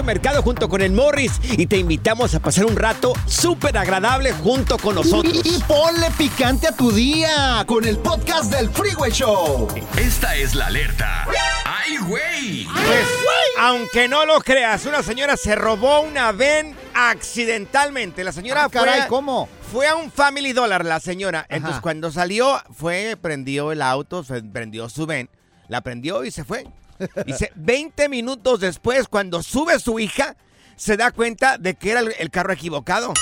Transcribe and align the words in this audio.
Mercado 0.00 0.42
junto 0.42 0.68
con 0.68 0.80
el 0.80 0.92
Morris 0.92 1.32
y 1.42 1.66
te 1.66 1.76
invitamos 1.76 2.34
a 2.34 2.40
pasar 2.40 2.64
un 2.64 2.76
rato 2.76 3.12
súper 3.26 3.76
agradable 3.76 4.32
junto 4.32 4.78
con 4.78 4.94
nosotros. 4.94 5.40
Y, 5.44 5.56
y 5.56 5.60
ponle 5.68 6.10
picante 6.16 6.68
a 6.68 6.72
tu 6.76 6.90
día 6.92 7.64
con 7.66 7.84
el 7.84 7.98
podcast 7.98 8.50
del 8.52 8.70
Freeway 8.70 9.10
Show. 9.10 9.68
Esta 9.98 10.34
es 10.36 10.54
la 10.54 10.66
alerta. 10.66 11.26
¡Ay, 11.64 11.96
güey! 11.98 12.64
Pues, 12.66 13.06
aunque 13.60 14.08
no 14.08 14.24
lo 14.24 14.40
creas, 14.40 14.86
una 14.86 15.02
señora 15.02 15.36
se 15.36 15.54
robó 15.56 16.00
una 16.00 16.32
ven 16.32 16.74
accidentalmente. 16.94 18.24
La 18.24 18.32
señora 18.32 18.64
Ah, 18.64 18.68
caray, 18.70 18.94
fue, 18.94 19.02
a- 19.04 19.08
¿cómo? 19.08 19.48
fue 19.72 19.88
a 19.88 19.96
un 19.96 20.10
Family 20.10 20.52
Dollar, 20.52 20.84
la 20.84 21.00
señora. 21.00 21.46
Entonces, 21.48 21.80
cuando 21.80 22.10
salió, 22.12 22.60
fue, 22.72 23.16
prendió 23.20 23.72
el 23.72 23.82
auto, 23.82 24.22
se 24.24 24.42
prendió 24.42 24.88
su 24.88 25.06
ven, 25.06 25.28
la 25.68 25.80
prendió 25.80 26.24
y 26.24 26.30
se 26.30 26.44
fue. 26.44 26.66
Dice, 27.26 27.52
20 27.54 28.08
minutos 28.08 28.60
después, 28.60 29.08
cuando 29.08 29.42
sube 29.42 29.78
su 29.78 29.98
hija, 29.98 30.36
se 30.76 30.96
da 30.96 31.10
cuenta 31.10 31.58
de 31.58 31.74
que 31.74 31.90
era 31.92 32.00
el, 32.00 32.14
el 32.18 32.30
carro 32.30 32.52
equivocado. 32.52 33.12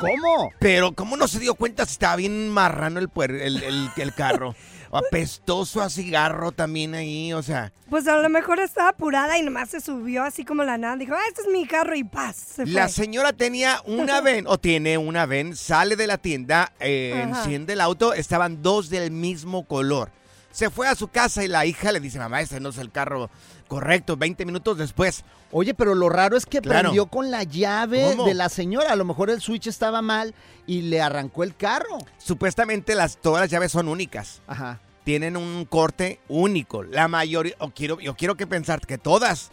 ¿Cómo? 0.00 0.50
Pero, 0.60 0.92
¿cómo 0.92 1.16
no 1.16 1.26
se 1.26 1.40
dio 1.40 1.54
cuenta 1.56 1.84
si 1.84 1.92
estaba 1.92 2.16
bien 2.16 2.48
marrano 2.50 3.00
el, 3.00 3.08
puer- 3.10 3.40
el, 3.40 3.62
el- 3.62 3.90
el 3.96 4.14
carro? 4.14 4.54
Apestoso 4.92 5.82
a 5.82 5.90
cigarro 5.90 6.52
también 6.52 6.94
ahí, 6.94 7.32
o 7.32 7.42
sea. 7.42 7.72
Pues 7.90 8.06
a 8.08 8.16
lo 8.16 8.28
mejor 8.28 8.58
estaba 8.60 8.90
apurada 8.90 9.36
y 9.36 9.42
nomás 9.42 9.70
se 9.70 9.80
subió 9.80 10.22
así 10.24 10.44
como 10.44 10.64
la 10.64 10.78
nada. 10.78 10.96
Dijo, 10.96 11.14
ah, 11.14 11.20
este 11.28 11.42
es 11.42 11.48
mi 11.48 11.66
carro 11.66 11.94
y 11.94 12.04
paz. 12.04 12.36
Se 12.36 12.62
fue. 12.64 12.72
La 12.72 12.88
señora 12.88 13.32
tenía 13.32 13.82
una 13.84 14.20
ven, 14.22 14.46
o 14.46 14.58
tiene 14.58 14.96
una 14.98 15.26
ven, 15.26 15.56
sale 15.56 15.96
de 15.96 16.06
la 16.06 16.18
tienda, 16.18 16.72
eh, 16.80 17.20
enciende 17.22 17.74
el 17.74 17.80
auto, 17.80 18.14
estaban 18.14 18.62
dos 18.62 18.88
del 18.90 19.10
mismo 19.10 19.64
color. 19.66 20.10
Se 20.50 20.70
fue 20.70 20.88
a 20.88 20.94
su 20.94 21.08
casa 21.08 21.44
y 21.44 21.48
la 21.48 21.66
hija 21.66 21.92
le 21.92 22.00
dice, 22.00 22.18
mamá, 22.18 22.40
este 22.40 22.58
no 22.58 22.70
es 22.70 22.78
el 22.78 22.90
carro 22.90 23.30
correcto. 23.68 24.16
20 24.16 24.44
minutos 24.46 24.78
después, 24.78 25.24
Oye, 25.50 25.72
pero 25.72 25.94
lo 25.94 26.08
raro 26.10 26.36
es 26.36 26.44
que 26.46 26.60
Claro. 26.60 26.80
prendió 26.80 27.06
con 27.06 27.30
la 27.30 27.42
llave 27.42 28.10
¿Cómo? 28.10 28.24
de 28.26 28.34
la 28.34 28.48
señora. 28.50 28.92
A 28.92 28.96
lo 28.96 29.04
mejor 29.06 29.30
el 29.30 29.40
switch 29.40 29.66
estaba 29.66 30.02
mal 30.02 30.34
y 30.66 30.82
le 30.82 31.00
arrancó 31.00 31.42
el 31.42 31.56
carro. 31.56 31.98
supuestamente 32.18 32.94
las, 32.94 33.16
todas 33.18 33.40
las 33.42 33.50
llaves 33.50 33.72
son 33.72 33.88
únicas. 33.88 34.42
Ajá. 34.46 34.80
Tienen 35.04 35.36
un 35.38 35.64
corte 35.64 36.20
único. 36.28 36.82
La 36.82 37.08
mayoría, 37.08 37.54
o 37.60 37.70
quiero, 37.70 37.98
yo 37.98 38.14
quiero 38.14 38.36
que 38.36 38.46
pensar 38.46 38.80
que 38.86 38.98
todas. 38.98 39.50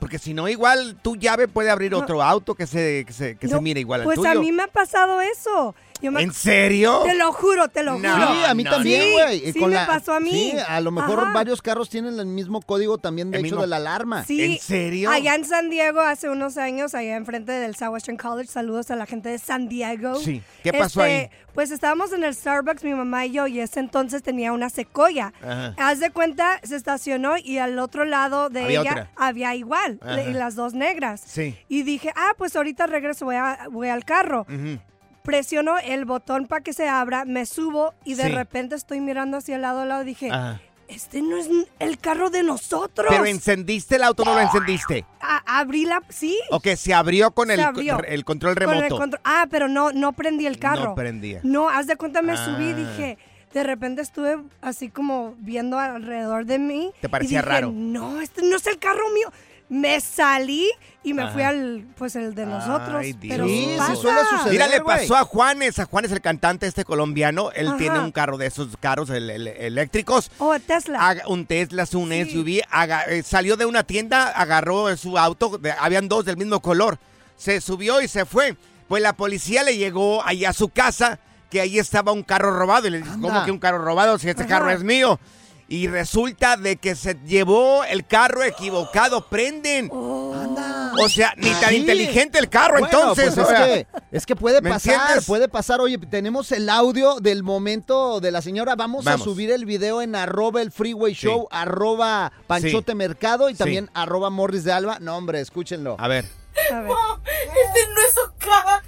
Porque 0.00 0.18
si 0.18 0.34
no, 0.34 0.46
igual 0.48 0.98
tu 1.00 1.16
llave 1.16 1.46
puede 1.48 1.70
abrir 1.70 1.92
No. 1.92 1.98
otro 2.00 2.22
auto 2.22 2.54
que 2.54 2.66
se, 2.66 3.04
que 3.06 3.12
se, 3.12 3.36
que 3.36 3.48
se 3.48 3.60
mire 3.60 3.80
igual 3.80 4.02
Pues 4.02 4.18
al 4.18 4.24
tuyo. 4.24 4.38
a 4.38 4.42
mí 4.42 4.52
me 4.52 4.64
ha 4.64 4.68
pasado 4.68 5.20
eso. 5.20 5.74
Yo 6.02 6.12
me 6.12 6.22
¿En 6.22 6.32
serio? 6.32 7.02
Te 7.04 7.14
lo 7.14 7.32
juro, 7.32 7.68
te 7.68 7.82
lo 7.82 7.98
No, 7.98 8.12
juro. 8.14 8.28
Sí, 8.34 8.44
a 8.46 8.54
mí 8.54 8.64
no, 8.64 8.70
también, 8.70 9.12
güey. 9.12 9.52
Sí 9.52 9.60
me 9.64 9.76
pasó 9.86 10.12
a 10.14 10.20
mí. 10.20 10.30
Sí, 10.30 10.52
a 10.68 10.80
lo 10.80 10.90
mejor 10.90 11.20
Ajá. 11.20 11.32
varios 11.32 11.62
carros 11.62 11.88
tienen 11.88 12.18
el 12.18 12.26
mismo 12.26 12.60
código 12.60 12.98
también, 12.98 13.30
de 13.30 13.38
El 13.38 13.44
hecho, 13.46 13.54
mismo. 13.56 13.62
de 13.62 13.66
la 13.68 13.76
alarma. 13.76 14.24
Sí, 14.24 14.42
¿En 14.42 14.58
serio? 14.58 15.10
Allá 15.10 15.34
en 15.34 15.44
San 15.44 15.70
Diego, 15.70 16.00
hace 16.00 16.28
unos 16.28 16.56
años, 16.58 16.94
allá 16.94 17.16
enfrente 17.16 17.52
del 17.52 17.74
Southwestern 17.76 18.16
College, 18.18 18.50
saludos 18.50 18.90
a 18.90 18.96
la 18.96 19.06
gente 19.06 19.28
de 19.30 19.38
San 19.38 19.68
Diego. 19.68 20.16
Sí. 20.16 20.42
¿Qué 20.62 20.72
pasó 20.72 21.02
Este, 21.04 21.14
ahí? 21.22 21.30
Pues 21.54 21.70
estábamos 21.70 22.12
en 22.12 22.22
el 22.22 22.34
Starbucks, 22.34 22.84
mi 22.84 22.92
mamá 22.92 23.24
y 23.24 23.32
yo, 23.32 23.46
y 23.46 23.60
ese 23.60 23.80
entonces 23.80 24.22
tenía 24.22 24.52
una 24.52 24.68
secoya. 24.68 25.32
Ajá. 25.42 25.74
Haz 25.78 26.00
de 26.00 26.10
cuenta, 26.10 26.60
se 26.62 26.76
estacionó 26.76 27.36
y 27.38 27.56
al 27.58 27.78
otro 27.78 28.04
lado 28.04 28.50
de 28.50 28.64
Había 28.64 28.80
ella 28.80 28.90
otra. 28.90 29.10
había 29.16 29.54
igual, 29.54 29.98
y 30.28 30.32
las 30.34 30.54
dos 30.54 30.74
negras. 30.74 31.22
Sí. 31.26 31.56
Y 31.68 31.82
dije, 31.84 32.12
ah, 32.14 32.32
pues 32.36 32.54
ahorita 32.56 32.86
regreso, 32.86 33.24
voy, 33.24 33.36
a- 33.36 33.68
voy 33.70 33.88
al 33.88 34.04
carro. 34.04 34.42
Ujú. 34.42 34.78
Presiono 35.26 35.76
el 35.78 36.04
botón 36.04 36.46
para 36.46 36.62
que 36.62 36.72
se 36.72 36.88
abra, 36.88 37.24
me 37.24 37.44
subo 37.46 37.92
y 38.04 38.14
de 38.14 38.24
Sí. 38.24 38.28
repente 38.30 38.74
estoy 38.76 39.00
mirando 39.00 39.36
hacia 39.38 39.56
el 39.56 39.62
lado 39.62 39.80
al 39.80 39.88
lado 39.88 40.02
y 40.02 40.06
dije, 40.06 40.30
Ajá. 40.30 40.60
este 40.88 41.20
no 41.20 41.36
es 41.36 41.48
el 41.80 41.98
carro 41.98 42.30
de 42.30 42.42
nosotros. 42.44 43.08
Pero 43.10 43.26
encendiste 43.26 43.96
el 43.96 44.04
auto 44.04 44.24
no 44.24 44.34
lo 44.34 44.40
encendiste. 44.40 45.04
A- 45.20 45.42
abrí 45.60 45.84
la, 45.84 46.02
sí. 46.08 46.38
O 46.50 46.60
que 46.60 46.76
se 46.76 46.94
abrió 46.94 47.32
con 47.32 47.48
Se 47.48 47.54
el, 47.54 47.60
abrió. 47.60 47.98
el 48.04 48.24
control 48.24 48.54
Con 48.54 48.62
el 48.74 48.82
remoto. 48.82 48.96
contro- 48.98 49.20
ah, 49.24 49.46
pero 49.50 49.66
no, 49.68 49.92
no 49.92 50.12
prendí 50.12 50.46
el 50.46 50.58
carro. 50.58 50.84
No 50.84 50.94
prendía. 50.94 51.40
No, 51.42 51.68
haz 51.68 51.86
de 51.88 51.96
cuenta, 51.96 52.22
me 52.22 52.36
subí 52.36 52.68
y 52.68 52.72
Ah. 52.72 52.76
dije, 52.76 53.18
de 53.52 53.62
repente 53.64 54.02
estuve 54.02 54.38
así 54.60 54.90
como 54.90 55.34
viendo 55.38 55.78
alrededor 55.78 56.44
de 56.44 56.58
mí. 56.58 56.92
¿Te 57.00 57.08
y 57.08 57.10
parecía 57.10 57.40
dije, 57.40 57.50
raro? 57.50 57.72
No, 57.72 58.20
este 58.20 58.42
no 58.42 58.56
es 58.56 58.66
el 58.66 58.78
carro 58.78 59.08
mío. 59.14 59.32
Me 59.68 60.00
salí 60.00 60.70
y 61.02 61.12
me 61.12 61.22
Ajá. 61.22 61.32
fui 61.32 61.42
al, 61.42 61.86
pues 61.98 62.14
el 62.14 62.36
de 62.36 62.46
nosotros. 62.46 62.96
Ay, 63.00 63.14
Dios. 63.14 63.34
Pero 63.36 63.46
Sí, 63.48 63.64
sí 63.68 63.74
pasa. 63.76 63.96
suele 63.96 64.20
suceder. 64.30 64.52
Mira, 64.52 64.68
le 64.68 64.80
pasó 64.80 65.16
a 65.16 65.24
Juanes. 65.24 65.78
A 65.80 65.86
Juanes, 65.86 66.12
el 66.12 66.20
cantante 66.20 66.68
este 66.68 66.84
colombiano. 66.84 67.50
Él 67.52 67.68
Ajá. 67.68 67.76
tiene 67.76 67.98
un 67.98 68.12
carro 68.12 68.38
de 68.38 68.46
esos 68.46 68.76
carros 68.78 69.10
el- 69.10 69.28
el- 69.28 69.48
eléctricos. 69.48 70.30
Oh, 70.38 70.56
Tesla. 70.60 71.00
Haga- 71.08 71.26
un 71.26 71.46
Tesla, 71.46 71.82
es 71.82 71.94
un 71.94 72.10
Sí. 72.10 72.20
SUV. 72.30 72.62
eh, 73.08 73.22
salió 73.24 73.56
de 73.56 73.66
una 73.66 73.82
tienda, 73.82 74.28
agarró 74.30 74.96
su 74.96 75.18
auto. 75.18 75.58
de- 75.58 75.72
habían 75.72 76.06
dos 76.08 76.24
del 76.24 76.36
mismo 76.36 76.60
color. 76.60 76.98
Se 77.36 77.60
subió 77.60 78.00
y 78.00 78.06
se 78.08 78.24
fue. 78.24 78.56
Pues 78.86 79.02
la 79.02 79.14
policía 79.14 79.64
le 79.64 79.76
llegó 79.76 80.24
allá 80.24 80.50
a 80.50 80.52
su 80.52 80.68
casa 80.68 81.18
que 81.50 81.60
ahí 81.60 81.80
estaba 81.80 82.12
un 82.12 82.22
carro 82.22 82.56
robado. 82.56 82.86
Y 82.86 82.90
le 82.90 82.98
dijo, 82.98 83.10
Anda. 83.14 83.28
¿cómo 83.28 83.44
que 83.44 83.50
un 83.50 83.58
carro 83.58 83.78
robado 83.78 84.16
si 84.18 84.28
este 84.28 84.42
Ajá. 84.42 84.48
carro 84.48 84.70
es 84.70 84.84
mío? 84.84 85.18
Y 85.68 85.88
resulta 85.88 86.56
de 86.56 86.76
que 86.76 86.94
se 86.94 87.14
llevó 87.26 87.82
el 87.82 88.06
carro 88.06 88.44
equivocado. 88.44 89.26
Prenden. 89.28 89.90
Oh. 89.92 90.32
Anda. 90.32 90.92
O 91.02 91.08
sea, 91.08 91.34
ni 91.36 91.50
tan 91.50 91.70
Sí. 91.70 91.76
inteligente 91.78 92.38
el 92.38 92.48
carro, 92.48 92.78
Bueno, 92.78 92.86
entonces. 92.86 93.34
pues 93.34 93.46
o 93.48 93.50
es, 93.52 93.58
que, 93.58 93.86
es 94.12 94.26
que 94.26 94.36
puede 94.36 94.60
¿Me 94.62 94.70
pasar, 94.70 94.94
entiendes? 94.94 95.26
puede 95.26 95.48
pasar. 95.48 95.80
Oye, 95.80 95.98
tenemos 95.98 96.52
el 96.52 96.68
audio 96.70 97.16
del 97.20 97.42
momento 97.42 98.20
de 98.20 98.30
la 98.30 98.42
señora. 98.42 98.76
Vamos, 98.76 99.04
Vamos. 99.04 99.20
a 99.22 99.24
subir 99.24 99.50
el 99.50 99.64
video 99.66 100.00
en 100.02 100.14
arroba 100.14 100.62
el 100.62 100.70
freeway 100.70 101.12
show, 101.14 101.48
arroba 101.50 102.30
panchote 102.46 102.94
mercado 102.94 103.48
y 103.50 103.54
Sí. 103.54 103.58
también 103.58 103.90
arroba 103.92 104.30
morris 104.30 104.62
de 104.64 104.72
alba. 104.72 104.98
No, 105.00 105.16
hombre, 105.16 105.40
escúchenlo. 105.40 105.96
A 105.98 106.06
ver. 106.08 106.24
Este 106.54 106.72
no 106.74 108.00
es 108.00 108.14
su 108.14 108.32
carro. 108.38 108.82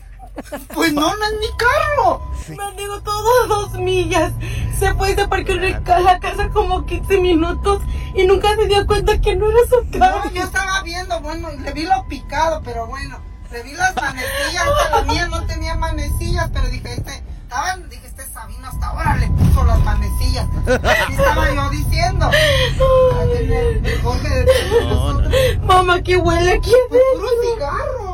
Pues 0.75 0.93
no, 0.93 1.01
no 1.17 1.25
es 1.25 1.33
mi 1.41 1.57
carro. 1.57 2.23
Mandigo 2.57 3.01
todas 3.03 3.49
dos 3.49 3.73
millas. 3.75 4.33
Se 4.79 4.95
fue 4.95 5.11
y 5.13 5.15
se 5.15 5.27
parqueó 5.29 5.57
en 5.57 5.65
el- 5.65 5.83
la 6.05 6.19
casa 6.21 6.49
como 6.51 6.87
15 6.87 7.19
minutos 7.19 7.83
y 8.15 8.25
nunca 8.27 8.55
se 8.57 8.67
dio 8.67 8.87
cuenta 8.87 9.21
que 9.21 9.35
no 9.37 9.47
era 9.51 9.59
su 9.69 9.99
carro. 9.99 10.25
No, 10.25 10.31
yo 10.33 10.43
estaba 10.45 10.83
viendo, 10.83 11.21
bueno, 11.21 11.53
y 11.53 11.59
le 11.59 11.73
vi 11.73 11.83
lo 11.85 12.07
picado, 12.09 12.63
pero 12.65 12.87
bueno, 12.87 13.19
le 13.51 13.63
vi 13.65 13.73
las 13.73 13.95
manecillas, 13.97 14.65
la 14.93 15.03
mía 15.03 15.27
no 15.29 15.45
tenía 15.47 15.75
manecillas, 15.77 16.49
pero 16.53 16.69
dije, 16.69 16.93
este, 16.95 17.23
estaban, 17.43 17.89
dije, 17.89 18.07
este 18.07 18.25
Sabino 18.29 18.69
hasta 18.69 18.87
ahora 18.89 19.17
le 19.17 19.27
puso 19.29 19.65
las 19.65 19.81
manecillas. 19.81 20.47
Así 20.67 21.13
estaba 21.13 21.53
yo 21.53 21.69
diciendo. 21.71 22.31
Ay, 22.31 23.31
en 23.45 23.53
el- 23.53 23.87
el 23.87 24.03
Jorge 24.03 24.29
de- 24.29 25.59
Mamá, 25.67 26.01
que 26.03 26.17
huele 26.17 26.53
aquí 26.55 26.73
Pues 26.89 27.01
puro 27.15 27.29
cigarro. 27.43 28.08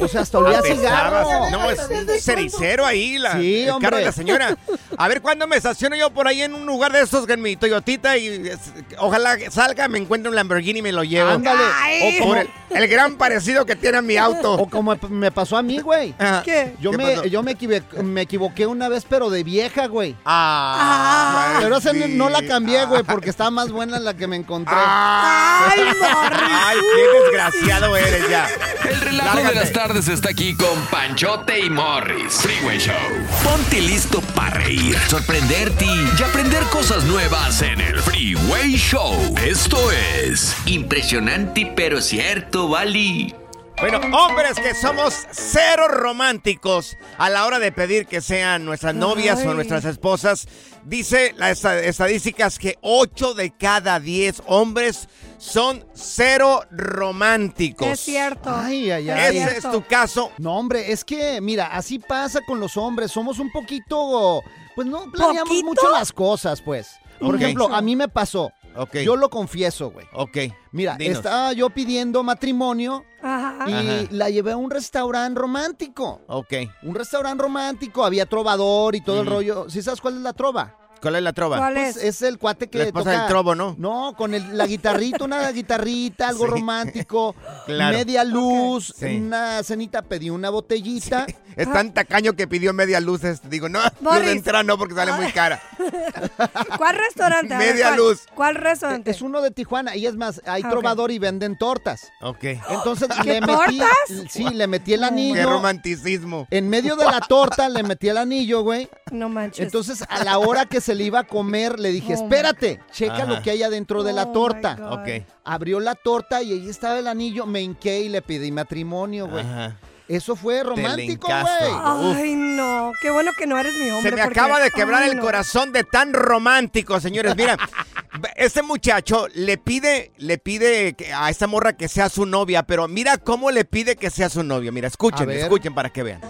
O 0.00 0.08
sea, 0.08 0.22
hasta 0.22 0.38
olía 0.38 0.62
cigarro. 0.62 1.50
No, 1.50 1.70
es 1.70 1.78
un 1.80 2.08
cericero 2.20 2.86
ahí, 2.86 3.18
la, 3.18 3.32
Sí, 3.34 3.64
el 3.64 3.78
carro 3.80 3.98
de 3.98 4.04
la 4.06 4.12
señora. 4.12 4.56
A 4.96 5.08
ver, 5.08 5.20
¿cuándo 5.20 5.46
me 5.46 5.56
estaciono 5.56 5.94
yo 5.96 6.10
por 6.10 6.26
ahí 6.26 6.42
en 6.42 6.54
un 6.54 6.64
lugar 6.66 6.92
de 6.92 7.00
esos 7.02 7.28
en 7.28 7.42
mi 7.42 7.56
Toyotita 7.56 8.16
y 8.16 8.48
es- 8.48 8.58
ojalá 8.98 9.36
salga, 9.50 9.88
me 9.88 9.98
encuentre 9.98 10.30
un 10.30 10.36
Lamborghini 10.36 10.78
y 10.78 10.82
me 10.82 10.92
lo 10.92 11.04
llevo? 11.04 11.30
Ándale. 11.30 11.62
O 11.62 12.18
como 12.20 12.34
el, 12.36 12.48
el 12.70 12.88
gran 12.88 13.16
parecido 13.16 13.66
que 13.66 13.76
tiene 13.76 13.98
a 13.98 14.02
mi 14.02 14.16
auto. 14.16 14.54
O 14.54 14.68
como 14.70 14.96
me 15.10 15.30
pasó 15.30 15.56
a 15.58 15.62
mí, 15.62 15.78
güey. 15.80 16.14
¿Qué? 16.44 16.74
Yo, 16.80 16.92
¿Qué 16.92 16.96
me, 16.96 17.04
pasó? 17.16 17.24
yo 17.26 17.42
me, 17.42 17.50
equivoqué, 17.52 18.02
me 18.02 18.22
equivoqué 18.22 18.66
una 18.66 18.88
vez, 18.88 19.04
pero 19.08 19.28
de 19.28 19.44
vieja, 19.44 19.86
güey. 19.86 20.16
Ah, 20.24 21.58
Pero 21.60 21.76
esa 21.76 21.92
no- 21.92 22.08
no 22.08 22.28
la 22.30 22.42
cambié, 22.46 22.84
güey, 22.86 23.02
porque 23.02 23.28
estaba 23.30 23.50
más 23.50 23.70
buena 23.70 23.98
la 23.98 24.14
que 24.14 24.26
me 24.26 24.36
encontré. 24.36 24.74
Ay, 24.76 25.80
Ay, 26.02 26.78
qué 26.96 27.18
desgraciado 27.22 27.96
eres 27.96 28.28
ya. 28.30 28.48
El 28.88 29.00
relajo 29.00 29.49
de 29.50 29.56
las 29.56 29.72
tardes 29.72 30.06
está 30.08 30.30
aquí 30.30 30.54
con 30.54 30.86
Panchote 30.90 31.58
y 31.58 31.70
Morris. 31.70 32.34
Freeway 32.34 32.78
Show. 32.78 32.94
Ponte 33.42 33.80
listo 33.80 34.20
para 34.34 34.50
reír, 34.60 34.96
sorprenderte 35.08 35.84
y 35.84 36.22
aprender 36.22 36.62
cosas 36.64 37.04
nuevas 37.04 37.60
en 37.62 37.80
el 37.80 37.98
Freeway 38.00 38.76
Show. 38.76 39.34
Esto 39.44 39.76
es 39.90 40.54
Impresionante 40.66 41.72
pero 41.74 42.00
cierto, 42.00 42.68
Bali. 42.68 43.34
Bueno, 43.80 43.98
hombres 44.16 44.56
que 44.60 44.74
somos 44.74 45.14
cero 45.32 45.88
románticos 45.88 46.96
a 47.18 47.30
la 47.30 47.46
hora 47.46 47.58
de 47.58 47.72
pedir 47.72 48.06
que 48.06 48.20
sean 48.20 48.64
nuestras 48.66 48.94
novias 48.94 49.44
o 49.46 49.54
nuestras 49.54 49.84
esposas. 49.86 50.46
Dice 50.84 51.34
las 51.38 51.52
esta- 51.58 51.80
estadísticas 51.80 52.58
que 52.58 52.76
8 52.82 53.32
de 53.34 53.50
cada 53.50 53.98
10 53.98 54.42
hombres 54.46 55.08
son 55.40 55.84
cero 55.94 56.62
románticos. 56.70 57.88
Es 57.88 58.00
cierto. 58.00 58.50
Ay, 58.54 58.90
ay, 58.90 59.08
ay. 59.08 59.38
Ese 59.38 59.56
es 59.56 59.70
tu 59.70 59.82
caso. 59.82 60.30
No, 60.38 60.56
hombre, 60.56 60.92
es 60.92 61.02
que, 61.02 61.40
mira, 61.40 61.68
así 61.68 61.98
pasa 61.98 62.40
con 62.46 62.60
los 62.60 62.76
hombres. 62.76 63.10
Somos 63.10 63.38
un 63.38 63.50
poquito. 63.50 64.42
Pues 64.74 64.86
no 64.86 65.10
planeamos 65.10 65.48
¿Poquito? 65.48 65.66
mucho 65.66 65.90
las 65.90 66.12
cosas, 66.12 66.60
pues. 66.60 66.90
Por 67.18 67.34
ejemplo, 67.36 67.74
a 67.74 67.80
mí 67.82 67.96
me 67.96 68.08
pasó. 68.08 68.52
Ok. 68.76 68.98
Yo 68.98 69.16
lo 69.16 69.30
confieso, 69.30 69.90
güey. 69.90 70.06
Ok. 70.12 70.38
Mira, 70.72 70.96
Dinos. 70.96 71.16
estaba 71.18 71.52
yo 71.54 71.70
pidiendo 71.70 72.22
matrimonio 72.22 73.04
Ajá. 73.22 73.64
y 73.68 73.72
Ajá. 73.72 74.08
la 74.10 74.30
llevé 74.30 74.52
a 74.52 74.56
un 74.56 74.70
restaurante 74.70 75.38
romántico. 75.40 76.20
Ok. 76.28 76.52
Un 76.82 76.94
restaurante 76.94 77.42
romántico, 77.42 78.04
había 78.04 78.26
trovador 78.26 78.94
y 78.94 79.00
todo 79.00 79.22
el 79.22 79.26
rollo. 79.26 79.68
¿Sí 79.68 79.82
sabes 79.82 80.00
cuál 80.00 80.16
es 80.16 80.20
la 80.22 80.32
trova? 80.32 80.76
¿Cuál 81.00 81.16
es 81.16 81.22
la 81.22 81.32
trova? 81.32 81.56
¿Cuál 81.58 81.74
Pues 81.74 81.96
es? 81.96 82.04
es 82.04 82.22
el 82.22 82.38
cuate 82.38 82.68
que 82.68 82.78
La 82.78 82.84
esposa 82.84 83.10
toca- 83.10 83.18
del 83.20 83.28
trovo, 83.28 83.54
¿no? 83.54 83.74
No, 83.78 84.14
con 84.16 84.34
el- 84.34 84.56
la 84.56 84.66
guitarrita, 84.66 85.24
una 85.24 85.50
guitarrita, 85.50 86.28
algo 86.28 86.44
Sí. 86.46 86.50
romántico, 86.50 87.34
Claro. 87.66 87.96
media 87.96 88.22
luz, 88.24 88.94
Sí. 88.98 89.06
una 89.16 89.62
cenita, 89.62 90.02
pedí 90.02 90.30
una 90.30 90.50
botellita. 90.50 91.26
Es 91.56 91.70
tan 91.72 91.92
tacaño 91.92 92.34
que 92.34 92.46
pidió 92.46 92.72
media 92.72 93.00
luz. 93.00 93.24
este, 93.24 93.48
Digo, 93.48 93.68
no, 93.68 93.80
luz 93.82 93.90
Boris. 94.00 94.24
de 94.26 94.32
entrada 94.32 94.62
no 94.62 94.78
porque 94.78 94.94
sale 94.94 95.12
muy 95.12 95.32
cara. 95.32 95.60
¿Cuál 96.78 96.96
restaurante? 96.96 97.54
Media 97.56 97.86
¿cuál? 97.88 97.96
luz. 97.98 98.20
¿Cuál 98.34 98.54
restaurante? 98.56 99.10
Es 99.10 99.22
uno 99.22 99.40
de 99.42 99.50
Tijuana 99.50 99.96
y 99.96 100.06
es 100.06 100.16
más, 100.16 100.40
hay 100.46 100.62
Ah, 100.64 100.70
trovador 100.70 101.10
y 101.10 101.18
venden 101.18 101.56
tortas. 101.58 102.08
Ok. 102.20 102.44
Entonces 102.68 103.08
¿Qué 103.22 103.34
le 103.34 103.40
metí, 103.40 103.52
tortas? 103.78 104.30
sí, 104.30 104.44
le 104.50 104.66
metí 104.66 104.94
el 104.94 105.00
Qué 105.00 105.06
anillo. 105.06 105.50
romanticismo. 105.50 106.46
En 106.50 106.68
medio 106.68 106.96
de 106.96 107.04
la 107.06 107.20
torta 107.20 107.68
le 107.68 107.82
metí 107.82 108.08
el 108.08 108.18
anillo, 108.18 108.62
güey. 108.62 108.88
No 109.10 109.28
manches. 109.28 109.64
Entonces, 109.64 110.04
a 110.08 110.24
la 110.24 110.38
hora 110.38 110.66
que 110.66 110.80
se 110.80 110.89
le 110.94 111.04
iba 111.04 111.20
a 111.20 111.24
comer, 111.24 111.78
le 111.80 111.90
dije, 111.90 112.14
Oh, 112.16 112.22
espérate, 112.22 112.80
checa 112.92 113.14
Ajá. 113.14 113.24
lo 113.26 113.42
que 113.42 113.50
hay 113.50 113.62
adentro 113.62 114.02
de 114.02 114.12
Oh, 114.12 114.16
la 114.16 114.26
my 114.26 114.32
torta. 114.32 114.78
Ok. 114.90 115.24
Abrió 115.44 115.80
la 115.80 115.94
torta 115.94 116.42
y 116.42 116.52
ahí 116.52 116.68
estaba 116.68 116.98
el 116.98 117.06
anillo, 117.06 117.46
me 117.46 117.60
hinqué 117.62 118.00
y 118.00 118.08
le 118.08 118.22
pedí 118.22 118.50
matrimonio, 118.52 119.26
güey. 119.28 119.44
Ajá. 119.44 119.76
Eso 120.08 120.34
fue 120.34 120.64
romántico, 120.64 121.28
güey. 121.28 121.72
Ay, 122.16 122.34
no. 122.34 122.90
Qué 123.00 123.12
bueno 123.12 123.30
que 123.38 123.46
no 123.46 123.56
eres 123.56 123.72
mi 123.74 123.90
hombre. 123.90 124.10
Se 124.10 124.16
me 124.16 124.22
porque- 124.24 124.40
acaba 124.40 124.58
de 124.60 124.70
quebrar 124.72 125.04
Ay, 125.04 125.10
el 125.10 125.16
no. 125.18 125.22
corazón 125.22 125.70
de 125.72 125.84
tan 125.84 126.12
romántico, 126.12 126.98
señores. 126.98 127.36
Mira, 127.36 127.56
este 128.34 128.62
muchacho 128.62 129.28
le 129.34 129.56
pide, 129.56 130.10
le 130.18 130.38
pide 130.38 130.96
a 131.14 131.30
esta 131.30 131.46
morra 131.46 131.74
que 131.76 131.86
sea 131.86 132.08
su 132.08 132.26
novia, 132.26 132.64
pero 132.64 132.88
mira 132.88 133.18
cómo 133.18 133.52
le 133.52 133.64
pide 133.64 133.94
que 133.94 134.10
sea 134.10 134.28
su 134.28 134.42
novia. 134.42 134.72
Mira, 134.72 134.88
escuchen, 134.88 135.30
escuchen 135.30 135.74
para 135.76 135.90
que 135.90 136.02
vean. 136.02 136.20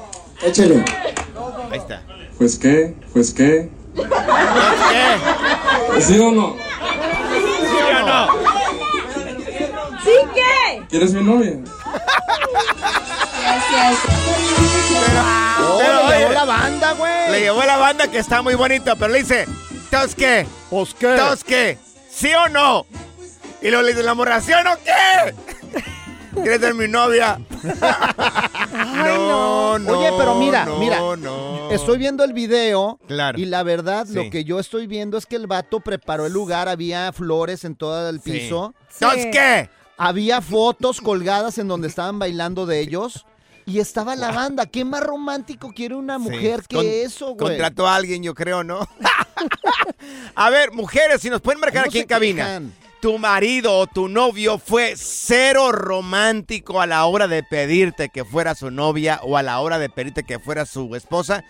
Échale. 0.43 0.85
Ahí 1.71 1.79
está. 1.79 2.03
Pues 2.37 2.59
qué, 2.59 2.95
pues 3.15 3.33
qué. 3.33 3.71
¿Qué? 4.09 6.01
¿Sí 6.01 6.19
o 6.19 6.31
no? 6.31 6.57
¿Sí 7.69 7.77
o 7.83 8.07
no? 8.07 8.29
¿Sí 10.05 10.11
qué? 10.35 10.83
¿Quieres 10.89 11.13
mi 11.13 11.23
novia? 11.23 11.59
Oh, 15.63 15.79
Pero, 15.79 16.09
le 16.09 16.19
llevó 16.19 16.27
oye, 16.29 16.35
la 16.35 16.45
banda, 16.45 16.93
güey. 16.93 17.31
Le 17.31 17.41
llevó 17.41 17.63
la 17.65 17.77
banda 17.77 18.09
que 18.09 18.19
está 18.19 18.43
muy 18.43 18.55
bonito, 18.55 18.95
pero 18.97 19.13
le 19.13 19.21
dice, 19.21 19.47
¿tos 19.91 20.15
qué? 20.15 20.47
Pues 20.71 20.95
qué. 20.95 21.17
¿Tos 21.17 21.45
qué? 21.45 21.79
¿Sí 22.11 22.33
o 22.35 22.49
no? 22.49 22.87
Y 23.63 23.69
luego 23.69 23.83
le 23.83 23.91
dice 23.91 24.03
la 24.03 24.15
morra, 24.15 24.41
¿sí 24.41 24.53
o 24.53 24.63
no 24.65 24.77
qué? 24.85 25.35
¿Quieres 26.35 26.61
ser 26.61 26.75
mi 26.75 26.89
novia? 26.89 27.39
Ay, 28.73 29.19
no. 29.19 29.73
Oye, 29.75 30.11
pero 30.17 30.35
mira, 30.37 30.65
no, 30.65 30.79
mira. 30.79 30.99
no. 31.17 31.71
Estoy 31.71 31.99
viendo 31.99 32.25
el 32.25 32.33
video 32.33 32.99
Claro. 33.07 33.39
y 33.39 33.47
la 33.47 33.63
verdad 33.63 34.07
Sí. 34.07 34.15
lo 34.15 34.31
que 34.31 34.45
yo 34.45 34.59
estoy 34.61 34.87
viendo 34.87 35.17
es 35.19 35.27
que 35.27 35.37
el 35.37 35.47
vato 35.47 35.81
preparó 35.81 36.27
el 36.27 36.33
lugar, 36.33 36.69
había 36.69 37.13
flores 37.13 37.65
en 37.65 37.75
todo 37.77 38.09
el 38.09 38.21
Sí. 38.21 38.33
piso, 38.33 38.75
¿Tos 38.99 39.15
Sí. 39.15 39.31
qué? 39.31 39.69
había 39.97 40.41
fotos 40.41 41.01
colgadas 41.01 41.59
en 41.59 41.69
donde 41.69 41.89
estaban 41.89 42.19
bailando 42.19 42.67
de 42.67 42.81
ellos 42.81 43.27
y 43.67 43.79
estaba 43.79 44.17
la 44.17 44.33
banda. 44.33 44.67
¿Qué 44.67 44.85
más 44.85 45.03
romántico 45.03 45.73
quiere 45.75 45.95
una 45.95 46.19
mujer 46.19 46.61
Sí, 46.63 46.67
que 46.69 46.77
con- 46.77 46.87
eso, 46.87 47.27
güey? 47.35 47.37
Contrató 47.39 47.87
a 47.87 47.95
alguien, 47.97 48.23
yo 48.23 48.35
creo, 48.35 48.65
¿no? 48.65 48.81
a 50.35 50.51
ver, 50.51 50.73
mujeres, 50.73 51.21
si 51.21 51.31
nos 51.31 51.41
pueden 51.41 51.61
marcar 51.61 51.83
¿Cómo 51.85 51.91
aquí 51.91 51.99
en 52.01 52.07
cabina. 52.07 52.45
quejan? 52.45 52.73
Tu 53.01 53.17
marido 53.17 53.79
o 53.79 53.87
tu 53.87 54.09
novio 54.09 54.59
fue 54.59 54.93
cero 54.95 55.73
romántico 55.73 56.83
a 56.83 56.87
la 56.87 57.07
hora 57.07 57.29
de 57.29 57.43
pedirte 57.43 58.11
que 58.11 58.27
fuera 58.27 58.55
su 58.55 58.71
novia 58.71 59.21
o 59.23 59.39
a 59.39 59.43
la 59.43 59.59
hora 59.61 59.79
de 59.79 59.89
pedirte 59.89 60.23
que 60.23 60.39
fuera 60.39 60.67
su 60.67 60.95
esposa. 60.95 61.43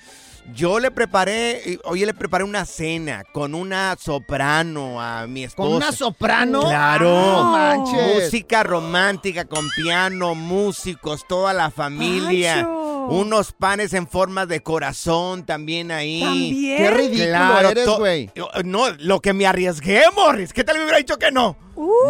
Yo 0.55 0.81
le 0.81 0.91
preparé, 0.91 1.79
oye, 1.85 2.07
le 2.07 2.15
preparé 2.15 2.45
una 2.45 2.65
cena 2.65 3.25
con 3.33 3.55
una 3.55 3.97
soprano 3.99 5.01
a 5.01 5.27
mi 5.27 5.45
esposa. 5.45 5.69
¿Con 5.69 5.77
una 5.77 5.93
soprano? 5.93 6.61
Claro. 6.63 7.09
No 7.09 7.45
manches. 7.53 8.25
Música 8.25 8.63
romántica 8.63 9.45
con 9.45 9.69
piano, 9.71 10.35
músicos, 10.35 11.27
toda 11.29 11.53
la 11.53 11.71
familia. 11.71 12.57
Pancho. 12.57 13.07
Unos 13.11 13.53
panes 13.53 13.93
en 13.95 14.07
forma 14.07 14.47
de 14.47 14.63
corazón 14.63 15.45
también 15.45 15.91
ahí. 15.91 16.21
¿También? 16.21 16.77
Qué 16.77 16.91
ridículo 16.91 17.29
Claro, 17.29 17.69
eres, 17.71 17.89
güey. 17.89 18.31
No, 18.65 18.91
lo 18.99 19.21
que 19.21 19.33
me 19.33 19.47
arriesgué, 19.47 20.03
Morris. 20.15 20.53
¿Qué 20.53 20.65
tal 20.65 20.77
me 20.77 20.83
hubiera 20.85 20.99
dicho 20.99 21.19
que 21.19 21.31
no? 21.33 21.57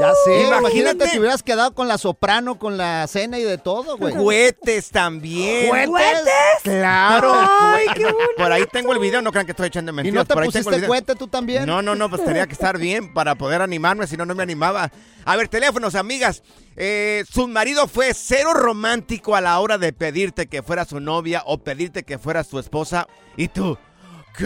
Ya 0.00 0.12
sé, 0.25 0.40
Imagínate. 0.47 0.59
imagínate 0.61 1.09
te 1.11 1.19
hubieras 1.19 1.43
quedado 1.43 1.75
con 1.75 1.87
la 1.87 1.99
soprano, 1.99 2.59
con 2.59 2.76
la 2.76 3.07
cena 3.07 3.38
y 3.38 3.43
de 3.45 3.59
todo, 3.59 3.97
güey. 3.99 4.14
Cohetes 4.14 4.90
también. 4.90 5.69
¿Cohetes? 5.69 6.62
Claro. 6.62 7.33
Ay, 7.35 7.87
qué 7.95 8.05
bonito. 8.05 8.21
Por 8.37 8.50
ahí 8.52 8.64
tengo 8.73 8.93
el 8.93 8.99
video, 8.99 9.23
no 9.23 9.31
crean 9.31 9.47
que 9.47 9.52
estoy 9.52 9.69
echando 9.69 9.93
¿Y 9.93 9.95
mentiras. 9.95 10.14
no 10.14 10.25
te 10.25 10.35
por 10.35 10.43
ahí 10.43 10.49
pusiste 10.49 10.87
cohete 10.87 11.14
tú 11.14 11.29
también? 11.29 11.67
No, 11.67 11.83
no, 11.83 11.95
no, 11.95 12.09
pues 12.11 12.25
tenía 12.25 12.47
que 12.47 12.52
estar 12.55 12.79
bien 12.79 13.12
para 13.14 13.35
poder 13.37 13.62
animarme, 13.62 14.07
si 14.07 14.17
no, 14.17 14.25
no 14.26 14.35
me 14.35 14.43
animaba. 14.43 14.90
A 15.25 15.37
ver, 15.37 15.49
teléfonos, 15.49 15.95
amigas. 15.95 16.43
Eh, 16.76 17.25
su 17.31 17.47
marido 17.47 17.87
fue 17.87 18.14
cero 18.14 18.55
romántico 18.55 19.37
a 19.37 19.40
la 19.40 19.59
hora 19.61 19.76
de 19.79 19.93
pedirte 19.93 20.47
que 20.49 20.62
fuera 20.62 20.85
su 20.85 20.99
novia 21.00 21.43
o 21.47 21.59
pedirte 21.59 22.02
que 22.05 22.19
fuera 22.19 22.43
su 22.45 22.59
esposa. 22.59 23.07
Y 23.37 23.49
tú, 23.49 23.76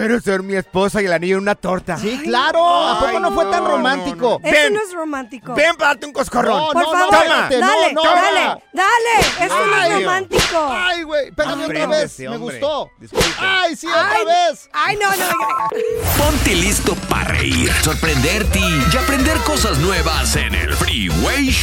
quiero 0.00 0.20
ser 0.20 0.42
mi 0.42 0.54
esposa 0.54 1.00
y 1.02 1.06
el 1.06 1.12
anillo 1.12 1.36
en 1.36 1.42
una 1.42 1.54
torta. 1.54 1.96
Sí, 1.96 2.20
claro. 2.24 2.64
¿A 2.64 2.98
poco 3.00 3.10
Ay, 3.16 3.20
no 3.20 3.32
fue 3.32 3.44
tan 3.46 3.64
no, 3.64 3.70
romántico? 3.70 4.40
Eso 4.42 4.52
Ven. 4.52 4.74
no 4.74 4.80
es 4.80 4.92
romántico. 4.92 5.54
Ven 5.54 5.76
para 5.76 5.90
darte 5.90 6.06
un 6.06 6.12
coscorrón. 6.12 6.58
No, 6.58 6.66
Por 6.72 6.82
no, 6.82 6.90
favor, 6.90 7.08
toma. 7.10 7.48
dale, 7.50 7.60
no, 7.60 8.02
no. 8.02 8.02
dale, 8.02 8.62
dale. 8.72 9.46
Eso 9.46 9.66
no 9.66 9.82
es 9.82 9.94
romántico. 9.94 10.68
Ay, 10.70 11.02
güey, 11.02 11.30
pégame 11.32 11.64
otra 11.64 11.86
vez. 11.86 12.18
Me 12.18 12.36
gustó. 12.36 12.90
Disculpe. 12.98 13.28
Ay, 13.38 13.76
sí, 13.76 13.86
otra 13.86 14.10
Ay, 14.10 14.24
vez. 14.24 14.68
Ay, 14.72 14.96
no, 15.00 15.10
no. 15.10 15.26
Ponte 16.18 16.54
listo 16.54 16.94
para 17.08 17.24
reír, 17.24 17.70
sorprenderte 17.82 18.58
y 18.58 18.96
aprender 18.96 19.36
cosas 19.38 19.78
nuevas 19.78 20.36
en 20.36 20.54
el 20.54 20.63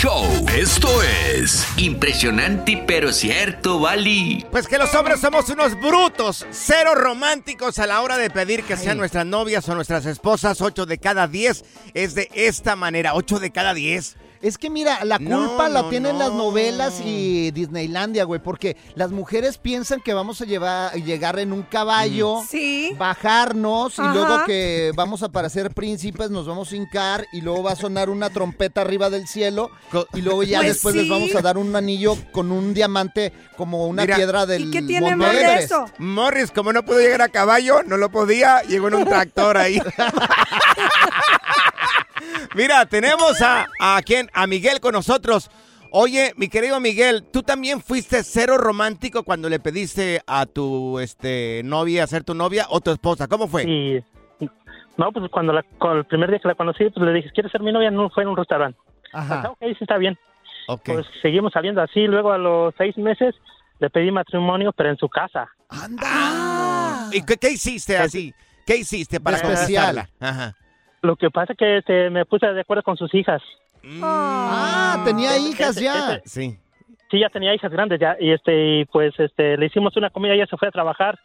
Show. 0.01 0.25
Esto 0.57 0.87
es 1.03 1.67
Impresionante 1.77 2.83
pero 2.87 3.11
cierto, 3.11 3.79
Bali. 3.79 4.43
Pues 4.49 4.67
que 4.67 4.79
los 4.79 4.95
hombres 4.95 5.19
somos 5.19 5.47
unos 5.49 5.79
brutos, 5.79 6.43
cero 6.49 6.95
románticos 6.95 7.77
a 7.77 7.85
la 7.85 8.01
hora 8.01 8.17
de 8.17 8.31
pedir 8.31 8.63
que 8.63 8.77
sean 8.77 8.97
nuestras 8.97 9.27
novias 9.27 9.69
o 9.69 9.75
nuestras 9.75 10.07
esposas. 10.07 10.59
8 10.59 10.87
de 10.87 10.97
cada 10.97 11.27
10 11.27 11.63
es 11.93 12.15
de 12.15 12.29
esta 12.33 12.75
manera, 12.75 13.13
8 13.13 13.39
de 13.39 13.51
cada 13.51 13.75
10. 13.75 14.17
Es 14.41 14.57
que 14.57 14.69
mira, 14.69 15.05
la 15.05 15.19
No, 15.19 15.47
culpa 15.49 15.69
la 15.69 15.83
no, 15.83 15.89
tienen 15.89 16.13
no. 16.13 16.19
las 16.19 16.33
novelas 16.33 16.99
y 17.05 17.51
Disneylandia, 17.51 18.23
güey, 18.23 18.41
porque 18.41 18.75
las 18.95 19.11
mujeres 19.11 19.57
piensan 19.59 20.01
que 20.01 20.13
vamos 20.13 20.41
a 20.41 20.45
llevar, 20.45 20.93
llegar 20.95 21.37
en 21.39 21.53
un 21.53 21.61
caballo, 21.63 22.41
Sí. 22.49 22.95
bajarnos 22.97 23.97
y 23.99 24.01
luego 24.01 24.43
que 24.45 24.91
vamos 24.95 25.21
a 25.23 25.29
parecer 25.29 25.71
príncipes, 25.73 26.31
nos 26.31 26.47
vamos 26.47 26.71
a 26.71 26.75
hincar 26.75 27.25
y 27.33 27.41
luego 27.41 27.63
va 27.63 27.73
a 27.73 27.75
sonar 27.75 28.09
una 28.09 28.29
trompeta 28.31 28.81
arriba 28.81 29.09
del 29.11 29.27
cielo 29.27 29.69
y 30.13 30.21
luego 30.21 30.41
ya 30.43 30.59
Pues 30.59 30.69
después 30.73 30.95
les 30.95 31.07
vamos 31.09 31.35
a 31.35 31.41
dar 31.41 31.57
un 31.57 31.75
anillo 31.75 32.15
con 32.31 32.51
un 32.51 32.73
diamante 32.73 33.31
como 33.57 33.85
una 33.87 34.03
Mira, 34.03 34.15
piedra 34.15 34.45
del 34.47 34.69
¿Y 34.69 34.71
qué 34.71 34.81
tiene 34.81 35.01
Monte 35.15 35.15
mal 35.17 35.35
de 35.35 35.41
Everest. 35.43 35.65
eso? 35.65 35.85
Morris, 35.99 36.49
como 36.51 36.73
no 36.73 36.83
pudo 36.83 36.99
llegar 36.99 37.21
a 37.21 37.29
caballo, 37.29 37.83
no 37.83 37.97
lo 37.97 38.09
podía, 38.09 38.61
llegó 38.63 38.87
en 38.87 38.95
un 38.95 39.05
tractor 39.05 39.57
ahí. 39.57 39.79
Mira, 42.55 42.85
tenemos 42.85 43.41
a, 43.41 43.67
a 43.79 44.01
quién, 44.03 44.29
a 44.33 44.47
Miguel 44.47 44.79
con 44.79 44.93
nosotros. 44.93 45.49
Oye, 45.93 46.33
mi 46.37 46.47
querido 46.47 46.79
Miguel, 46.79 47.23
¿tú 47.33 47.43
también 47.43 47.81
fuiste 47.81 48.23
cero 48.23 48.57
romántico 48.57 49.23
cuando 49.23 49.49
le 49.49 49.59
pediste 49.59 50.21
a 50.25 50.45
tu 50.45 50.99
este 50.99 51.61
novia 51.65 52.07
ser 52.07 52.23
tu 52.23 52.33
novia 52.33 52.65
o 52.69 52.79
tu 52.79 52.91
esposa? 52.91 53.27
¿Cómo 53.27 53.47
fue? 53.49 53.63
Y 53.63 54.03
no, 54.97 55.11
pues 55.11 55.29
cuando 55.29 55.51
la, 55.51 55.63
con 55.77 55.97
el 55.97 56.05
primer 56.05 56.29
día 56.29 56.39
que 56.39 56.47
la 56.47 56.55
conocí, 56.55 56.89
pues 56.89 57.05
le 57.05 57.13
dije, 57.13 57.31
¿quieres 57.33 57.51
ser 57.51 57.61
mi 57.61 57.71
novia? 57.73 57.91
No 57.91 58.09
fue 58.09 58.23
en 58.23 58.29
un 58.29 58.37
restaurante. 58.37 58.79
Ajá. 59.11 59.43
Ah, 59.45 59.49
ok, 59.49 59.57
sí 59.59 59.77
está 59.81 59.97
bien. 59.97 60.17
Ok. 60.67 60.83
Pues 60.85 61.07
seguimos 61.21 61.51
saliendo 61.51 61.81
así. 61.81 62.07
Luego 62.07 62.31
a 62.31 62.37
los 62.37 62.73
seis 62.77 62.97
meses 62.97 63.35
le 63.79 63.89
pedí 63.89 64.11
matrimonio, 64.11 64.71
pero 64.71 64.89
en 64.89 64.97
su 64.97 65.09
casa. 65.09 65.49
¡Anda! 65.69 67.09
¿Y 67.11 67.21
qué, 67.23 67.35
qué 67.35 67.51
hiciste 67.51 67.97
así? 67.97 68.33
¿Qué 68.65 68.77
hiciste 68.77 69.19
para 69.19 69.37
especial. 69.37 69.95
conquistarla? 69.95 70.09
Ajá. 70.19 70.55
Lo 71.01 71.15
que 71.15 71.29
pasa 71.31 71.53
es 71.53 71.57
que 71.57 71.77
este, 71.77 72.09
me 72.09 72.25
puse 72.25 72.47
de 72.47 72.61
acuerdo 72.61 72.83
con 72.83 72.97
sus 72.97 73.13
hijas. 73.13 73.41
Ah, 74.01 75.01
tenía 75.05 75.37
hijas 75.37 75.75
ya. 75.75 76.21
Sí. 76.25 76.57
Sí, 77.09 77.19
ya 77.19 77.29
tenía 77.29 77.53
hijas 77.53 77.71
grandes 77.71 77.99
ya. 77.99 78.15
Y 78.19 78.31
este, 78.31 78.87
pues 78.91 79.13
este, 79.19 79.57
le 79.57 79.65
hicimos 79.65 79.95
una 79.97 80.09
comida, 80.09 80.33
ella 80.33 80.47
se 80.47 80.57
fue 80.57 80.67
a 80.67 80.71
trabajar. 80.71 81.19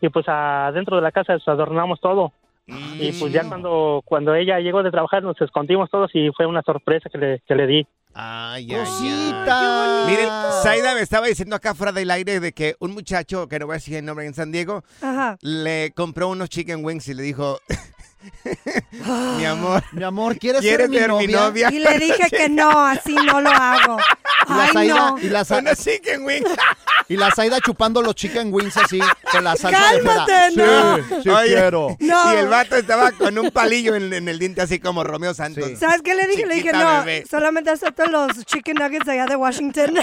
Y 0.00 0.08
pues 0.10 0.28
adentro 0.28 0.96
de 0.96 1.02
la 1.02 1.12
casa 1.12 1.36
adornamos 1.46 2.00
todo. 2.00 2.32
Y 2.66 3.12
pues 3.12 3.32
ya 3.32 3.46
cuando, 3.46 4.00
cuando 4.06 4.34
ella 4.34 4.58
llegó 4.58 4.82
de 4.82 4.90
trabajar 4.90 5.22
nos 5.22 5.38
escondimos 5.40 5.90
todos 5.90 6.10
y 6.14 6.30
fue 6.34 6.46
una 6.46 6.62
sorpresa 6.62 7.10
que 7.10 7.18
le, 7.18 7.42
que 7.46 7.54
le 7.54 7.66
di. 7.66 7.86
Ay, 8.14 8.72
ay, 8.72 8.86
ay. 9.50 10.06
Miren, 10.06 10.28
Zaida 10.62 10.94
me 10.94 11.00
estaba 11.00 11.26
diciendo 11.26 11.56
acá 11.56 11.74
fuera 11.74 11.92
del 11.92 12.10
aire 12.10 12.40
de 12.40 12.52
que 12.52 12.76
un 12.78 12.94
muchacho, 12.94 13.48
que 13.48 13.58
no 13.58 13.66
voy 13.66 13.74
a 13.74 13.76
decir 13.76 13.96
el 13.96 14.04
nombre 14.04 14.24
en 14.24 14.34
San 14.34 14.52
Diego, 14.52 14.82
Ajá. 15.02 15.36
le 15.42 15.92
compró 15.94 16.28
unos 16.28 16.48
chicken 16.48 16.84
wings 16.84 17.08
y 17.08 17.14
le 17.14 17.22
dijo, 17.22 17.58
mi 19.38 19.44
amor, 19.44 19.82
Mi 19.92 20.02
amor, 20.04 20.38
¿quieres, 20.38 20.60
¿quieres 20.60 20.88
ser 20.88 20.90
mi 20.90 20.96
ser 20.98 21.08
mi 21.10 21.26
novia? 21.26 21.40
novia? 21.40 21.70
Y 21.72 21.78
le 21.78 21.98
dije 21.98 22.28
que 22.30 22.48
no, 22.48 22.70
así 22.86 23.14
no 23.14 23.40
lo 23.40 23.50
hago. 23.50 23.98
Y 24.46 24.52
la 24.52 24.64
Ay, 24.64 24.70
Zaida, 24.72 24.94
no. 25.10 25.18
y 25.18 25.28
la 25.28 25.44
Za- 25.44 25.58
Unos 25.58 25.78
chicken 25.78 26.24
wings. 26.24 26.48
y 27.08 27.16
la 27.16 27.30
Zaida 27.30 27.60
chupando 27.60 28.02
los 28.02 28.14
chicken 28.14 28.52
wings 28.52 28.76
así 28.76 28.98
con 29.32 29.44
la 29.44 29.56
salsa 29.56 29.78
Cálmate, 29.80 30.32
de 30.32 30.50
no. 30.56 30.96
Sí, 30.96 31.02
sí 31.22 31.28
Oye, 31.30 31.46
quiero. 31.54 31.96
No. 32.00 32.32
Y 32.34 32.36
el 32.36 32.48
vato 32.48 32.76
estaba 32.76 33.12
con 33.12 33.38
un 33.38 33.50
palillo 33.50 33.94
en, 33.94 34.12
en 34.12 34.28
el 34.28 34.38
diente 34.38 34.60
así 34.62 34.78
como 34.78 35.02
Romeo 35.04 35.32
Santos. 35.34 35.64
Sí. 35.66 35.76
¿Sabes 35.76 36.02
qué 36.02 36.14
le 36.14 36.26
dije? 36.26 36.46
le 36.46 36.54
dije, 36.56 36.72
no, 36.72 36.98
bebé. 37.04 37.24
solamente 37.30 37.70
acepto 37.70 38.04
los 38.06 38.32
chicken 38.44 38.76
nuggets 38.76 39.08
allá 39.08 39.26
de 39.26 39.36
Washington. 39.36 39.94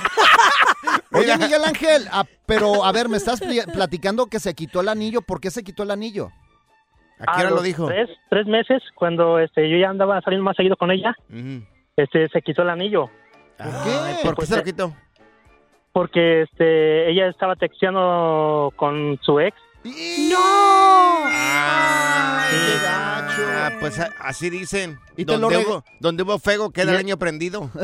Oye, 1.12 1.38
Miguel 1.38 1.64
Ángel, 1.64 2.08
ah, 2.12 2.26
pero 2.46 2.84
a 2.86 2.92
ver, 2.92 3.10
me 3.10 3.18
estás 3.18 3.40
platicando 3.74 4.28
que 4.28 4.40
se 4.40 4.54
quitó 4.54 4.82
el 4.82 4.90
anillo. 4.90 5.22
¿Por 5.22 5.40
qué 5.40 5.52
se 5.52 5.64
quitó 5.64 5.84
el 5.84 5.92
anillo? 5.92 6.32
¿A 7.28 7.36
qué 7.36 7.42
hora 7.46 7.50
lo 7.56 7.62
dijo? 7.62 7.88
Tres, 7.88 8.10
tres 8.30 8.46
meses, 8.48 8.82
cuando 8.96 9.40
este, 9.40 9.70
yo 9.70 9.78
ya 9.78 9.90
andaba 9.90 10.20
saliendo 10.22 10.44
más 10.44 10.56
seguido 10.56 10.76
con 10.76 10.92
ella, 10.92 11.16
este, 11.96 12.28
se 12.30 12.42
quitó 12.42 12.62
el 12.64 12.70
anillo. 12.70 13.10
Ay, 13.60 14.16
¿Por 14.24 14.36
qué 14.36 14.46
se 14.46 14.58
lo 14.58 14.64
quitó? 14.64 14.94
Porque 15.94 16.44
este, 16.44 17.10
ella 17.12 17.28
estaba 17.28 17.56
texteando 17.56 18.72
con 18.76 19.20
su 19.22 19.40
ex. 19.40 19.56
¡No! 19.84 21.26
Ay, 21.26 22.50
qué 22.52 22.84
gacho. 22.84 23.42
Ah, 23.54 23.72
pues 23.80 24.00
así 24.20 24.50
dicen. 24.50 25.00
Y 25.18 25.26
te 25.26 25.34
lo 25.34 25.40
donde, 25.50 25.58
hubo, 25.66 25.84
donde 26.00 26.24
hubo 26.24 26.40
fuego 26.40 26.72
queda 26.72 26.92
Y- 26.92 26.96
el 26.96 27.00
año 27.00 27.18
prendido. 27.18 27.70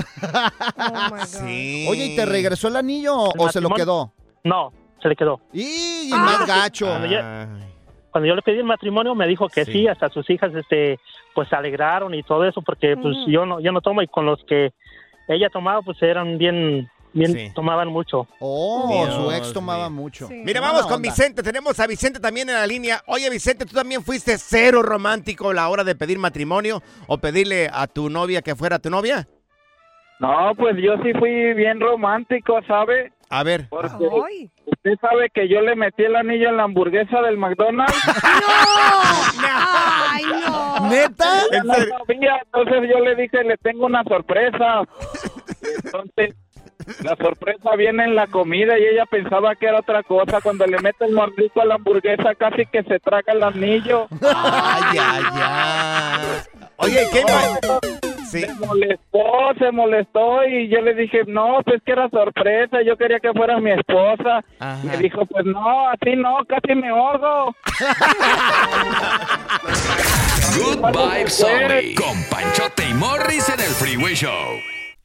Oh 0.79 1.09
my 1.11 1.19
God. 1.19 1.25
Sí. 1.25 1.87
Oye, 1.89 2.05
¿y 2.07 2.15
te 2.15 2.25
regresó 2.25 2.67
el 2.69 2.75
anillo 2.77 3.15
o 3.15 3.45
¿El 3.47 3.51
se 3.51 3.61
lo 3.61 3.69
quedó? 3.71 4.13
No, 4.43 4.71
se 5.01 5.09
le 5.09 5.15
quedó. 5.15 5.41
Y 5.51 6.09
más 6.11 6.45
gacho. 6.47 6.85
Cuando 6.85 7.07
ya- 7.07 7.43
Ay. 7.43 7.73
Cuando 8.11 8.27
yo 8.27 8.35
le 8.35 8.41
pedí 8.41 8.57
el 8.57 8.63
matrimonio 8.63 9.13
me 9.15 9.27
dijo 9.27 9.47
que 9.49 9.65
Sí. 9.65 9.71
sí, 9.71 9.87
hasta 9.87 10.09
sus 10.09 10.29
hijas 10.29 10.53
este 10.55 10.99
pues 11.35 11.49
se 11.49 11.55
alegraron 11.55 12.13
y 12.15 12.23
todo 12.23 12.45
eso 12.45 12.61
porque 12.61 12.95
pues 12.97 13.15
yo 13.27 13.45
no 13.45 13.59
yo 13.59 13.71
no 13.71 13.81
tomo 13.81 14.01
y 14.01 14.07
con 14.07 14.25
los 14.25 14.43
que 14.45 14.71
ella 15.27 15.49
tomaba 15.49 15.81
pues 15.81 16.01
eran 16.01 16.37
bien 16.37 16.89
bien 17.13 17.33
Sí. 17.33 17.51
tomaban 17.55 17.87
mucho. 17.87 18.27
Oh, 18.39 18.87
Dios 18.91 19.13
su 19.15 19.31
ex 19.31 19.53
tomaba 19.53 19.89
mío. 19.89 20.01
mucho. 20.01 20.27
Sí. 20.27 20.41
Mira, 20.45 20.61
vamos 20.61 20.83
con 20.83 20.95
onda. 20.95 21.09
Vicente. 21.09 21.41
Tenemos 21.41 21.79
a 21.79 21.87
Vicente 21.87 22.19
también 22.19 22.47
en 22.49 22.55
la 22.55 22.67
línea. 22.67 23.01
Oye, 23.07 23.29
Vicente, 23.29 23.65
¿tú 23.65 23.73
también 23.73 24.03
fuiste 24.03 24.37
cero 24.37 24.83
romántico 24.83 25.49
a 25.49 25.53
la 25.53 25.67
hora 25.69 25.83
de 25.83 25.95
pedir 25.95 26.19
matrimonio 26.19 26.81
o 27.07 27.17
pedirle 27.17 27.69
a 27.73 27.87
tu 27.87 28.09
novia 28.09 28.41
que 28.41 28.55
fuera 28.55 28.77
tu 28.79 28.89
novia? 28.89 29.25
No, 30.19 30.51
pues 30.57 30.75
yo 30.77 30.95
sí 31.03 31.13
fui 31.13 31.53
bien 31.53 31.79
romántico, 31.79 32.59
¿sabe? 32.67 33.11
A 33.29 33.43
ver. 33.43 33.67
Porque 33.69 34.07
Ay. 34.25 34.49
usted 34.65 34.93
sabe 35.01 35.29
que 35.33 35.49
yo 35.49 35.61
le 35.61 35.75
metí 35.75 36.03
el 36.03 36.15
anillo 36.15 36.49
en 36.49 36.57
la 36.57 36.63
hamburguesa 36.63 37.21
del 37.21 37.37
McDonald's. 37.37 37.93
¡Ay, 39.43 40.23
no! 40.45 40.89
¿Neta? 40.89 41.41
No 41.63 41.73
sabía, 41.73 42.41
entonces 42.45 42.89
yo 42.89 42.99
le 42.99 43.15
dije, 43.15 43.43
le 43.43 43.57
tengo 43.57 43.85
una 43.85 44.03
sorpresa. 44.03 44.83
Entonces, 45.83 46.35
la 47.03 47.15
sorpresa 47.17 47.75
viene 47.75 48.05
en 48.05 48.15
la 48.15 48.27
comida 48.27 48.79
y 48.79 48.85
ella 48.85 49.05
pensaba 49.05 49.55
que 49.55 49.65
era 49.67 49.79
otra 49.79 50.03
cosa. 50.03 50.39
Cuando 50.41 50.65
le 50.65 50.79
mete 50.79 51.05
el 51.05 51.13
mordisco 51.13 51.61
a 51.61 51.65
la 51.65 51.75
hamburguesa, 51.75 52.33
casi 52.35 52.65
que 52.65 52.83
se 52.83 52.99
traga 52.99 53.33
el 53.33 53.43
anillo. 53.43 54.07
Ay, 54.21 54.97
ay, 54.99 55.23
ay. 55.33 56.25
Oye, 56.77 57.07
¿qué 57.11 57.23
más? 57.23 57.59
Sí. 58.29 58.41
Se 58.41 58.53
molestó, 58.65 59.53
se 59.57 59.71
molestó 59.71 60.45
y 60.45 60.67
yo 60.69 60.81
le 60.81 60.93
dije, 60.93 61.21
no, 61.27 61.59
pues 61.63 61.81
que 61.85 61.93
era 61.93 62.09
sorpresa, 62.09 62.81
yo 62.85 62.97
quería 62.97 63.19
que 63.19 63.31
fuera 63.33 63.59
mi 63.59 63.71
esposa. 63.71 64.43
Ajá. 64.59 64.79
Me 64.83 64.97
dijo, 64.97 65.25
pues 65.25 65.45
no, 65.45 65.89
así 65.89 66.15
no, 66.15 66.37
casi 66.47 66.75
me 66.75 66.89
ahogo. 66.89 67.55
Good 70.57 70.91
Vibes 70.91 71.43
Only. 71.43 71.95
Con 71.95 72.23
Panchote 72.29 72.83
y 72.89 72.93
Morris 72.93 73.49
en 73.49 73.59
el 73.59 73.71
Freeway 73.71 74.15
Show. 74.15 74.76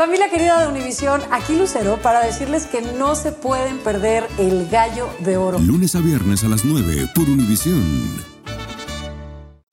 Familia 0.00 0.30
querida 0.30 0.58
de 0.62 0.68
Univisión, 0.68 1.20
aquí 1.30 1.54
Lucero 1.54 1.98
para 2.00 2.24
decirles 2.24 2.64
que 2.64 2.80
no 2.80 3.14
se 3.14 3.32
pueden 3.32 3.76
perder 3.80 4.26
el 4.38 4.66
gallo 4.70 5.10
de 5.18 5.36
oro. 5.36 5.58
Lunes 5.58 5.94
a 5.94 6.00
viernes 6.00 6.42
a 6.42 6.48
las 6.48 6.64
9 6.64 7.08
por 7.14 7.28
Univisión. 7.28 7.84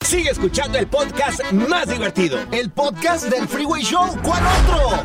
Sigue 0.05 0.29
escuchando 0.29 0.77
el 0.77 0.87
podcast 0.87 1.39
más 1.53 1.87
divertido. 1.87 2.39
El 2.51 2.71
podcast 2.71 3.27
del 3.29 3.47
Freeway 3.47 3.81
Show. 3.83 4.17
¿Cuál 4.21 4.43
otro? 4.65 5.03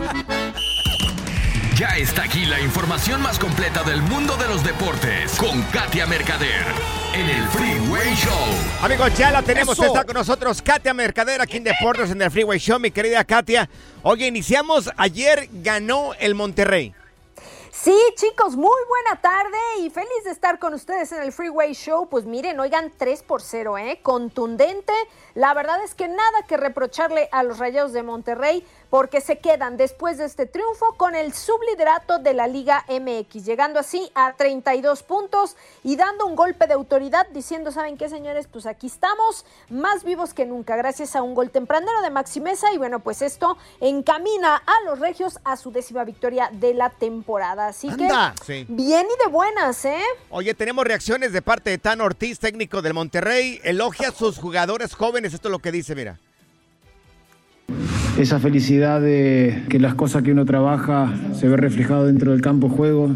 Ya 1.83 1.97
está 1.97 2.23
aquí 2.23 2.45
la 2.45 2.61
información 2.61 3.21
más 3.21 3.41
completa 3.41 3.83
del 3.83 4.03
mundo 4.03 4.37
de 4.37 4.47
los 4.47 4.63
deportes 4.63 5.37
con 5.37 5.61
Katia 5.73 6.07
Mercader 6.07 6.65
en 7.13 7.29
el 7.29 7.43
Freeway 7.49 8.15
Show. 8.15 8.85
Amigos, 8.85 9.13
ya 9.19 9.33
la 9.33 9.43
tenemos. 9.43 9.77
Eso. 9.77 9.87
Está 9.87 10.05
con 10.05 10.15
nosotros 10.15 10.63
Katia 10.63 10.95
Mercader 10.95 11.41
aquí 11.41 11.57
en 11.57 11.65
Deportes 11.65 12.13
en 12.13 12.23
el 12.23 12.31
Freeway 12.31 12.61
Show, 12.61 12.79
mi 12.79 12.93
querida 12.93 13.25
Katia. 13.25 13.69
Oye, 14.05 14.29
iniciamos. 14.29 14.91
Ayer 14.97 15.49
ganó 15.51 16.15
el 16.21 16.37
Monterrey. 16.37 16.95
Sí, 17.73 17.99
chicos, 18.15 18.55
muy 18.55 18.81
buena 18.87 19.21
tarde 19.21 19.59
y 19.81 19.91
feliz 19.91 20.23
de 20.25 20.31
estar 20.31 20.61
con 20.61 20.75
ustedes 20.75 21.11
en 21.11 21.21
el 21.23 21.33
Freeway 21.33 21.73
Show. 21.73 22.09
Pues 22.09 22.27
miren, 22.27 22.61
oigan, 22.61 22.93
3 22.97 23.25
por 23.25 23.43
0, 23.43 23.77
¿eh? 23.79 23.99
Contundente. 24.03 24.93
La 25.35 25.53
verdad 25.53 25.83
es 25.83 25.97
que 25.97 26.07
nada 26.07 26.47
que 26.47 26.57
reprocharle 26.57 27.29
a 27.33 27.43
los 27.43 27.59
Rayados 27.59 27.93
de 27.93 28.05
Monterrey 28.05 28.65
porque 28.93 29.23
se 29.23 29.39
quedan 29.39 29.79
después 29.79 30.19
de 30.19 30.27
este 30.27 30.45
triunfo 30.45 30.93
con 30.99 31.15
el 31.15 31.33
subliderato 31.33 32.19
de 32.19 32.35
la 32.35 32.47
Liga 32.47 32.85
MX, 32.91 33.43
llegando 33.47 33.81
así 33.81 34.13
a 34.15 34.35
32 34.35 35.03
puntos 35.03 35.57
y 35.83 35.97
dando 35.97 36.27
un 36.27 36.37
golpe 36.37 36.67
de 36.67 36.75
autoridad 36.75 37.27
diciendo, 37.29 37.73
¿saben 37.73 37.97
qué, 37.97 38.11
señores? 38.11 38.49
Pues 38.53 38.67
aquí 38.67 38.89
estamos 38.89 39.47
más 39.71 40.05
vivos 40.05 40.35
que 40.35 40.45
nunca 40.45 40.77
gracias 40.77 41.17
a 41.17 41.23
un 41.23 41.35
gol 41.35 41.49
tempranero 41.49 42.03
de 42.03 42.11
Maxi 42.11 42.43
Mesa 42.43 42.71
y 42.75 42.77
bueno, 42.77 43.01
pues 43.01 43.23
esto 43.23 43.57
encamina 43.81 44.57
a 44.57 44.85
los 44.85 44.99
Regios 44.99 45.39
a 45.43 45.57
su 45.57 45.73
décima 45.73 46.05
victoria 46.05 46.51
de 46.53 46.75
la 46.75 46.91
temporada. 46.91 47.69
Así 47.69 47.89
Anda. 47.89 48.35
que 48.41 48.45
Sí. 48.45 48.67
bien 48.69 49.07
y 49.07 49.25
de 49.25 49.31
buenas, 49.31 49.87
¿eh? 49.87 50.03
Oye, 50.29 50.53
tenemos 50.53 50.85
reacciones 50.85 51.33
de 51.33 51.41
parte 51.41 51.71
de 51.71 51.79
Tan 51.79 52.03
Ortiz, 52.03 52.39
técnico 52.39 52.83
del 52.83 52.93
Monterrey. 52.93 53.59
Elogia 53.65 54.09
a 54.09 54.13
sus 54.13 54.37
jugadores 54.37 54.95
jóvenes. 54.95 55.33
Esto 55.33 55.49
es 55.49 55.53
lo 55.53 55.61
que 55.61 55.73
dice, 55.73 55.95
mira. 55.95 56.19
Esa 58.19 58.39
felicidad 58.39 59.01
de 59.01 59.63
que 59.69 59.79
las 59.79 59.95
cosas 59.95 60.23
que 60.23 60.33
uno 60.33 60.45
trabaja 60.45 61.13
se 61.35 61.49
ve 61.49 61.57
reflejado 61.57 62.07
dentro 62.07 62.33
del 62.33 62.41
campo 62.41 62.69
de 62.69 62.75
juego. 62.75 63.11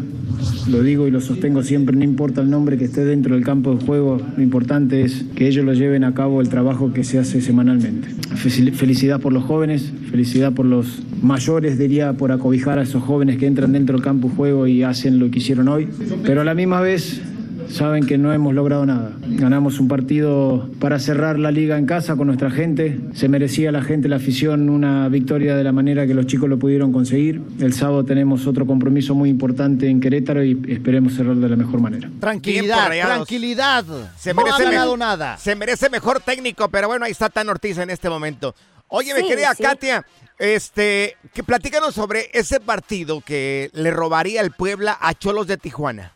Lo 0.69 0.83
digo 0.83 1.07
y 1.07 1.11
lo 1.11 1.21
sostengo 1.21 1.63
siempre, 1.63 1.95
no 1.95 2.03
importa 2.03 2.41
el 2.41 2.49
nombre 2.49 2.77
que 2.77 2.85
esté 2.85 3.05
dentro 3.05 3.35
del 3.35 3.43
campo 3.43 3.73
de 3.75 3.85
juego, 3.85 4.21
lo 4.35 4.43
importante 4.43 5.01
es 5.01 5.23
que 5.35 5.47
ellos 5.47 5.63
lo 5.65 5.73
lleven 5.73 6.03
a 6.03 6.13
cabo 6.13 6.41
el 6.41 6.49
trabajo 6.49 6.91
que 6.93 7.03
se 7.03 7.17
hace 7.19 7.41
semanalmente. 7.41 8.09
Fel- 8.35 8.73
Felicidad 8.73 9.19
por 9.21 9.31
los 9.33 9.43
jóvenes, 9.45 9.91
felicidad 10.11 10.51
por 10.53 10.65
los 10.65 11.01
mayores, 11.21 11.77
diría, 11.79 12.13
por 12.13 12.31
acobijar 12.31 12.79
a 12.79 12.83
esos 12.83 13.01
jóvenes 13.01 13.37
que 13.37 13.47
entran 13.47 13.71
dentro 13.71 13.95
del 13.95 14.03
campo 14.03 14.27
de 14.27 14.35
juego 14.35 14.67
y 14.67 14.83
hacen 14.83 15.19
lo 15.19 15.31
que 15.31 15.39
hicieron 15.39 15.67
hoy. 15.69 15.87
Pero 16.23 16.41
a 16.41 16.43
la 16.43 16.53
misma 16.53 16.81
vez 16.81 17.21
saben 17.69 18.05
que 18.05 18.17
no 18.17 18.33
hemos 18.33 18.53
logrado 18.53 18.85
nada. 18.85 19.11
Ganamos 19.27 19.79
un 19.79 19.87
partido 19.87 20.69
para 20.79 20.99
cerrar 20.99 21.37
la 21.39 21.51
liga 21.51 21.77
en 21.77 21.85
casa 21.85 22.15
con 22.15 22.27
nuestra 22.27 22.49
gente. 22.51 22.99
Se 23.13 23.27
merecía 23.29 23.71
la 23.71 23.81
gente, 23.83 24.07
la 24.09 24.17
afición, 24.17 24.69
una 24.69 25.07
victoria 25.09 25.55
de 25.55 25.63
la 25.63 25.71
manera 25.71 26.07
que 26.07 26.13
los 26.13 26.25
chicos 26.27 26.49
lo 26.49 26.57
pudieron 26.59 26.91
conseguir. 26.91 27.41
El 27.59 27.73
sábado 27.73 28.03
tenemos 28.05 28.47
otro 28.47 28.65
compromiso 28.65 29.15
muy 29.15 29.29
importante 29.29 29.87
en 29.87 29.99
Querétaro 29.99 30.43
y 30.43 30.59
esperemos 30.69 31.13
cerrarlo 31.13 31.41
de 31.41 31.49
la 31.49 31.55
mejor 31.55 31.81
manera. 31.81 32.09
Tranquilidad, 32.19 32.87
tranquilidad. 32.87 33.85
Se 34.17 34.33
no 34.33 34.41
merece 34.43 34.61
ha 34.63 34.65
ganado 34.65 34.85
mejor- 34.95 34.99
nada. 34.99 35.37
Se 35.37 35.55
merece 35.55 35.89
mejor 35.89 36.19
técnico, 36.19 36.69
pero 36.69 36.87
bueno, 36.87 37.05
ahí 37.05 37.11
está 37.11 37.29
Tan 37.29 37.49
Ortiz 37.49 37.77
en 37.77 37.89
este 37.89 38.09
momento. 38.09 38.55
Oye, 38.89 39.11
querida 39.27 39.53
sí. 39.55 39.63
Katia, 39.63 40.05
este, 40.39 41.15
que 41.33 41.43
platícanos 41.43 41.93
sobre 41.93 42.29
ese 42.33 42.59
partido 42.59 43.21
que 43.21 43.69
le 43.73 43.91
robaría 43.91 44.41
el 44.41 44.51
Puebla 44.51 44.97
a 44.99 45.13
Cholos 45.13 45.47
de 45.47 45.57
Tijuana. 45.57 46.13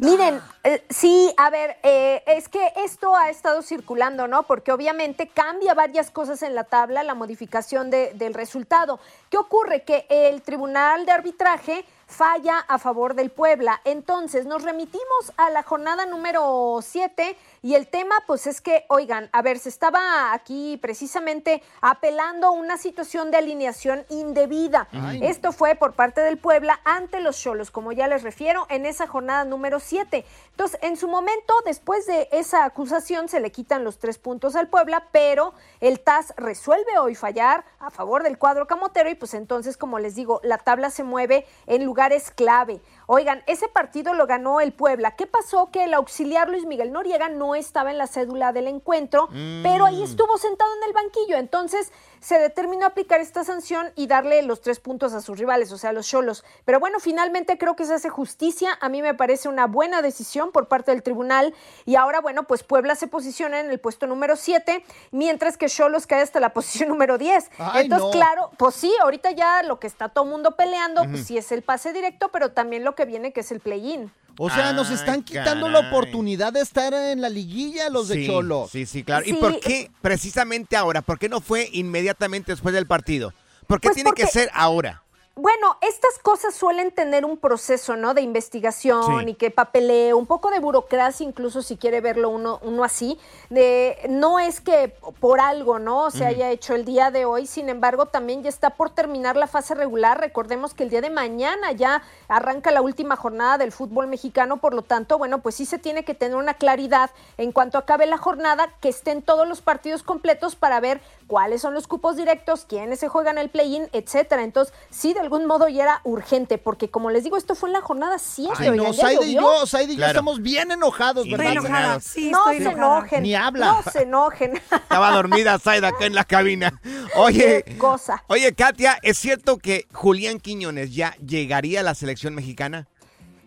Miren, 0.00 0.40
eh, 0.64 0.84
sí, 0.90 1.32
a 1.36 1.48
ver, 1.50 1.76
eh, 1.82 2.22
es 2.26 2.48
que 2.48 2.72
esto 2.76 3.14
ha 3.16 3.30
estado 3.30 3.62
circulando, 3.62 4.26
¿no? 4.28 4.42
Porque 4.42 4.72
obviamente 4.72 5.28
cambia 5.28 5.74
varias 5.74 6.10
cosas 6.10 6.42
en 6.42 6.54
la 6.54 6.64
tabla, 6.64 7.02
la 7.02 7.14
modificación 7.14 7.90
de- 7.90 8.12
del 8.14 8.34
resultado. 8.34 9.00
¿Qué 9.30 9.38
ocurre? 9.38 9.82
Que 9.82 10.06
el 10.08 10.42
Tribunal 10.42 11.06
de 11.06 11.12
Arbitraje 11.12 11.84
falla 12.06 12.58
a 12.66 12.78
favor 12.78 13.14
del 13.14 13.30
Puebla. 13.30 13.80
Entonces, 13.84 14.44
nos 14.44 14.62
remitimos 14.64 15.32
a 15.36 15.48
la 15.50 15.62
jornada 15.62 16.06
número 16.06 16.80
7 16.82 17.36
y 17.62 17.74
el 17.74 17.88
tema, 17.88 18.14
pues 18.26 18.46
es 18.46 18.60
que, 18.60 18.84
oigan, 18.88 19.28
a 19.32 19.42
ver, 19.42 19.58
se 19.58 19.68
estaba 19.68 20.32
aquí 20.32 20.78
precisamente 20.80 21.62
apelando 21.80 22.48
a 22.48 22.50
una 22.50 22.78
situación 22.78 23.30
de 23.30 23.36
alineación 23.36 24.06
indebida. 24.08 24.88
Ay. 24.92 25.20
Esto 25.22 25.52
fue 25.52 25.74
por 25.74 25.92
parte 25.92 26.22
del 26.22 26.38
Puebla 26.38 26.80
ante 26.84 27.20
los 27.20 27.38
Cholos, 27.38 27.70
como 27.70 27.92
ya 27.92 28.08
les 28.08 28.22
refiero, 28.22 28.66
en 28.70 28.86
esa 28.86 29.06
jornada 29.06 29.44
número 29.44 29.78
7. 29.78 30.24
Entonces, 30.50 30.78
en 30.82 30.96
su 30.96 31.08
momento, 31.08 31.54
después 31.64 32.06
de 32.06 32.28
esa 32.32 32.64
acusación, 32.64 33.28
se 33.28 33.40
le 33.40 33.52
quitan 33.52 33.84
los 33.84 33.98
tres 33.98 34.18
puntos 34.18 34.56
al 34.56 34.68
Puebla, 34.68 35.08
pero 35.12 35.52
el 35.80 36.00
TAS 36.00 36.32
resuelve 36.36 36.98
hoy 36.98 37.14
fallar 37.14 37.64
a 37.78 37.90
favor 37.90 38.22
del 38.22 38.38
cuadro 38.38 38.66
camotero 38.66 39.10
y 39.10 39.14
pues 39.14 39.34
entonces, 39.34 39.76
como 39.76 39.98
les 39.98 40.14
digo, 40.14 40.40
la 40.42 40.58
tabla 40.58 40.90
se 40.90 41.04
mueve 41.04 41.46
en 41.66 41.84
lugares 41.84 42.30
clave. 42.30 42.80
Oigan, 43.12 43.42
ese 43.48 43.66
partido 43.66 44.14
lo 44.14 44.28
ganó 44.28 44.60
el 44.60 44.70
Puebla. 44.70 45.16
¿Qué 45.16 45.26
pasó? 45.26 45.72
Que 45.72 45.82
el 45.82 45.94
auxiliar 45.94 46.48
Luis 46.48 46.64
Miguel 46.64 46.92
Noriega 46.92 47.28
no 47.28 47.56
estaba 47.56 47.90
en 47.90 47.98
la 47.98 48.06
cédula 48.06 48.52
del 48.52 48.68
encuentro, 48.68 49.28
pero 49.64 49.84
ahí 49.84 50.00
estuvo 50.04 50.38
sentado 50.38 50.70
en 50.76 50.88
el 50.88 50.92
banquillo. 50.92 51.36
Entonces 51.36 51.92
se 52.20 52.38
determinó 52.38 52.86
aplicar 52.86 53.20
esta 53.20 53.44
sanción 53.44 53.90
y 53.96 54.06
darle 54.06 54.42
los 54.42 54.60
tres 54.60 54.78
puntos 54.78 55.12
a 55.14 55.20
sus 55.20 55.38
rivales, 55.38 55.72
o 55.72 55.78
sea, 55.78 55.90
a 55.90 55.92
los 55.92 56.06
cholos. 56.06 56.44
Pero 56.64 56.78
bueno, 56.78 57.00
finalmente 57.00 57.58
creo 57.58 57.76
que 57.76 57.84
se 57.84 57.94
hace 57.94 58.10
justicia. 58.10 58.76
A 58.80 58.88
mí 58.88 59.02
me 59.02 59.14
parece 59.14 59.48
una 59.48 59.66
buena 59.66 60.02
decisión 60.02 60.52
por 60.52 60.68
parte 60.68 60.90
del 60.90 61.02
tribunal. 61.02 61.54
Y 61.86 61.96
ahora, 61.96 62.20
bueno, 62.20 62.44
pues 62.44 62.62
Puebla 62.62 62.94
se 62.94 63.06
posiciona 63.06 63.60
en 63.60 63.70
el 63.70 63.80
puesto 63.80 64.06
número 64.06 64.36
7, 64.36 64.84
mientras 65.12 65.56
que 65.56 65.66
Cholos 65.66 66.06
cae 66.06 66.22
hasta 66.22 66.40
la 66.40 66.52
posición 66.54 66.88
número 66.88 67.18
10. 67.18 67.50
Ay, 67.58 67.84
Entonces, 67.84 68.06
no. 68.06 68.10
claro, 68.10 68.50
pues 68.58 68.74
sí, 68.74 68.92
ahorita 69.00 69.30
ya 69.32 69.62
lo 69.62 69.80
que 69.80 69.86
está 69.86 70.08
todo 70.08 70.24
mundo 70.24 70.56
peleando, 70.56 71.04
pues 71.04 71.26
sí 71.26 71.38
es 71.38 71.50
el 71.52 71.62
pase 71.62 71.92
directo, 71.92 72.30
pero 72.30 72.52
también 72.52 72.84
lo 72.84 72.94
que 72.94 73.04
viene 73.04 73.32
que 73.32 73.40
es 73.40 73.50
el 73.50 73.60
play-in. 73.60 74.12
O 74.42 74.48
sea, 74.48 74.72
nos 74.72 74.88
están 74.90 75.22
quitando 75.22 75.68
la 75.68 75.80
oportunidad 75.80 76.50
de 76.54 76.60
estar 76.62 76.94
en 76.94 77.20
la 77.20 77.28
liguilla 77.28 77.90
los 77.90 78.08
de 78.08 78.26
Cholo. 78.26 78.66
Sí, 78.72 78.86
sí, 78.86 79.04
claro. 79.04 79.26
¿Y 79.26 79.32
Sí. 79.32 79.34
por 79.34 79.60
qué 79.60 79.90
precisamente 80.00 80.76
ahora? 80.76 81.02
¿Por 81.02 81.18
qué 81.18 81.28
no 81.28 81.42
fue 81.42 81.68
inmediatamente 81.72 82.50
después 82.52 82.74
del 82.74 82.86
partido? 82.86 83.34
¿Por 83.66 83.82
qué 83.82 83.88
Pues 83.88 83.96
tiene 83.96 84.12
que 84.12 84.26
ser 84.26 84.50
ahora? 84.54 85.02
Bueno, 85.36 85.78
estas 85.80 86.18
cosas 86.18 86.54
suelen 86.54 86.90
tener 86.90 87.24
un 87.24 87.38
proceso, 87.38 87.96
¿no? 87.96 88.12
De 88.12 88.20
investigación 88.20 89.20
Sí. 89.20 89.30
y 89.30 89.34
que 89.34 89.50
papeleo, 89.50 90.18
un 90.18 90.26
poco 90.26 90.50
de 90.50 90.58
burocracia, 90.58 91.24
incluso 91.24 91.62
si 91.62 91.78
quiere 91.78 92.00
verlo 92.02 92.28
uno, 92.28 92.58
uno 92.62 92.84
así. 92.84 93.18
De, 93.48 93.96
no 94.10 94.38
es 94.38 94.60
que 94.60 94.94
por 95.20 95.40
algo, 95.40 95.78
¿no? 95.78 96.10
Se 96.10 96.26
haya 96.26 96.50
hecho 96.50 96.74
el 96.74 96.84
día 96.84 97.10
de 97.10 97.24
hoy, 97.24 97.46
sin 97.46 97.68
embargo, 97.70 98.06
también 98.06 98.42
ya 98.42 98.50
está 98.50 98.70
por 98.70 98.90
terminar 98.90 99.36
la 99.36 99.46
fase 99.46 99.74
regular. 99.74 100.20
Recordemos 100.20 100.74
que 100.74 100.82
el 100.82 100.90
día 100.90 101.00
de 101.00 101.10
mañana 101.10 101.72
ya 101.72 102.02
arranca 102.28 102.70
la 102.70 102.82
última 102.82 103.16
jornada 103.16 103.56
del 103.56 103.72
fútbol 103.72 104.08
mexicano, 104.08 104.58
por 104.58 104.74
lo 104.74 104.82
tanto, 104.82 105.16
bueno, 105.16 105.38
pues 105.38 105.54
sí 105.54 105.64
se 105.64 105.78
tiene 105.78 106.04
que 106.04 106.12
tener 106.14 106.36
una 106.36 106.54
claridad 106.54 107.10
en 107.38 107.52
cuanto 107.52 107.78
acabe 107.78 108.04
la 108.06 108.18
jornada, 108.18 108.74
que 108.80 108.90
estén 108.90 109.22
todos 109.22 109.48
los 109.48 109.62
partidos 109.62 110.02
completos 110.02 110.54
para 110.54 110.80
ver 110.80 111.00
cuáles 111.28 111.62
son 111.62 111.72
los 111.72 111.86
cupos 111.86 112.16
directos, 112.16 112.66
quiénes 112.68 112.98
se 112.98 113.08
juegan 113.08 113.38
el 113.38 113.48
play-in, 113.48 113.88
etcétera. 113.92 114.42
Entonces, 114.42 114.74
sí, 114.90 115.14
de 115.20 115.24
algún 115.26 115.46
modo 115.46 115.68
ya 115.68 115.82
era 115.84 116.00
urgente, 116.04 116.56
porque 116.58 116.90
como 116.90 117.10
les 117.10 117.24
digo, 117.24 117.36
esto 117.36 117.54
fue 117.54 117.68
en 117.68 117.74
la 117.74 117.80
jornada 117.82 118.18
7. 118.18 118.52
Ay, 118.58 118.70
no, 118.70 118.92
Saide 118.92 119.26
y 119.26 119.34
yo, 119.34 119.66
Saide 119.66 119.92
y 119.92 119.96
yo 119.96 120.06
estamos 120.06 120.40
bien 120.40 120.70
enojados, 120.70 121.24
Sí, 121.24 121.30
¿verdad? 121.30 121.44
bien 121.52 121.58
enojados. 121.66 122.04
no 122.16 122.44
se 122.48 122.56
enojen. 122.70 123.22
Ni 123.22 123.34
habla. 123.34 123.66
No 123.84 123.90
se 123.90 124.02
enojen. 124.02 124.56
Estaba 124.72 125.10
dormida 125.12 125.58
Zaida 125.58 125.88
acá 125.88 126.06
en 126.06 126.14
la 126.14 126.24
cabina. 126.24 126.80
Oye, 127.16 127.62
Qué 127.66 127.76
cosa. 127.78 128.24
oye, 128.28 128.54
Katia, 128.54 128.98
¿es 129.02 129.18
cierto 129.18 129.58
que 129.58 129.86
Julián 129.92 130.40
Quiñones 130.40 130.94
ya 130.94 131.14
llegaría 131.16 131.80
a 131.80 131.82
la 131.82 131.94
selección 131.94 132.34
mexicana? 132.34 132.88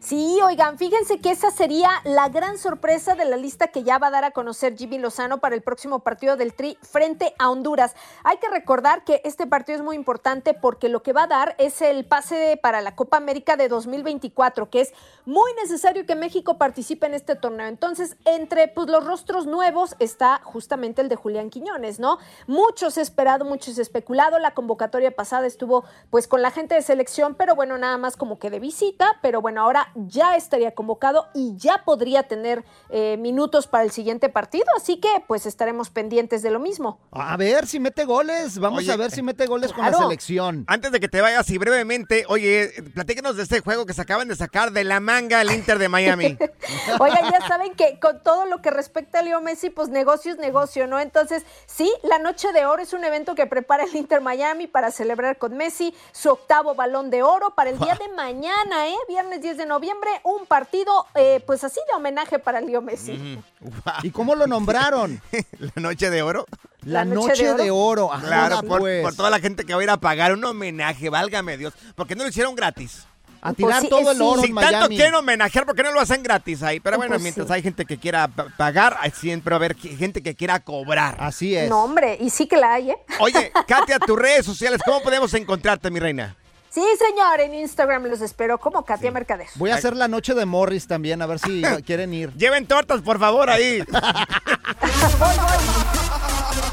Sí, 0.04 0.38
oigan, 0.44 0.78
fíjense 0.78 1.22
que 1.22 1.32
esa 1.32 1.50
sería 1.50 1.90
la 2.04 2.28
gran 2.28 2.58
sorpresa 2.58 3.16
de 3.16 3.24
la 3.24 3.38
lista 3.38 3.70
que 3.70 3.84
ya 3.84 4.00
va 4.00 4.08
a 4.08 4.12
dar 4.12 4.26
a 4.26 4.32
conocer 4.32 4.76
Jimmy 4.76 4.98
Lozano 4.98 5.38
para 5.38 5.56
el 5.56 5.62
próximo 5.62 6.00
partido 6.00 6.36
del 6.36 6.54
Tri 6.54 6.78
frente 6.82 7.34
a 7.40 7.50
Honduras. 7.50 7.96
Hay 8.26 8.36
que 8.36 8.50
recordar 8.50 9.06
que 9.06 9.22
este 9.24 9.48
partido 9.48 9.78
es 9.78 9.82
muy 9.82 9.96
importante 9.96 10.54
porque 10.54 10.90
lo 10.90 11.04
que 11.04 11.14
va 11.14 11.24
a 11.24 11.28
dar 11.28 11.56
es 11.58 11.82
el 11.82 12.04
pase 12.04 12.60
para 12.62 12.82
la 12.82 12.98
Copa 12.98 13.16
América 13.16 13.56
de 13.56 13.70
2024, 13.70 14.70
que 14.70 14.82
es 14.82 14.94
muy 15.24 15.54
necesario 15.54 16.06
que 16.06 16.16
México 16.16 16.58
participe 16.58 17.06
en 17.06 17.14
este 17.14 17.38
torneo. 17.38 17.68
Entonces, 17.68 18.18
entre 18.26 18.68
pues, 18.68 18.90
los 18.90 19.06
rostros 19.06 19.46
nuevos 19.46 19.96
está 20.00 20.42
justamente 20.44 21.02
el 21.02 21.08
de 21.08 21.16
Julián 21.16 21.50
Quiñones, 21.50 22.02
¿no? 22.02 22.18
Muchos 22.46 22.98
esperado, 22.98 23.46
muchos 23.46 23.78
especulado. 23.78 24.38
La 24.40 24.54
convocatoria 24.54 25.16
pasada 25.16 25.48
estuvo 25.48 25.86
pues 26.10 26.28
con 26.28 26.42
la 26.42 26.52
gente 26.52 26.76
de 26.76 26.82
selección, 26.82 27.36
pero 27.36 27.56
bueno, 27.56 27.78
nada 27.78 27.98
más 27.98 28.18
como 28.18 28.38
que 28.38 28.50
de 28.50 28.60
visita. 28.60 29.18
Pero 29.22 29.42
bueno, 29.42 29.62
ahora 29.62 29.93
ya 29.96 30.36
estaría 30.36 30.74
convocado 30.74 31.28
y 31.34 31.56
ya 31.58 31.84
podría 31.86 32.24
tener 32.24 32.64
eh, 32.90 33.18
minutos 33.18 33.68
para 33.68 33.84
el 33.84 33.92
siguiente 33.92 34.30
partido, 34.30 34.66
así 34.78 34.98
que 34.98 35.10
pues 35.28 35.46
estaremos 35.46 35.90
pendientes 35.90 36.42
de 36.42 36.52
lo 36.52 36.60
mismo. 36.60 37.00
A 37.12 37.38
ver 37.38 37.68
si 37.68 37.80
mete 37.80 38.06
goles, 38.06 38.60
vamos 38.60 38.80
Oye, 38.80 38.92
a 38.92 38.98
ver 38.98 39.12
si 39.12 39.22
mete 39.22 39.46
goles 39.46 39.74
con 39.74 39.86
la 39.86 39.94
selección. 39.94 40.66
Antes 40.68 40.92
de 40.92 41.00
que 41.00 41.08
te 41.08 41.22
vayas 41.22 41.50
y 41.50 41.58
brevemente, 41.58 42.26
oye, 42.28 42.72
platícanos 42.94 43.38
de 43.38 43.44
este 43.44 43.62
juego 43.62 43.86
que 43.86 43.94
se 43.94 44.02
acaban 44.02 44.28
de 44.28 44.36
sacar 44.36 44.72
de 44.72 44.84
la 44.84 45.00
manga 45.00 45.42
el 45.42 45.52
Inter 45.52 45.80
de 45.80 45.90
Miami. 45.90 46.38
Oigan, 47.00 47.32
ya 47.32 47.48
saben 47.48 47.74
que 47.74 48.00
con 48.00 48.22
todo 48.24 48.46
lo 48.46 48.62
que 48.62 48.72
respecta 48.72 49.20
a 49.20 49.22
Leo 49.22 49.42
Messi, 49.42 49.70
pues 49.70 49.90
negocio 49.90 50.32
es 50.32 50.38
negocio, 50.38 50.88
¿no? 50.88 51.00
Entonces, 51.00 51.44
sí, 51.66 51.92
la 52.04 52.20
Noche 52.20 52.52
de 52.52 52.66
Oro 52.66 52.82
es 52.82 52.94
un 52.94 53.04
evento 53.04 53.36
que 53.36 53.46
prepara 53.46 53.84
el 53.84 53.96
Inter 53.96 54.22
Miami 54.22 54.68
para 54.68 54.92
celebrar 54.92 55.38
con 55.38 55.56
Messi 55.56 55.94
su 56.12 56.30
octavo 56.30 56.76
balón 56.76 57.10
de 57.10 57.24
oro 57.24 57.56
para 57.56 57.70
el 57.70 57.80
día 57.80 57.96
de 57.96 58.10
mañana, 58.16 58.88
¿eh? 58.88 58.96
Viernes 59.08 59.42
10 59.42 59.58
de 59.58 59.66
noviembre, 59.66 59.83
un 60.24 60.46
partido, 60.46 61.06
eh, 61.16 61.42
pues 61.46 61.64
así 61.64 61.80
de 61.90 61.96
homenaje 61.96 62.40
para 62.40 62.62
Leo 62.62 62.82
Messi. 62.82 63.40
¿Y 64.04 64.12
cómo 64.12 64.36
lo 64.36 64.48
nombraron? 64.48 65.22
la 65.60 65.72
noche 65.82 66.10
de 66.10 66.22
oro. 66.22 66.46
La, 66.84 67.06
noche, 67.06 67.54
de 67.54 67.72
oro. 67.72 68.12
Ajá, 68.12 68.28
Claro, 68.28 68.62
por, 68.64 68.80
pues. 68.82 69.02
por 69.04 69.16
toda 69.16 69.30
la 69.30 69.40
gente 69.40 69.64
que 69.66 69.74
va 69.74 69.80
a 69.80 69.84
ir 69.84 69.90
a 69.90 69.98
pagar 69.98 70.34
un 70.34 70.44
homenaje, 70.44 71.10
válgame 71.10 71.58
Dios. 71.58 71.74
¿Por 71.96 72.08
qué 72.08 72.16
no 72.16 72.24
lo 72.24 72.30
hicieron 72.30 72.56
gratis? 72.56 73.06
A 73.46 73.54
tirar 73.54 73.82
sí, 73.82 73.90
todo 73.90 74.10
el 74.12 74.18
sí. 74.18 74.24
oro 74.24 74.42
Si 74.42 74.48
en 74.48 74.56
tanto 74.56 74.88
quieren 74.88 75.16
homenajear, 75.16 75.66
¿por 75.66 75.76
qué 75.76 75.84
no 75.84 75.92
lo 75.92 76.00
hacen 76.00 76.24
gratis 76.24 76.64
ahí? 76.64 76.80
Pero 76.80 76.96
bueno, 76.96 77.12
Pues 77.12 77.24
mientras 77.24 77.48
sí. 77.48 77.54
hay 77.54 77.62
gente 77.62 77.86
que 77.86 77.98
quiera 77.98 78.30
pa- 78.30 78.48
pagar, 78.56 78.96
hay 79.02 79.12
siempre 79.12 79.52
va 79.52 79.56
a 79.56 79.60
haber 79.60 79.76
gente 79.76 80.24
que 80.24 80.34
quiera 80.34 80.62
cobrar. 80.62 81.18
Así 81.20 81.54
es. 81.56 81.70
No, 81.70 81.84
hombre, 81.84 82.18
y 82.22 82.30
sí 82.30 82.48
que 82.48 82.56
la 82.56 82.74
hay, 82.76 82.92
¿eh? 82.92 82.98
Oye, 83.20 83.52
Katia, 83.68 84.00
tus 84.00 84.18
redes 84.18 84.46
sociales, 84.46 84.82
¿cómo 84.86 85.02
podemos 85.02 85.34
encontrarte, 85.34 85.92
mi 85.92 86.00
reina? 86.00 86.38
Sí, 86.74 86.84
señor, 86.98 87.40
en 87.40 87.54
Instagram 87.54 88.06
los 88.06 88.22
espero 88.22 88.58
como 88.58 88.84
Katia 88.84 89.12
Mercader. 89.12 89.48
Voy 89.56 89.70
a 89.70 89.76
hacer 89.76 89.96
la 89.96 90.08
noche 90.08 90.34
de 90.34 90.46
Morris 90.46 90.88
también, 90.88 91.22
a 91.22 91.28
ver 91.28 91.38
si 91.38 91.62
quieren 91.86 92.14
ir. 92.16 92.34
Lleven 92.34 92.66
tortas, 92.66 93.02
por 93.02 93.20
favor, 93.20 93.50
ahí. 93.52 93.84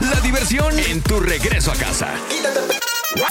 La 0.00 0.20
diversión 0.22 0.78
en 0.78 1.02
tu 1.02 1.20
regreso 1.20 1.70
a 1.70 1.74
casa. 1.74 2.08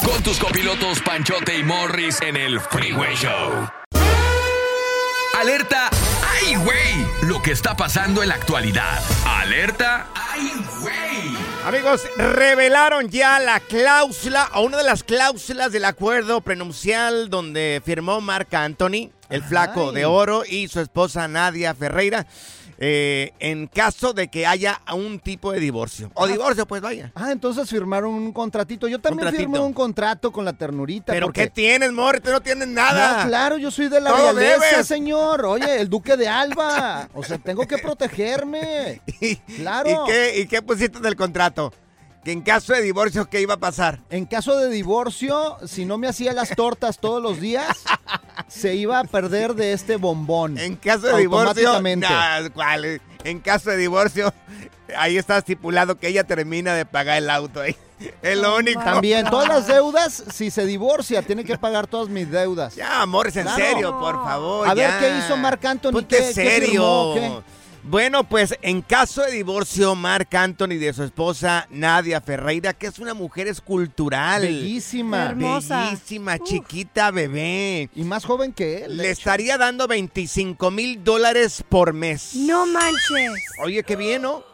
Con 0.05 0.21
tus 0.21 0.37
copilotos 0.37 0.99
Panchote 1.01 1.57
y 1.57 1.63
Morris 1.63 2.21
en 2.21 2.37
el 2.37 2.59
Freeway 2.59 3.15
Show. 3.15 3.67
Alerta. 5.39 5.89
¡Ay, 6.69 7.05
güey! 7.05 7.29
Lo 7.29 7.41
que 7.41 7.51
está 7.51 7.75
pasando 7.75 8.21
en 8.21 8.29
la 8.29 8.35
actualidad. 8.35 8.99
Alerta. 9.25 10.07
¡Ay, 10.13 10.51
güey! 10.81 11.37
Amigos, 11.65 12.03
revelaron 12.17 13.09
ya 13.09 13.39
la 13.39 13.59
cláusula 13.59 14.49
o 14.55 14.61
una 14.61 14.77
de 14.77 14.83
las 14.83 15.03
cláusulas 15.03 15.71
del 15.71 15.85
acuerdo 15.85 16.41
prenupcial 16.41 17.29
donde 17.29 17.81
firmó 17.85 18.21
Marc 18.21 18.53
Anthony, 18.53 19.09
el 19.29 19.43
flaco 19.43 19.91
de 19.91 20.05
oro, 20.05 20.43
y 20.47 20.67
su 20.67 20.79
esposa 20.79 21.27
Nadia 21.27 21.75
Ferreira, 21.75 22.27
eh, 22.81 23.33
en 23.39 23.67
caso 23.67 24.13
de 24.13 24.29
que 24.29 24.47
haya 24.47 24.79
un 24.93 25.19
tipo 25.19 25.51
de 25.51 25.59
divorcio. 25.59 26.09
O 26.13 26.25
divorcio, 26.27 26.65
pues 26.65 26.81
vaya. 26.81 27.11
Ah, 27.13 27.31
entonces 27.31 27.69
firmaron 27.69 28.13
un 28.13 28.31
contratito. 28.31 28.87
Yo 28.87 28.99
también 28.99 29.25
Contratito. 29.25 29.51
firmé 29.51 29.59
un 29.59 29.73
contrato 29.73 30.31
con 30.31 30.45
la 30.45 30.53
ternurita. 30.53 31.11
¿Pero 31.11 31.27
porque... 31.27 31.41
qué 31.41 31.49
tienes, 31.49 31.91
Mori? 31.91 32.21
Tú 32.21 32.31
no 32.31 32.39
tienes 32.41 32.69
nada. 32.69 33.23
No, 33.23 33.29
claro, 33.29 33.57
yo 33.57 33.69
soy 33.69 33.89
de 33.89 33.99
la 33.99 34.15
realeza, 34.15 34.65
debes. 34.69 34.87
señor. 34.87 35.45
Oye, 35.45 35.81
el 35.81 35.89
duque 35.89 36.15
de 36.15 36.27
Alba. 36.27 37.09
O 37.19 37.23
sea, 37.23 37.37
tengo 37.37 37.67
que 37.67 37.77
protegerme. 37.77 39.01
Claro. 39.57 39.89
¿Y 39.89 40.11
qué, 40.11 40.39
¿Y 40.39 40.47
qué 40.47 40.61
pusiste 40.61 40.97
en 40.99 41.05
el 41.05 41.15
contrato? 41.17 41.73
Que 42.23 42.31
en 42.33 42.41
caso 42.41 42.73
de 42.73 42.81
divorcio, 42.81 43.29
¿qué 43.29 43.39
iba 43.41 43.53
a 43.53 43.59
pasar? 43.59 43.99
En 44.09 44.25
caso 44.25 44.57
de 44.57 44.69
divorcio, 44.69 45.57
si 45.65 45.85
no 45.85 45.97
me 45.97 46.07
hacía 46.07 46.33
las 46.33 46.49
tortas 46.55 46.99
todos 46.99 47.21
los 47.23 47.39
días, 47.39 47.65
se 48.49 48.75
iba 48.75 48.99
a 48.99 49.03
perder 49.05 49.53
de 49.55 49.71
este 49.73 49.95
bombón. 49.95 50.57
En 50.57 50.75
caso 50.75 51.07
de 51.07 51.17
divorcio, 51.17 51.69
Automáticamente. 51.69 52.07
nah, 52.09 52.49
¿cuál? 52.53 53.01
En 53.23 53.39
caso 53.39 53.69
de 53.69 53.77
divorcio, 53.77 54.33
ahí 54.97 55.17
está 55.17 55.37
estipulado 55.37 55.97
que 55.97 56.09
ella 56.09 56.25
termina 56.25 56.73
de 56.73 56.85
pagar 56.85 57.17
el 57.19 57.29
auto. 57.29 57.61
ahí. 57.61 57.75
Es 58.21 58.37
lo 58.37 58.55
único. 58.55 58.81
También, 58.81 59.25
todas 59.29 59.47
las 59.49 59.67
deudas, 59.67 60.23
si 60.33 60.51
se 60.51 60.65
divorcia, 60.65 61.21
tiene 61.21 61.43
que 61.43 61.57
pagar 61.57 61.87
todas 61.87 62.07
mis 62.09 62.29
deudas. 62.31 62.75
Ya, 62.75 63.01
amores, 63.01 63.35
en 63.37 63.43
Claro. 63.43 63.57
serio, 63.65 63.99
por 63.99 64.15
favor. 64.23 64.67
A 64.69 64.73
ver 64.73 64.89
qué 64.99 65.17
hizo 65.19 65.35
Marc 65.37 65.63
Anthony. 65.65 65.91
Ponte 65.91 66.17
¿Qué- 66.17 66.23
qué 66.27 66.33
serio. 66.33 67.13
firmó? 67.13 67.13
¿Qué? 67.15 67.58
Bueno, 67.83 68.23
pues 68.23 68.55
en 68.61 68.81
caso 68.81 69.21
de 69.21 69.31
divorcio, 69.31 69.95
Marc 69.95 70.33
Anthony 70.35 70.77
de 70.79 70.93
su 70.93 71.03
esposa 71.03 71.67
Nadia 71.71 72.21
Ferreira, 72.21 72.73
que 72.73 72.87
es 72.87 72.99
una 72.99 73.13
mujer 73.13 73.47
escultural. 73.47 74.41
Bellísima. 74.41 75.27
Hermosa. 75.27 75.85
Bellísima, 75.85 76.39
chiquita, 76.39 77.11
bebé. 77.11 77.89
Y 77.95 78.03
más 78.03 78.25
joven 78.25 78.53
que 78.53 78.83
él. 78.83 78.97
Le 78.97 79.03
hecho. 79.05 79.19
estaría 79.19 79.57
dando 79.57 79.87
25 79.87 80.71
mil 80.71 81.03
dólares 81.03 81.63
por 81.67 81.93
mes. 81.93 82.35
No 82.35 82.65
manches. 82.65 83.31
Oye, 83.63 83.83
qué 83.83 83.95
bien, 83.95 84.21
¿no? 84.23 84.48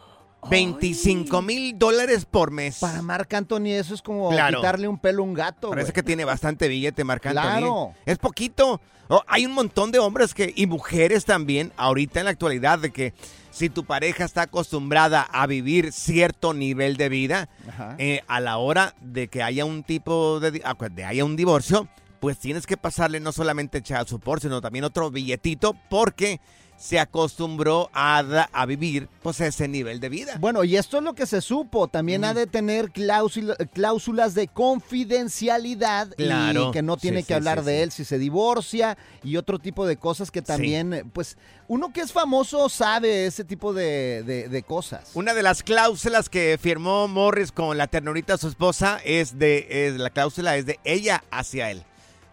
25 0.50 1.42
mil 1.42 1.78
dólares 1.78 2.24
por 2.24 2.50
mes. 2.50 2.78
Para 2.80 3.02
Marc 3.02 3.32
Anthony 3.34 3.66
eso 3.72 3.94
es 3.94 4.02
como 4.02 4.30
Claro. 4.30 4.58
quitarle 4.58 4.88
un 4.88 4.98
pelo 4.98 5.22
a 5.22 5.26
un 5.26 5.34
gato. 5.34 5.70
Parece 5.70 5.86
güey. 5.86 5.94
que 5.94 6.02
tiene 6.02 6.24
bastante 6.24 6.68
billete 6.68 7.04
Marc 7.04 7.26
Anthony. 7.26 7.40
Claro. 7.42 7.94
Es 8.04 8.18
poquito. 8.18 8.80
Oh, 9.08 9.22
hay 9.28 9.46
un 9.46 9.52
montón 9.52 9.92
de 9.92 10.00
hombres 10.00 10.34
que 10.34 10.52
y 10.56 10.66
mujeres 10.66 11.24
también 11.24 11.72
ahorita 11.76 12.18
en 12.20 12.24
la 12.24 12.32
actualidad 12.32 12.78
de 12.80 12.90
que 12.90 13.14
si 13.52 13.68
tu 13.70 13.84
pareja 13.84 14.24
está 14.24 14.42
acostumbrada 14.42 15.22
a 15.22 15.46
vivir 15.46 15.92
cierto 15.92 16.52
nivel 16.54 16.96
de 16.96 17.08
vida, 17.08 17.48
Ajá. 17.68 17.94
eh, 17.98 18.22
a 18.26 18.40
la 18.40 18.58
hora 18.58 18.94
de 19.00 19.28
que 19.28 19.42
haya 19.44 19.64
un 19.64 19.84
tipo 19.84 20.40
de, 20.40 20.50
di- 20.50 20.60
ah, 20.64 20.74
de 20.90 21.04
haya 21.04 21.24
un 21.24 21.36
divorcio, 21.36 21.86
pues 22.18 22.38
tienes 22.38 22.66
que 22.66 22.76
pasarle 22.76 23.20
no 23.20 23.30
solamente 23.30 23.80
child 23.80 24.08
support, 24.08 24.42
sino 24.42 24.60
también 24.60 24.84
otro 24.84 25.10
billetito 25.12 25.74
porque 25.88 26.40
se 26.76 26.98
acostumbró 26.98 27.90
a, 27.94 28.18
a 28.52 28.66
vivir 28.66 29.08
pues 29.22 29.40
ese 29.40 29.66
nivel 29.68 29.98
de 30.00 30.08
vida. 30.08 30.36
Bueno, 30.38 30.62
y 30.64 30.76
esto 30.76 30.98
es 30.98 31.02
lo 31.02 31.14
que 31.14 31.26
se 31.26 31.40
supo. 31.40 31.88
También 31.88 32.24
ha 32.24 32.34
de 32.34 32.46
tener 32.46 32.90
cláusula- 32.92 33.56
cláusulas 33.72 34.34
de 34.34 34.48
confidencialidad 34.48 36.08
Claro. 36.16 36.68
y 36.68 36.72
que 36.72 36.82
no 36.82 36.96
tiene 36.96 37.18
Sí, 37.20 37.24
que 37.24 37.28
sí, 37.28 37.34
hablar 37.34 37.60
sí, 37.60 37.64
de 37.66 37.82
él 37.82 37.92
si 37.92 38.04
se 38.04 38.18
divorcia 38.18 38.96
y 39.24 39.36
otro 39.36 39.58
tipo 39.58 39.86
de 39.86 39.96
cosas 39.96 40.30
que 40.30 40.42
también, 40.42 41.10
pues, 41.12 41.36
uno 41.68 41.92
que 41.92 42.00
es 42.00 42.12
famoso 42.12 42.68
sabe 42.68 43.26
ese 43.26 43.44
tipo 43.44 43.72
de, 43.72 44.22
de- 44.24 44.48
de 44.48 44.62
cosas. 44.62 45.10
Una 45.14 45.34
de 45.34 45.42
las 45.42 45.62
cláusulas 45.62 46.28
que 46.28 46.58
firmó 46.60 47.08
Morris 47.08 47.52
con 47.52 47.76
la 47.78 47.86
ternurita 47.86 48.36
su 48.38 48.48
esposa 48.48 49.00
es 49.04 49.38
de 49.38 49.66
es, 49.88 49.94
la 49.96 50.10
cláusula 50.10 50.56
es 50.56 50.66
de 50.66 50.78
ella 50.84 51.24
hacia 51.30 51.70
él. 51.70 51.82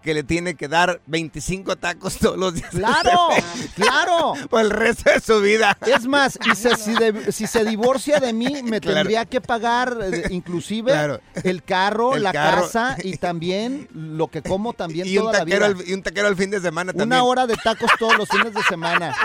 Que 0.04 0.14
le 0.14 0.24
tiene 0.24 0.56
que 0.56 0.68
dar 0.68 1.00
25 1.08 1.78
tacos 1.78 2.18
todos 2.18 2.38
los 2.38 2.54
días. 2.56 2.70
¡Claro! 2.72 3.30
¡Claro! 3.76 4.34
Por 4.50 4.62
el 4.62 4.70
resto 4.70 5.10
de 5.12 5.20
su 5.22 5.40
vida. 5.40 5.78
Es 5.88 6.06
más, 6.06 6.38
y 6.46 6.56
se- 6.56 6.76
si, 6.76 6.94
de- 6.94 7.32
si 7.32 7.48
se 7.48 7.64
divorcia 7.64 8.20
de 8.20 8.34
mí, 8.34 8.62
me 8.64 8.82
Claro. 8.82 8.98
tendría 8.98 9.26
que 9.26 9.40
pagar 9.40 9.98
eh, 10.02 10.24
inclusive 10.32 10.92
Claro. 10.92 11.22
el 11.44 11.64
carro, 11.64 12.16
El 12.16 12.24
la 12.24 12.34
carro. 12.34 12.64
casa 12.64 12.98
y 13.02 13.16
también 13.18 13.88
lo 13.94 14.28
que 14.28 14.42
como 14.42 14.74
también 14.74 15.08
Y 15.08 15.18
un, 15.18 15.26
toda 15.28 15.40
la 15.40 15.46
vida. 15.46 15.60
taquero 15.60 15.80
al, 15.82 15.88
y 15.90 15.94
un 15.94 16.04
taquero 16.04 16.28
al 16.28 16.36
fin 16.36 16.50
de 16.52 16.60
semana 16.60 16.92
también. 16.92 17.08
Una 17.08 17.24
hora 17.24 17.48
de 17.48 17.56
tacos 17.56 17.90
todos 17.98 18.18
los 18.18 18.28
fines 18.28 18.54
de 18.54 18.62
semana. 18.64 19.16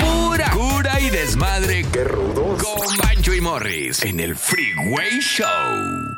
Pura 0.00 0.50
cura 0.50 1.00
y 1.00 1.10
desmadre. 1.10 1.84
¡Qué 1.92 2.04
rudos! 2.04 2.62
Con 2.62 2.96
Bancho 2.96 3.34
y 3.34 3.40
Morris 3.40 4.02
en 4.02 4.20
el 4.20 4.34
Freeway 4.36 5.20
Show. 5.20 6.17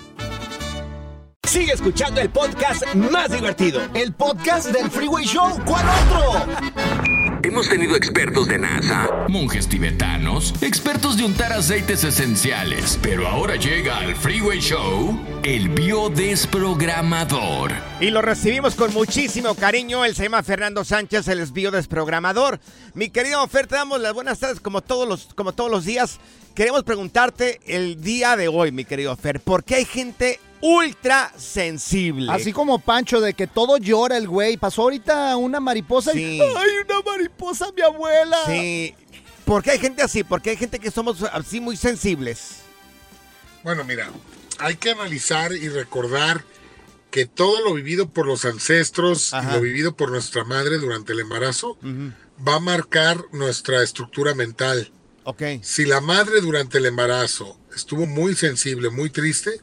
Sigue 1.51 1.73
escuchando 1.73 2.21
el 2.21 2.29
podcast 2.29 2.95
más 2.95 3.29
divertido. 3.29 3.81
El 3.93 4.13
podcast 4.13 4.67
del 4.67 4.89
Freeway 4.89 5.25
Show. 5.25 5.59
¿Cuál 5.65 5.85
otro? 5.85 6.45
Hemos 7.43 7.67
tenido 7.67 7.97
expertos 7.97 8.47
de 8.47 8.57
NASA, 8.57 9.25
monjes 9.27 9.67
tibetanos, 9.67 10.53
expertos 10.61 11.17
de 11.17 11.25
untar 11.25 11.51
aceites 11.51 12.05
esenciales, 12.05 12.97
pero 13.01 13.27
ahora 13.27 13.57
llega 13.57 13.97
al 13.97 14.15
Freeway 14.15 14.61
Show 14.61 15.19
el 15.43 15.67
biodesprogramador. 15.67 17.73
Y 17.99 18.11
lo 18.11 18.21
recibimos 18.21 18.75
con 18.75 18.93
muchísimo 18.93 19.53
cariño. 19.53 20.05
Él 20.05 20.15
se 20.15 20.23
llama 20.23 20.43
Fernando 20.43 20.85
Sánchez, 20.85 21.27
el 21.27 21.41
es 21.41 21.51
biodesprogramador. 21.51 22.61
Mi 22.93 23.09
querido 23.09 23.45
Fer, 23.49 23.67
te 23.67 23.75
damos 23.75 23.99
las 23.99 24.13
buenas 24.13 24.39
tardes 24.39 24.61
como 24.61 24.79
todos 24.79 25.05
los, 25.05 25.33
como 25.33 25.51
todos 25.51 25.69
los 25.69 25.83
días. 25.83 26.21
Queremos 26.55 26.85
preguntarte 26.85 27.59
el 27.65 28.01
día 28.01 28.37
de 28.37 28.47
hoy, 28.47 28.71
mi 28.71 28.85
querido 28.85 29.13
Fer, 29.17 29.41
¿por 29.41 29.65
qué 29.65 29.75
hay 29.75 29.83
gente 29.83 30.39
ultra 30.61 31.31
sensible? 31.37 32.31
Así 32.31 32.53
como 32.53 32.79
Pancho, 32.79 33.19
de 33.21 33.33
que 33.33 33.47
todo 33.47 33.77
llora 33.77 34.17
el 34.17 34.27
güey. 34.27 34.57
Pasó 34.57 34.83
ahorita 34.83 35.35
una 35.37 35.59
mariposa 35.59 36.11
Sí. 36.13 36.37
y. 36.37 36.41
¡Ay, 36.41 36.69
una 36.85 37.01
mariposa, 37.05 37.67
mi 37.75 37.81
abuela! 37.81 38.37
Sí. 38.45 38.95
¿Por 39.45 39.63
qué 39.63 39.71
hay 39.71 39.79
gente 39.79 40.01
así? 40.01 40.23
¿Por 40.23 40.41
qué 40.41 40.51
hay 40.51 40.57
gente 40.57 40.79
que 40.79 40.91
somos 40.91 41.23
así 41.23 41.59
muy 41.59 41.75
sensibles? 41.75 42.57
Bueno, 43.63 43.83
mira, 43.83 44.09
hay 44.59 44.75
que 44.75 44.91
analizar 44.91 45.51
y 45.53 45.67
recordar 45.69 46.43
que 47.09 47.25
todo 47.25 47.61
lo 47.61 47.73
vivido 47.73 48.09
por 48.09 48.25
los 48.25 48.45
ancestros 48.45 49.33
y 49.33 49.53
lo 49.53 49.59
vivido 49.59 49.95
por 49.97 50.11
nuestra 50.11 50.45
madre 50.45 50.77
durante 50.77 51.11
el 51.11 51.19
embarazo 51.19 51.77
va 52.47 52.55
a 52.55 52.59
marcar 52.59 53.17
nuestra 53.33 53.83
estructura 53.83 54.33
mental. 54.33 54.91
Ok. 55.25 55.43
Si 55.61 55.85
la 55.85 55.99
madre 55.99 56.39
durante 56.41 56.77
el 56.77 56.85
embarazo 56.85 57.59
estuvo 57.75 58.05
muy 58.07 58.33
sensible, 58.35 58.89
muy 58.89 59.09
triste, 59.09 59.61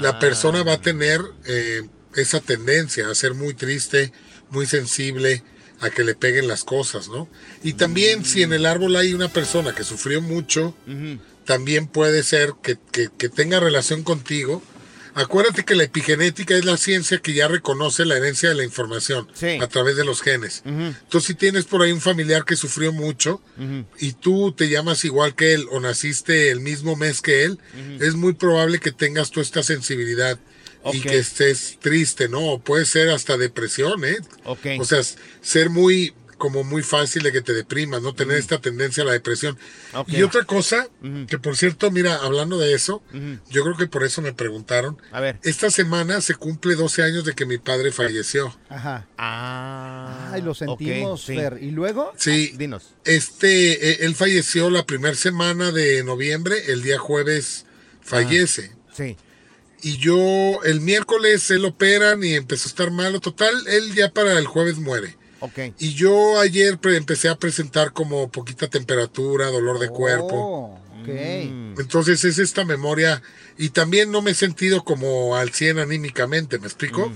la 0.00 0.18
persona 0.18 0.62
va 0.62 0.74
a 0.74 0.80
tener 0.80 1.20
eh, 1.46 1.82
esa 2.14 2.40
tendencia 2.40 3.08
a 3.08 3.14
ser 3.14 3.34
muy 3.34 3.54
triste, 3.54 4.12
muy 4.50 4.66
sensible, 4.66 5.42
a 5.80 5.90
que 5.90 6.02
le 6.04 6.14
peguen 6.14 6.48
las 6.48 6.64
cosas, 6.64 7.08
¿no? 7.08 7.28
Y 7.62 7.74
también 7.74 8.24
si 8.24 8.42
en 8.42 8.52
el 8.52 8.66
árbol 8.66 8.96
hay 8.96 9.14
una 9.14 9.28
persona 9.28 9.74
que 9.74 9.84
sufrió 9.84 10.20
mucho, 10.20 10.74
también 11.44 11.86
puede 11.86 12.22
ser 12.24 12.52
que, 12.62 12.76
que- 12.92 13.08
que 13.16 13.28
tenga 13.28 13.60
relación 13.60 14.02
contigo. 14.02 14.62
Acuérdate 15.18 15.64
que 15.64 15.74
la 15.74 15.82
epigenética 15.82 16.56
es 16.56 16.64
la 16.64 16.76
ciencia 16.76 17.18
que 17.18 17.34
ya 17.34 17.48
reconoce 17.48 18.04
la 18.04 18.16
herencia 18.16 18.48
de 18.48 18.54
la 18.54 18.64
información 18.64 19.28
a 19.60 19.66
través 19.66 19.96
de 19.96 20.04
los 20.04 20.22
genes. 20.22 20.62
Entonces, 20.64 21.26
si 21.26 21.34
tienes 21.34 21.64
por 21.64 21.82
ahí 21.82 21.92
un 21.92 22.00
familiar 22.00 22.44
que 22.44 22.56
sufrió 22.56 22.92
mucho 22.92 23.42
y 23.98 24.12
tú 24.12 24.52
te 24.52 24.68
llamas 24.68 25.04
igual 25.04 25.34
que 25.34 25.54
él 25.54 25.66
o 25.72 25.80
naciste 25.80 26.50
el 26.50 26.60
mismo 26.60 26.96
mes 26.96 27.20
que 27.20 27.44
él, 27.44 27.58
es 28.00 28.14
muy 28.14 28.34
probable 28.34 28.78
que 28.78 28.92
tengas 28.92 29.30
tú 29.30 29.40
esta 29.40 29.62
sensibilidad 29.62 30.38
y 30.92 31.00
que 31.00 31.18
estés 31.18 31.78
triste, 31.80 32.28
¿no? 32.28 32.52
O 32.52 32.58
puede 32.60 32.84
ser 32.84 33.10
hasta 33.10 33.36
depresión, 33.36 34.04
¿eh? 34.04 34.18
O 34.80 34.84
sea, 34.84 35.02
ser 35.42 35.68
muy, 35.70 36.14
como 36.38 36.64
muy 36.64 36.82
fácil 36.82 37.22
de 37.22 37.32
que 37.32 37.42
te 37.42 37.52
deprimas, 37.52 38.00
¿no? 38.02 38.14
Tener 38.14 38.38
esta 38.38 38.60
tendencia 38.60 39.02
a 39.02 39.06
la 39.06 39.12
depresión. 39.12 39.58
Y 40.06 40.22
otra 40.22 40.44
cosa, 40.44 40.88
que 41.26 41.38
por 41.38 41.56
cierto, 41.56 41.90
mira, 41.90 42.16
hablando 42.16 42.58
de 42.58 42.72
eso, 42.74 43.02
yo 43.50 43.62
creo 43.64 43.76
que 43.76 43.86
por 43.86 44.04
eso 44.04 44.22
me 44.22 44.32
preguntaron. 44.32 45.00
A 45.12 45.20
ver. 45.20 45.38
Esta 45.42 45.70
semana 45.70 46.20
se 46.20 46.34
cumple 46.34 46.74
12 46.74 47.02
años 47.02 47.24
de 47.24 47.34
que 47.34 47.44
mi 47.44 47.58
padre 47.58 47.92
falleció. 47.92 48.56
Ajá. 48.68 49.06
Ah. 49.18 50.30
Ay, 50.32 50.42
lo 50.42 50.54
sentimos, 50.54 51.20
ok, 51.20 51.26
sí. 51.26 51.36
Fer. 51.36 51.58
¿Y 51.60 51.70
luego? 51.70 52.12
Sí. 52.16 52.52
Dinos. 52.56 52.94
Este, 53.04 53.90
eh, 53.90 53.98
él 54.02 54.14
falleció 54.14 54.70
la 54.70 54.86
primera 54.86 55.14
semana 55.14 55.72
de 55.72 56.04
noviembre, 56.04 56.56
el 56.68 56.82
día 56.82 56.98
jueves 56.98 57.66
fallece. 58.00 58.72
Sí. 58.92 59.16
Y 59.82 59.98
yo, 59.98 60.62
el 60.64 60.80
miércoles 60.80 61.50
él 61.50 61.64
operan 61.64 62.24
y 62.24 62.34
empezó 62.34 62.68
a 62.68 62.70
estar 62.70 62.90
malo. 62.90 63.20
Total, 63.20 63.54
él 63.68 63.94
ya 63.94 64.10
para 64.12 64.38
el 64.38 64.46
jueves 64.46 64.78
muere. 64.78 65.16
Ok. 65.40 65.58
Y 65.78 65.94
yo 65.94 66.40
ayer 66.40 66.78
pre- 66.78 66.96
empecé 66.96 67.28
a 67.28 67.36
presentar 67.36 67.92
como 67.92 68.30
poquita 68.30 68.68
temperatura, 68.68 69.46
dolor 69.48 69.78
de 69.78 69.88
cuerpo. 69.88 70.34
Oh, 70.34 70.80
ok. 71.02 71.08
Entonces 71.80 72.24
es 72.24 72.38
esta 72.38 72.64
memoria. 72.64 73.22
Y 73.56 73.70
también 73.70 74.10
no 74.10 74.22
me 74.22 74.32
he 74.32 74.34
sentido 74.34 74.84
como 74.84 75.36
al 75.36 75.50
100 75.50 75.78
anímicamente, 75.78 76.58
¿me 76.58 76.66
explico? 76.66 77.12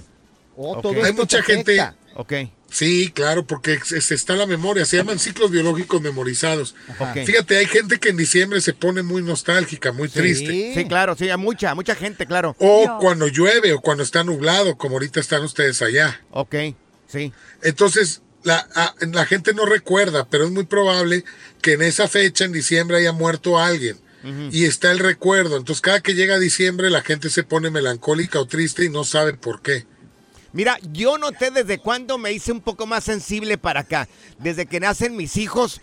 Oh, 0.56 0.72
Ok. 0.76 0.82
todo 0.82 0.92
Hay 0.94 1.00
esto 1.10 1.14
mucha 1.14 1.38
te 1.38 1.42
gente. 1.44 1.80
afecta. 1.80 1.98
Ok. 2.14 2.32
Sí, 2.70 3.10
claro, 3.14 3.46
porque 3.46 3.74
es- 3.74 3.92
es- 3.92 4.12
está 4.12 4.34
la 4.34 4.46
memoria, 4.46 4.84
se 4.86 4.96
llaman 4.96 5.18
ciclos 5.18 5.50
biológicos 5.50 6.00
memorizados. 6.00 6.74
Ok. 6.98 7.24
Fíjate, 7.26 7.56
hay 7.58 7.66
gente 7.66 7.98
que 7.98 8.08
en 8.10 8.16
diciembre 8.16 8.60
se 8.62 8.72
pone 8.72 9.02
muy 9.02 9.22
nostálgica, 9.22 9.92
muy 9.92 10.08
Sí, 10.08 10.14
triste. 10.18 10.72
Sí, 10.74 10.84
claro, 10.86 11.14
sí, 11.14 11.28
hay 11.28 11.36
mucha, 11.36 11.74
mucha 11.74 11.94
gente, 11.94 12.26
claro. 12.26 12.54
O 12.58 12.98
cuando 13.00 13.28
llueve 13.28 13.72
o 13.74 13.80
cuando 13.80 14.02
está 14.02 14.24
nublado, 14.24 14.76
como 14.78 14.94
ahorita 14.96 15.20
están 15.20 15.42
ustedes 15.42 15.80
allá. 15.82 16.20
Ok, 16.30 16.54
sí. 17.12 17.32
Entonces, 17.62 18.22
la, 18.42 18.66
a- 18.74 18.94
la 19.12 19.26
gente 19.26 19.52
no 19.54 19.66
recuerda, 19.66 20.26
pero 20.28 20.44
es 20.44 20.50
muy 20.50 20.64
probable 20.64 21.24
que 21.60 21.74
en 21.74 21.82
esa 21.82 22.08
fecha, 22.08 22.44
en 22.44 22.52
diciembre, 22.52 22.96
haya 22.96 23.12
muerto 23.12 23.58
alguien. 23.58 23.98
Y 24.52 24.66
está 24.66 24.92
el 24.92 25.00
recuerdo. 25.00 25.56
Entonces, 25.56 25.80
cada 25.80 26.00
que 26.00 26.14
llega 26.14 26.38
diciembre, 26.38 26.90
la 26.90 27.02
gente 27.02 27.28
se 27.28 27.42
pone 27.42 27.70
melancólica 27.70 28.38
o 28.38 28.46
triste 28.46 28.84
y 28.84 28.88
no 28.88 29.02
sabe 29.02 29.32
por 29.34 29.62
qué. 29.62 29.84
Mira, 30.52 30.78
yo 30.92 31.18
noté 31.18 31.50
desde 31.50 31.78
cuándo 31.78 32.18
me 32.18 32.30
hice 32.32 32.52
un 32.52 32.60
poco 32.60 32.86
más 32.86 33.02
sensible 33.02 33.58
para 33.58 33.80
acá. 33.80 34.08
Desde 34.38 34.66
que 34.66 34.78
nacen 34.78 35.16
mis 35.16 35.36
hijos, 35.36 35.80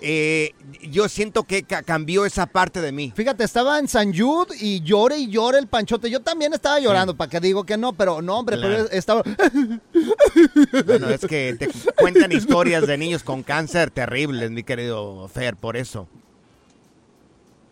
eh, 0.00 0.52
yo 0.90 1.08
siento 1.08 1.44
que 1.44 1.62
ca- 1.62 1.82
cambió 1.82 2.26
esa 2.26 2.46
parte 2.46 2.80
de 2.80 2.92
mí. 2.92 3.12
Fíjate, 3.14 3.44
estaba 3.44 3.78
en 3.78 3.88
San 3.88 4.12
Jude 4.16 4.54
y 4.60 4.80
llore 4.82 5.18
y 5.18 5.28
llore 5.28 5.58
el 5.58 5.66
panchote. 5.68 6.10
Yo 6.10 6.20
también 6.20 6.52
estaba 6.52 6.78
llorando, 6.80 7.16
para 7.16 7.30
que 7.30 7.40
digo 7.40 7.64
que 7.64 7.76
no, 7.76 7.92
pero 7.94 8.20
no, 8.22 8.38
hombre, 8.38 8.56
Claro. 8.56 8.84
pero 8.84 8.90
estaba. 8.90 9.22
Bueno, 10.86 11.08
es 11.10 11.20
que 11.26 11.56
te 11.58 11.68
cuentan 11.98 12.32
historias 12.32 12.86
de 12.86 12.98
niños 12.98 13.22
con 13.22 13.42
cáncer 13.42 13.90
terribles, 13.90 14.50
mi 14.50 14.62
querido 14.62 15.28
Fer, 15.28 15.56
por 15.56 15.76
eso. 15.76 16.08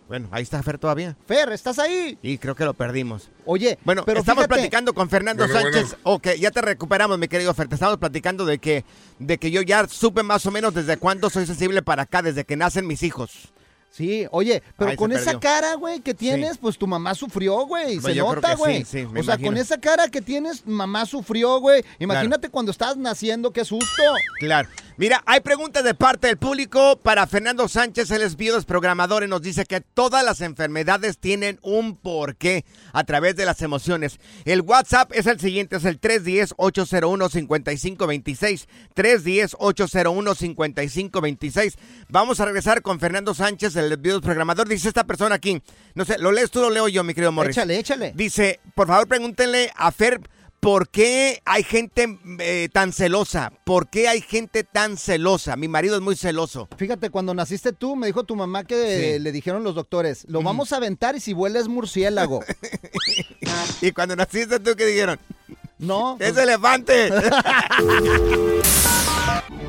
Bueno, 0.08 0.28
ahí 0.32 0.42
está 0.42 0.62
Fer 0.62 0.78
todavía. 0.78 1.16
Fer, 1.26 1.50
¿estás 1.52 1.78
ahí? 1.78 2.18
Y 2.22 2.36
creo 2.38 2.54
que 2.54 2.64
lo 2.64 2.74
perdimos. 2.74 3.30
Oye, 3.46 3.78
Bueno, 3.84 4.04
pero 4.04 4.20
estamos 4.20 4.44
fíjate- 4.44 4.54
platicando 4.54 4.92
con 4.94 5.08
Fernando 5.08 5.46
Bueno, 5.48 5.60
Sánchez. 5.72 5.96
Ok, 6.02 6.28
ya 6.38 6.50
te 6.50 6.60
recuperamos, 6.60 7.18
mi 7.18 7.26
querido 7.26 7.54
Fer. 7.54 7.68
Te 7.68 7.74
estamos 7.76 7.96
platicando 7.96 8.44
de 8.44 8.58
que, 8.58 8.84
de 9.18 9.38
que 9.38 9.50
yo 9.50 9.62
ya 9.62 9.88
supe 9.88 10.22
más 10.22 10.44
o 10.44 10.50
menos 10.50 10.74
desde 10.74 10.98
cuándo 10.98 11.30
soy 11.30 11.46
sensible 11.46 11.80
para 11.82 12.02
acá, 12.02 12.20
desde 12.20 12.44
que 12.44 12.56
nacen 12.56 12.86
mis 12.86 13.02
hijos. 13.02 13.52
Sí, 13.90 14.26
oye, 14.32 14.60
pero 14.76 14.96
con 14.96 15.12
esa 15.12 15.38
cara, 15.38 15.74
güey, 15.76 16.00
que 16.00 16.14
tienes, 16.14 16.58
pues 16.58 16.76
tu 16.76 16.84
mamá 16.88 17.14
sufrió, 17.14 17.64
güey. 17.64 18.00
Pues 18.00 18.12
Se 18.12 18.20
nota, 18.20 18.50
sí, 18.50 18.56
güey. 18.58 18.84
sí, 18.84 19.06
me 19.06 19.20
o 19.20 19.22
sea, 19.22 19.38
con 19.38 19.56
esa 19.56 19.78
cara 19.78 20.08
que 20.08 20.20
tienes, 20.20 20.66
mamá 20.66 21.06
sufrió, 21.06 21.60
güey. 21.60 21.84
Imagínate 22.00 22.48
cuando 22.48 22.72
estás 22.72 22.96
naciendo, 22.96 23.52
qué 23.52 23.64
susto. 23.64 24.02
Claro. 24.40 24.68
Mira, 24.96 25.24
hay 25.26 25.40
preguntas 25.40 25.82
de 25.82 25.94
parte 25.94 26.28
del 26.28 26.36
público 26.36 27.00
para 27.02 27.26
Fernando 27.26 27.66
Sánchez, 27.66 28.12
él 28.12 28.22
es 28.22 28.36
biodesprogramador 28.36 29.24
y 29.24 29.26
nos 29.26 29.42
dice 29.42 29.64
que 29.64 29.80
todas 29.80 30.24
las 30.24 30.40
enfermedades 30.40 31.18
tienen 31.18 31.58
un 31.62 31.96
porqué 31.96 32.64
a 32.92 33.02
través 33.02 33.34
de 33.34 33.44
las 33.44 33.60
emociones. 33.62 34.20
El 34.44 34.60
WhatsApp 34.60 35.10
es 35.12 35.26
el 35.26 35.40
siguiente, 35.40 35.78
es 35.78 35.84
el 35.84 36.00
310-801-5526. 36.00 38.68
310-801-5526. 38.94 41.74
Vamos 42.08 42.38
a 42.38 42.44
regresar 42.44 42.80
con 42.80 43.00
Fernando 43.00 43.34
Sánchez, 43.34 43.74
el 43.74 43.96
biodesprogramador. 43.96 44.68
Dice 44.68 44.86
esta 44.86 45.02
persona 45.02 45.34
aquí, 45.34 45.60
no 45.96 46.04
sé, 46.04 46.20
¿lo 46.20 46.30
lees 46.30 46.52
tú 46.52 46.60
o 46.60 46.62
lo 46.62 46.70
leo 46.70 46.86
yo, 46.86 47.02
mi 47.02 47.14
querido 47.14 47.32
Morris? 47.32 47.56
Échale, 47.56 47.80
échale. 47.80 48.12
Dice, 48.14 48.60
por 48.76 48.86
favor 48.86 49.08
pregúntenle 49.08 49.72
a 49.74 49.90
Fer 49.90 50.20
¿Por 50.64 50.88
qué 50.88 51.42
hay 51.44 51.62
gente 51.62 52.18
eh, 52.38 52.70
tan 52.72 52.94
celosa? 52.94 53.52
¿Por 53.64 53.90
qué 53.90 54.08
hay 54.08 54.22
gente 54.22 54.64
tan 54.64 54.96
celosa? 54.96 55.56
Mi 55.56 55.68
marido 55.68 55.94
es 55.94 56.00
muy 56.00 56.16
celoso. 56.16 56.70
Fíjate, 56.78 57.10
cuando 57.10 57.34
naciste 57.34 57.74
tú, 57.74 57.96
me 57.96 58.06
dijo 58.06 58.24
tu 58.24 58.34
mamá 58.34 58.64
que 58.64 59.12
Sí. 59.14 59.18
le 59.18 59.30
dijeron 59.30 59.62
los 59.62 59.74
doctores, 59.74 60.24
lo 60.26 60.40
vamos 60.42 60.72
a 60.72 60.76
aventar 60.76 61.16
y 61.16 61.20
si 61.20 61.34
vuela 61.34 61.58
es 61.58 61.68
murciélago. 61.68 62.42
y 63.82 63.92
cuando 63.92 64.16
naciste 64.16 64.58
tú, 64.58 64.74
¿qué 64.74 64.86
dijeron? 64.86 65.20
No. 65.78 66.16
¡Es 66.18 66.34
elefante! 66.38 67.10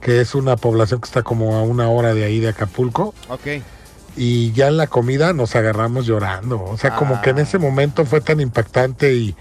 que 0.01 0.21
es 0.23 0.35
una 0.35 0.57
población 0.57 1.01
que 1.01 1.07
está 1.07 1.23
como 1.23 1.57
a 1.57 1.63
una 1.63 1.89
hora 1.91 2.15
de 2.15 2.25
ahí 2.25 2.41
de 2.41 2.49
Acapulco. 2.49 3.15
Ok. 3.29 3.63
y 4.19 4.51
ya 4.53 4.69
en 4.69 4.79
la 4.79 4.87
comida 4.87 5.35
nos 5.35 5.55
agarramos 5.57 6.07
llorando. 6.07 6.63
O 6.65 6.79
sea, 6.79 6.97
como 6.97 7.21
que 7.21 7.31
en 7.31 7.39
ese 7.39 7.59
momento 7.59 8.07
fue 8.07 8.23
tan 8.23 8.41
impactante 8.41 9.13
y, 9.15 9.37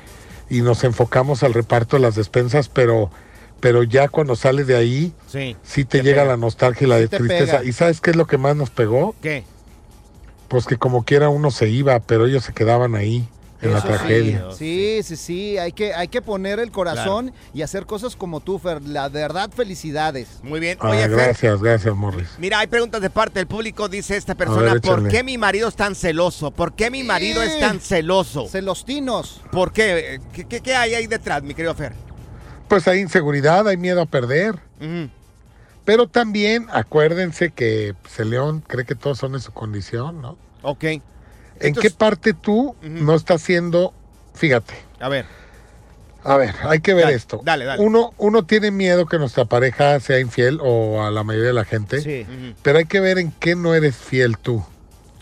y 0.49 0.59
nos 0.61 0.83
enfocamos 0.83 1.43
al 1.43 1.53
reparto 1.53 1.95
de 1.95 2.01
las 2.01 2.15
despensas, 2.15 2.67
pero, 2.67 3.09
pero 3.61 3.83
ya 3.83 4.09
cuando 4.09 4.35
sales 4.35 4.67
de 4.67 4.75
ahí, 4.75 5.13
Sí. 5.27 5.55
sí 5.63 5.85
te 5.85 6.01
llega 6.03 6.25
la 6.25 6.35
nostalgia 6.35 6.85
y 6.85 6.89
la 6.89 6.97
Sí 6.97 7.01
de 7.03 7.07
te 7.07 7.17
tristeza. 7.19 7.63
¿Y 7.63 7.71
sabes 7.71 8.01
qué 8.01 8.09
es 8.09 8.17
lo 8.17 8.27
que 8.27 8.37
más 8.37 8.57
nos 8.57 8.69
pegó? 8.69 9.15
¿Qué? 9.21 9.45
Pues 10.49 10.65
que 10.65 10.75
como 10.75 11.05
quiera 11.05 11.29
uno 11.29 11.51
se 11.51 11.69
iba, 11.69 11.97
pero 12.01 12.25
ellos 12.27 12.43
se 12.43 12.51
quedaban 12.51 12.95
ahí, 12.95 13.25
en 13.61 13.71
la 13.71 13.79
Eso 13.79 13.87
tragedia. 13.87 14.45
Sí, 14.51 14.99
sí, 15.03 15.15
sí, 15.15 15.57
hay 15.57 15.71
que, 15.71 15.93
hay 15.93 16.07
que 16.07 16.21
poner 16.21 16.59
el 16.59 16.71
corazón 16.71 17.33
y 17.53 17.61
hacer 17.61 17.85
cosas 17.85 18.15
como 18.15 18.39
tú, 18.41 18.59
Fer. 18.59 18.81
La 18.81 19.09
verdad, 19.09 19.49
felicidades. 19.55 20.39
Muy 20.43 20.59
bien. 20.59 20.77
Ah, 20.81 20.91
Fer, 20.91 21.09
gracias, 21.09 21.61
gracias, 21.61 21.95
Morris. 21.95 22.29
mira, 22.37 22.59
hay 22.59 22.67
preguntas 22.67 23.01
de 23.01 23.09
parte 23.09 23.39
del 23.39 23.47
público. 23.47 23.87
Dice 23.87 24.17
esta 24.17 24.35
persona, 24.35 24.73
ver, 24.73 24.81
¿por 24.81 25.07
qué 25.07 25.23
mi 25.23 25.37
marido 25.37 25.67
es 25.67 25.75
tan 25.75 25.95
celoso? 25.95 26.51
¿Por 26.51 26.73
qué 26.73 26.91
mi 26.91 27.03
marido 27.03 27.41
es 27.41 27.59
tan 27.59 27.79
celoso? 27.79 28.47
Celostinos. 28.47 29.41
¿Por 29.51 29.71
qué? 29.71 30.19
¿Qué, 30.33 30.45
qué, 30.45 30.61
qué 30.61 30.75
hay 30.75 30.95
ahí 30.95 31.07
detrás, 31.07 31.43
mi 31.43 31.53
querido 31.53 31.73
Fer? 31.75 31.93
Pues 32.67 32.87
hay 32.87 32.99
inseguridad, 32.99 33.67
hay 33.67 33.77
miedo 33.77 34.01
a 34.01 34.05
perder. 34.05 34.55
Pero 35.85 36.07
también 36.07 36.67
acuérdense 36.71 37.51
que 37.51 37.93
pues, 38.01 38.19
el 38.19 38.31
león 38.31 38.63
cree 38.65 38.85
que 38.85 38.95
todos 38.95 39.19
son 39.19 39.35
en 39.35 39.39
su 39.39 39.51
condición, 39.51 40.21
¿no? 40.21 40.37
Ok. 40.63 40.85
¿En 41.59 41.67
Entonces- 41.67 41.91
qué 41.93 41.97
parte 41.97 42.33
tú 42.33 42.75
no 42.81 43.15
estás 43.15 43.41
siendo, 43.41 43.93
fíjate, 44.33 44.73
A 44.99 45.07
ver. 45.09 45.25
a 46.23 46.35
ver, 46.37 46.53
hay 46.63 46.79
que 46.81 46.93
ver 46.93 47.05
Dale, 47.05 47.15
esto. 47.15 47.41
dale, 47.43 47.65
dale. 47.65 47.81
Uno, 47.83 48.13
uno 48.17 48.43
tiene 48.45 48.71
miedo 48.71 49.05
que 49.05 49.17
nuestra 49.19 49.45
pareja 49.45 49.99
sea 49.99 50.19
infiel 50.19 50.59
o 50.61 51.03
a 51.03 51.11
la 51.11 51.23
mayoría 51.23 51.47
de 51.49 51.53
la 51.53 51.65
gente, 51.65 52.01
Sí. 52.01 52.25
pero 52.61 52.79
hay 52.79 52.85
que 52.85 52.99
ver 52.99 53.17
en 53.19 53.31
qué 53.31 53.55
no 53.55 53.73
eres 53.73 53.95
fiel 53.95 54.37
tú. 54.37 54.63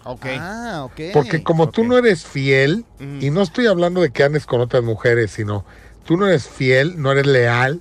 Ok. 0.05 0.25
Ah, 0.37 0.81
ok. 0.85 0.99
Porque 1.13 1.43
como 1.43 1.69
tú 1.69 1.83
no 1.85 1.97
eres 1.97 2.25
fiel, 2.25 2.83
y 3.21 3.29
no 3.29 3.41
estoy 3.41 3.67
hablando 3.67 4.01
de 4.01 4.09
que 4.11 4.23
andes 4.23 4.45
con 4.45 4.59
otras 4.59 4.83
mujeres, 4.83 5.31
sino 5.31 5.63
tú 6.05 6.17
no 6.17 6.27
eres 6.27 6.47
fiel, 6.47 7.01
no 7.01 7.11
eres 7.11 7.25
leal, 7.27 7.79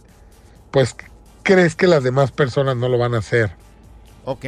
pues 0.70 0.94
crees 1.42 1.74
que 1.74 1.86
las 1.88 2.04
demás 2.04 2.30
personas 2.30 2.76
no 2.76 2.88
lo 2.88 2.96
van 2.98 3.14
a 3.14 3.18
hacer. 3.18 3.50
Ok. 4.24 4.44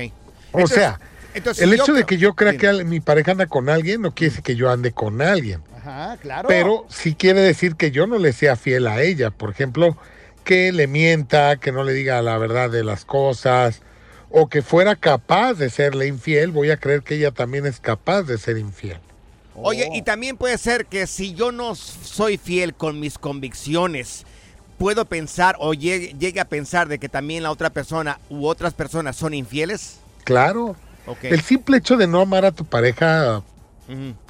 O 0.52 0.58
Entonces- 0.58 0.76
sea, 0.78 1.00
entonces, 1.34 1.62
el 1.62 1.72
hecho 1.72 1.92
de 1.92 2.04
que 2.04 2.16
yo 2.16 2.34
crea 2.34 2.56
que 2.56 2.84
mi 2.84 3.00
pareja 3.00 3.32
anda 3.32 3.46
con 3.46 3.68
alguien 3.68 4.02
no 4.02 4.14
quiere 4.14 4.30
decir 4.30 4.44
que 4.44 4.56
yo 4.56 4.70
ande 4.70 4.92
con 4.92 5.20
alguien. 5.20 5.62
Ajá, 5.76 6.16
claro. 6.16 6.48
Pero 6.48 6.86
sí 6.88 7.14
quiere 7.14 7.40
decir 7.40 7.76
que 7.76 7.90
yo 7.90 8.06
no 8.06 8.18
le 8.18 8.32
sea 8.32 8.56
fiel 8.56 8.86
a 8.86 9.02
ella. 9.02 9.30
Por 9.30 9.50
ejemplo, 9.50 9.96
que 10.44 10.72
le 10.72 10.86
mienta, 10.86 11.56
que 11.56 11.72
no 11.72 11.84
le 11.84 11.92
diga 11.92 12.22
la 12.22 12.38
verdad 12.38 12.70
de 12.70 12.84
las 12.84 13.04
cosas, 13.04 13.82
o 14.30 14.48
que 14.48 14.62
fuera 14.62 14.96
capaz 14.96 15.54
de 15.54 15.70
serle 15.70 16.06
infiel, 16.06 16.50
voy 16.50 16.70
a 16.70 16.76
creer 16.76 17.02
que 17.02 17.16
ella 17.16 17.30
también 17.30 17.66
es 17.66 17.80
capaz 17.80 18.22
de 18.22 18.38
ser 18.38 18.58
infiel. 18.58 18.98
Oye, 19.54 19.88
Oh. 19.90 19.94
y 19.94 20.02
también 20.02 20.36
puede 20.36 20.58
ser 20.58 20.86
que 20.86 21.06
si 21.06 21.34
yo 21.34 21.52
no 21.52 21.74
soy 21.74 22.38
fiel 22.38 22.74
con 22.74 22.98
mis 22.98 23.18
convicciones, 23.18 24.24
puedo 24.78 25.04
pensar 25.04 25.56
o 25.60 25.74
llegue, 25.74 26.14
llegue 26.18 26.40
a 26.40 26.44
pensar 26.46 26.88
de 26.88 26.98
que 26.98 27.08
también 27.08 27.42
la 27.42 27.50
otra 27.50 27.70
persona 27.70 28.18
u 28.28 28.46
otras 28.46 28.74
personas 28.74 29.16
son 29.16 29.34
infieles. 29.34 30.00
Claro. 30.24 30.76
El 31.22 31.40
simple 31.42 31.76
hecho 31.78 31.96
de 31.96 32.06
no 32.06 32.20
amar 32.20 32.44
a 32.44 32.52
tu 32.52 32.64
pareja 32.64 33.42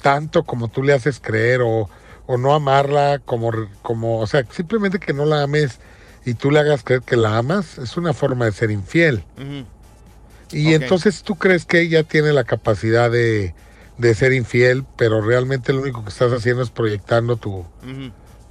tanto 0.01 0.43
como 0.43 0.67
tú 0.67 0.83
le 0.83 0.93
haces 0.93 1.21
creer 1.21 1.61
o, 1.61 1.89
o 2.25 2.37
no 2.37 2.53
amarla 2.53 3.21
como, 3.23 3.51
como, 3.81 4.19
o 4.19 4.27
sea, 4.27 4.45
simplemente 4.51 4.99
que 4.99 5.13
no 5.13 5.25
la 5.25 5.43
ames 5.43 5.79
y 6.25 6.33
tú 6.33 6.51
le 6.51 6.59
hagas 6.59 6.83
creer 6.83 7.01
que 7.03 7.15
la 7.15 7.37
amas, 7.37 7.77
es 7.77 7.95
una 7.97 8.13
forma 8.13 8.45
de 8.45 8.51
ser 8.51 8.71
infiel. 8.71 9.23
Y 10.51 10.73
entonces 10.73 11.23
tú 11.23 11.35
crees 11.35 11.65
que 11.65 11.81
ella 11.81 12.03
tiene 12.03 12.33
la 12.33 12.43
capacidad 12.43 13.09
de, 13.09 13.53
de 13.97 14.15
ser 14.15 14.33
infiel, 14.33 14.85
pero 14.97 15.21
realmente 15.21 15.71
lo 15.71 15.81
único 15.81 16.03
que 16.03 16.09
estás 16.09 16.31
haciendo 16.33 16.63
es 16.63 16.69
proyectando 16.69 17.37
tu. 17.37 17.65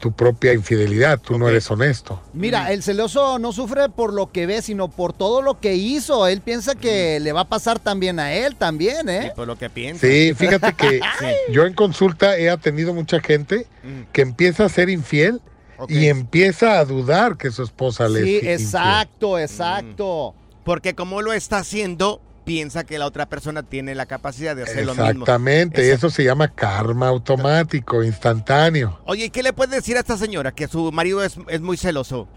Tu 0.04 0.12
propia 0.12 0.52
infidelidad, 0.52 1.18
tú 1.18 1.38
no 1.38 1.48
eres 1.48 1.70
honesto. 1.70 2.20
Mira, 2.34 2.70
el 2.72 2.82
celoso 2.82 3.38
no 3.38 3.52
sufre 3.52 3.88
por 3.88 4.12
lo 4.12 4.30
que 4.30 4.44
ve, 4.44 4.60
sino 4.60 4.88
por 4.88 5.14
todo 5.14 5.40
lo 5.40 5.60
que 5.60 5.76
hizo. 5.76 6.26
Él 6.26 6.42
piensa 6.42 6.74
que 6.74 7.18
le 7.20 7.32
va 7.32 7.40
a 7.40 7.48
pasar 7.48 7.78
también 7.78 8.20
a 8.20 8.34
él 8.34 8.54
también, 8.54 9.08
¿eh? 9.08 9.32
Por 9.34 9.46
lo 9.46 9.56
que 9.56 9.70
piensa. 9.70 10.06
Sí, 10.06 10.34
fíjate 10.36 10.74
que 10.74 11.00
yo 11.50 11.64
en 11.64 11.72
consulta 11.72 12.36
he 12.36 12.50
atendido 12.50 12.92
mucha 12.92 13.18
gente 13.20 13.66
Mm. 13.82 14.12
que 14.12 14.20
empieza 14.20 14.66
a 14.66 14.68
ser 14.68 14.90
infiel 14.90 15.40
y 15.88 16.06
empieza 16.08 16.78
a 16.78 16.84
dudar 16.84 17.38
que 17.38 17.50
su 17.50 17.62
esposa 17.62 18.06
le 18.06 18.22
Sí, 18.24 18.36
es 18.36 18.42
infiel. 18.42 18.60
exacto, 18.60 19.38
exacto. 19.38 20.34
Porque 20.64 20.94
como 20.94 21.22
lo 21.22 21.32
está 21.32 21.58
haciendo, 21.58 22.20
piensa 22.44 22.84
que 22.84 22.98
la 22.98 23.06
otra 23.06 23.26
persona 23.28 23.62
tiene 23.62 23.94
la 23.94 24.06
capacidad 24.06 24.54
de 24.56 24.62
hacer 24.64 24.84
lo 24.84 24.96
mismo. 24.96 25.28
Exactamente, 25.34 25.92
eso 25.92 26.10
se 26.10 26.24
llama 26.24 26.48
karma 26.54 27.08
automático, 27.08 28.02
instantáneo. 28.04 29.00
Oye, 29.04 29.26
¿y 29.26 29.30
qué 29.30 29.42
le 29.42 29.52
puede 29.52 29.76
decir 29.76 29.96
a 29.96 30.00
esta 30.00 30.16
señora? 30.16 30.52
Que 30.52 30.68
su 30.68 30.92
marido 30.92 31.22
es, 31.24 31.36
es 31.48 31.60
muy 31.60 31.76
celoso. 31.76 32.28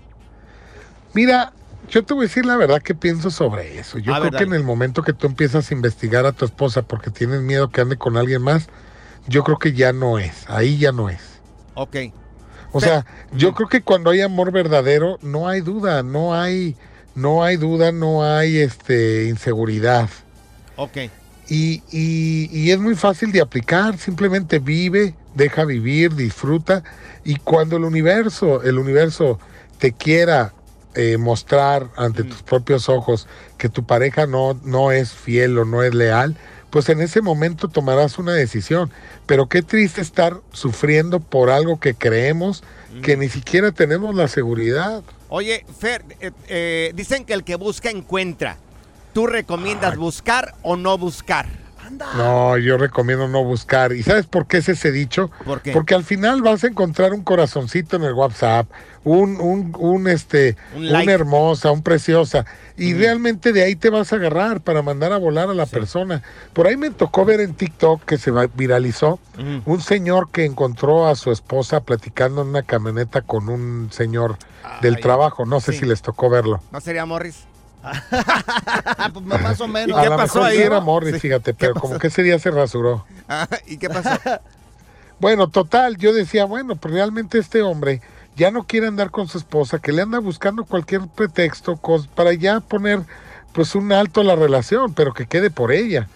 Mira, 1.13 1.53
yo 1.89 2.03
te 2.05 2.13
voy 2.13 2.25
a 2.25 2.27
decir 2.27 2.45
la 2.45 2.57
verdad 2.57 2.81
que 2.81 2.95
pienso 2.95 3.31
sobre 3.31 3.79
eso. 3.79 3.97
Yo 3.99 4.13
A 4.13 4.19
creo 4.19 4.31
ver, 4.31 4.35
que 4.35 4.45
dale. 4.45 4.45
en 4.45 4.53
el 4.53 4.63
momento 4.63 5.03
que 5.03 5.13
tú 5.13 5.27
empiezas 5.27 5.71
a 5.71 5.73
investigar 5.73 6.25
a 6.25 6.31
tu 6.33 6.45
esposa 6.45 6.83
porque 6.83 7.11
tienes 7.11 7.41
miedo 7.41 7.69
que 7.71 7.81
ande 7.81 7.97
con 7.97 8.17
alguien 8.17 8.41
más, 8.41 8.67
yo 9.27 9.43
creo 9.43 9.57
que 9.59 9.73
ya 9.73 9.93
no 9.93 10.19
es, 10.19 10.45
ahí 10.49 10.77
ya 10.77 10.91
no 10.91 11.09
es. 11.09 11.41
Ok. 11.75 11.95
O 12.71 12.81
sea, 12.81 13.05
yo 13.31 13.53
creo 13.53 13.69
que 13.69 13.81
cuando 13.83 14.09
hay 14.11 14.21
amor 14.21 14.51
verdadero 14.51 15.17
no 15.21 15.47
hay 15.47 15.61
duda, 15.61 16.03
no 16.03 16.33
hay 16.35 16.75
no 17.17 17.43
hay 17.43 17.57
duda, 17.57 17.91
no 17.91 18.23
hay 18.23 18.57
este 18.57 19.25
inseguridad. 19.25 20.07
Ok. 20.75 20.97
Y, 21.49 21.81
y- 21.91 22.49
y 22.51 22.71
es 22.71 22.79
muy 22.79 22.95
fácil 22.95 23.31
de 23.31 23.41
aplicar, 23.41 23.97
simplemente 23.97 24.59
vive, 24.59 25.15
deja 25.33 25.65
vivir, 25.65 26.13
disfruta. 26.15 26.83
Y 27.23 27.37
cuando 27.37 27.77
el 27.77 27.83
universo, 27.85 28.61
el 28.63 28.77
universo 28.77 29.39
te 29.79 29.93
quiera 29.93 30.53
eh, 30.95 31.17
mostrar 31.17 31.89
ante 31.95 32.23
tus 32.23 32.43
propios 32.43 32.89
ojos 32.89 33.27
que 33.57 33.69
tu 33.69 33.85
pareja 33.85 34.25
no, 34.27 34.59
no 34.63 34.91
es 34.91 35.11
fiel 35.13 35.57
o 35.57 35.65
no 35.65 35.83
es 35.83 35.93
leal, 35.93 36.35
pues 36.69 36.89
en 36.89 36.99
ese 37.01 37.21
momento 37.21 37.67
tomarás 37.69 38.17
una 38.19 38.33
decisión. 38.33 38.91
Pero 39.25 39.47
qué 39.47 39.61
triste 39.61 40.01
estar 40.01 40.41
sufriendo 40.51 41.19
por 41.19 41.49
algo 41.49 41.79
que 41.79 41.93
creemos 41.95 42.63
que 43.01 43.15
ni 43.17 43.29
siquiera 43.29 43.71
tenemos 43.71 44.15
la 44.15 44.27
seguridad. 44.27 45.01
Oye, 45.29 45.65
Fer, 45.79 46.05
eh, 46.19 46.31
eh, 46.47 46.91
dicen 46.95 47.25
que 47.25 47.33
el 47.33 47.43
que 47.43 47.55
busca 47.55 47.89
encuentra. 47.89 48.57
¿Tú 49.13 49.27
recomiendas 49.27 49.97
buscar 49.97 50.55
o 50.63 50.75
no 50.77 50.97
buscar? 50.97 51.66
No, 52.15 52.57
yo 52.57 52.77
recomiendo 52.77 53.27
no 53.27 53.43
buscar. 53.43 53.93
¿Y 53.93 54.03
sabes 54.03 54.25
por 54.25 54.47
qué 54.47 54.57
es 54.57 54.69
ese 54.69 54.91
dicho? 54.91 55.31
¿Por 55.45 55.61
qué? 55.61 55.71
Porque 55.71 55.95
al 55.95 56.03
final 56.03 56.41
vas 56.41 56.63
a 56.63 56.67
encontrar 56.67 57.13
un 57.13 57.23
corazoncito 57.23 57.95
en 57.95 58.03
el 58.03 58.13
WhatsApp, 58.13 58.67
un, 59.03 59.39
un, 59.39 59.75
un, 59.79 60.07
este, 60.07 60.57
Un 60.75 60.87
una 60.87 61.03
hermosa, 61.03 61.71
un 61.71 61.81
preciosa. 61.81 62.45
Y 62.77 62.93
realmente 62.93 63.53
de 63.53 63.63
ahí 63.63 63.75
te 63.75 63.89
vas 63.89 64.13
a 64.13 64.17
agarrar 64.17 64.61
para 64.61 64.81
mandar 64.81 65.11
a 65.13 65.17
volar 65.17 65.49
a 65.49 65.53
la 65.53 65.65
persona. 65.65 66.21
Por 66.53 66.67
ahí 66.67 66.77
me 66.77 66.91
tocó 66.91 67.25
ver 67.25 67.39
en 67.39 67.53
TikTok 67.53 68.03
que 68.05 68.17
se 68.17 68.31
viralizó 68.55 69.19
un 69.65 69.81
señor 69.81 70.29
que 70.29 70.45
encontró 70.45 71.07
a 71.07 71.15
su 71.15 71.31
esposa 71.31 71.81
platicando 71.81 72.41
en 72.41 72.49
una 72.49 72.63
camioneta 72.63 73.21
con 73.21 73.49
un 73.49 73.89
señor 73.91 74.37
del 74.81 74.99
trabajo. 74.99 75.45
No 75.45 75.59
sé 75.59 75.71
sí. 75.71 75.79
si 75.79 75.85
les 75.85 76.01
tocó 76.01 76.29
verlo. 76.29 76.61
¿No 76.71 76.81
sería 76.81 77.05
Morris? 77.05 77.46
Pues 79.13 79.25
más 79.41 79.61
o 79.61 79.67
menos. 79.67 79.97
a 79.97 80.05
lo 80.05 80.17
mejor 80.17 80.51
sí 80.51 80.57
era 80.57 80.79
Morris, 80.79 81.21
fíjate, 81.21 81.53
pero 81.53 81.73
como 81.75 81.97
que 81.97 82.07
ese 82.07 82.23
día 82.23 82.37
se 82.39 82.51
rasuró. 82.51 83.05
Ah, 83.27 83.47
¿Y 83.65 83.77
qué 83.77 83.89
pasó? 83.89 84.09
Bueno, 85.19 85.49
total, 85.49 85.97
yo 85.97 86.13
decía, 86.13 86.45
bueno, 86.45 86.75
pues 86.75 86.93
realmente 86.93 87.39
este 87.39 87.63
hombre 87.63 88.01
ya 88.35 88.51
no 88.51 88.65
quiere 88.65 88.85
andar 88.85 89.09
con 89.09 89.27
su 89.27 89.39
esposa, 89.39 89.79
que 89.79 89.91
le 89.91 90.03
anda 90.03 90.19
buscando 90.19 90.63
cualquier 90.63 91.07
pretexto 91.07 91.79
para 92.13 92.33
ya 92.33 92.59
poner 92.59 93.01
pues 93.51 93.73
un 93.73 93.91
alto 93.91 94.21
a 94.21 94.23
la 94.23 94.35
relación, 94.35 94.93
pero 94.93 95.15
que 95.15 95.25
quede 95.25 95.49
por 95.49 95.71
ella. 95.71 96.07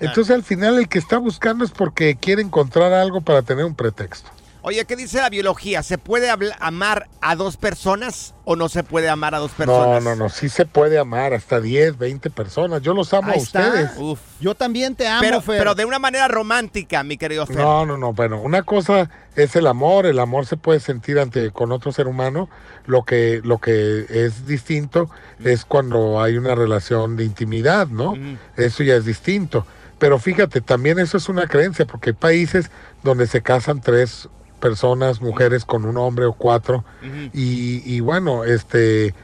Entonces 0.00 0.34
al 0.34 0.42
final 0.42 0.78
el 0.78 0.88
que 0.88 0.98
está 0.98 1.18
buscando 1.18 1.64
es 1.64 1.70
porque 1.70 2.16
quiere 2.16 2.42
encontrar 2.42 2.92
algo 2.92 3.20
para 3.20 3.42
tener 3.42 3.64
un 3.64 3.76
pretexto. 3.76 4.30
Oye, 4.62 4.84
¿qué 4.84 4.94
dice 4.94 5.18
la 5.18 5.30
biología? 5.30 5.82
¿Se 5.82 5.96
puede 5.96 6.28
amar 6.60 7.08
a 7.22 7.34
dos 7.34 7.56
personas 7.56 8.34
o 8.44 8.56
no 8.56 8.68
se 8.68 8.82
puede 8.84 9.08
amar 9.08 9.34
a 9.34 9.38
dos 9.38 9.52
personas? 9.52 10.02
No, 10.04 10.10
no, 10.10 10.16
no, 10.16 10.28
sí 10.28 10.50
se 10.50 10.66
puede 10.66 10.98
amar 10.98 11.32
hasta 11.32 11.60
10, 11.60 11.96
20 11.96 12.28
personas. 12.28 12.82
Yo 12.82 12.92
los 12.92 13.12
amo 13.14 13.30
Ahí 13.32 13.38
a 13.38 13.42
está. 13.42 13.68
ustedes. 13.68 13.90
Uf. 13.96 14.20
Yo 14.38 14.54
también 14.54 14.94
te 14.96 15.08
amo, 15.08 15.22
Pero, 15.22 15.40
Fer. 15.40 15.58
pero 15.58 15.74
de 15.74 15.86
una 15.86 15.98
manera 15.98 16.28
romántica, 16.28 17.02
mi 17.02 17.16
querido 17.16 17.46
Fer. 17.46 17.56
No, 17.56 17.86
no, 17.86 17.96
no, 17.96 18.12
bueno, 18.12 18.38
una 18.42 18.62
cosa 18.62 19.08
es 19.34 19.56
el 19.56 19.66
amor, 19.66 20.04
el 20.04 20.18
amor 20.18 20.44
se 20.44 20.58
puede 20.58 20.80
sentir 20.80 21.18
ante 21.18 21.52
con 21.52 21.72
otro 21.72 21.90
ser 21.90 22.06
humano, 22.06 22.50
lo 22.84 23.04
que 23.04 23.40
lo 23.42 23.58
que 23.58 24.04
es 24.10 24.46
distinto 24.46 25.08
es 25.42 25.64
cuando 25.64 26.20
hay 26.22 26.36
una 26.36 26.54
relación 26.54 27.16
de 27.16 27.24
intimidad, 27.24 27.86
¿no? 27.88 28.14
Eso 28.58 28.82
ya 28.82 28.96
es 28.96 29.06
distinto. 29.06 29.66
Pero 29.98 30.18
fíjate, 30.18 30.60
también 30.60 30.98
eso 30.98 31.16
es 31.16 31.28
una 31.30 31.46
creencia, 31.46 31.86
porque 31.86 32.10
hay 32.10 32.14
países 32.16 32.70
donde 33.02 33.26
se 33.26 33.42
casan 33.42 33.80
tres 33.80 34.28
personas, 34.60 35.20
mujeres 35.20 35.64
con 35.64 35.84
un 35.84 35.96
hombre 35.96 36.26
o 36.26 36.32
cuatro. 36.34 36.84
y, 37.32 37.82
y 37.84 38.00
bueno, 38.00 38.44
este, 38.44 39.14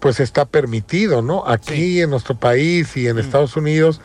pues 0.00 0.18
está 0.20 0.44
permitido, 0.46 1.22
¿no? 1.22 1.46
Aquí 1.46 2.00
en 2.00 2.10
nuestro 2.10 2.34
país 2.34 2.96
y 2.96 3.06
en 3.06 3.18
Estados 3.18 3.56
Unidos 3.56 4.00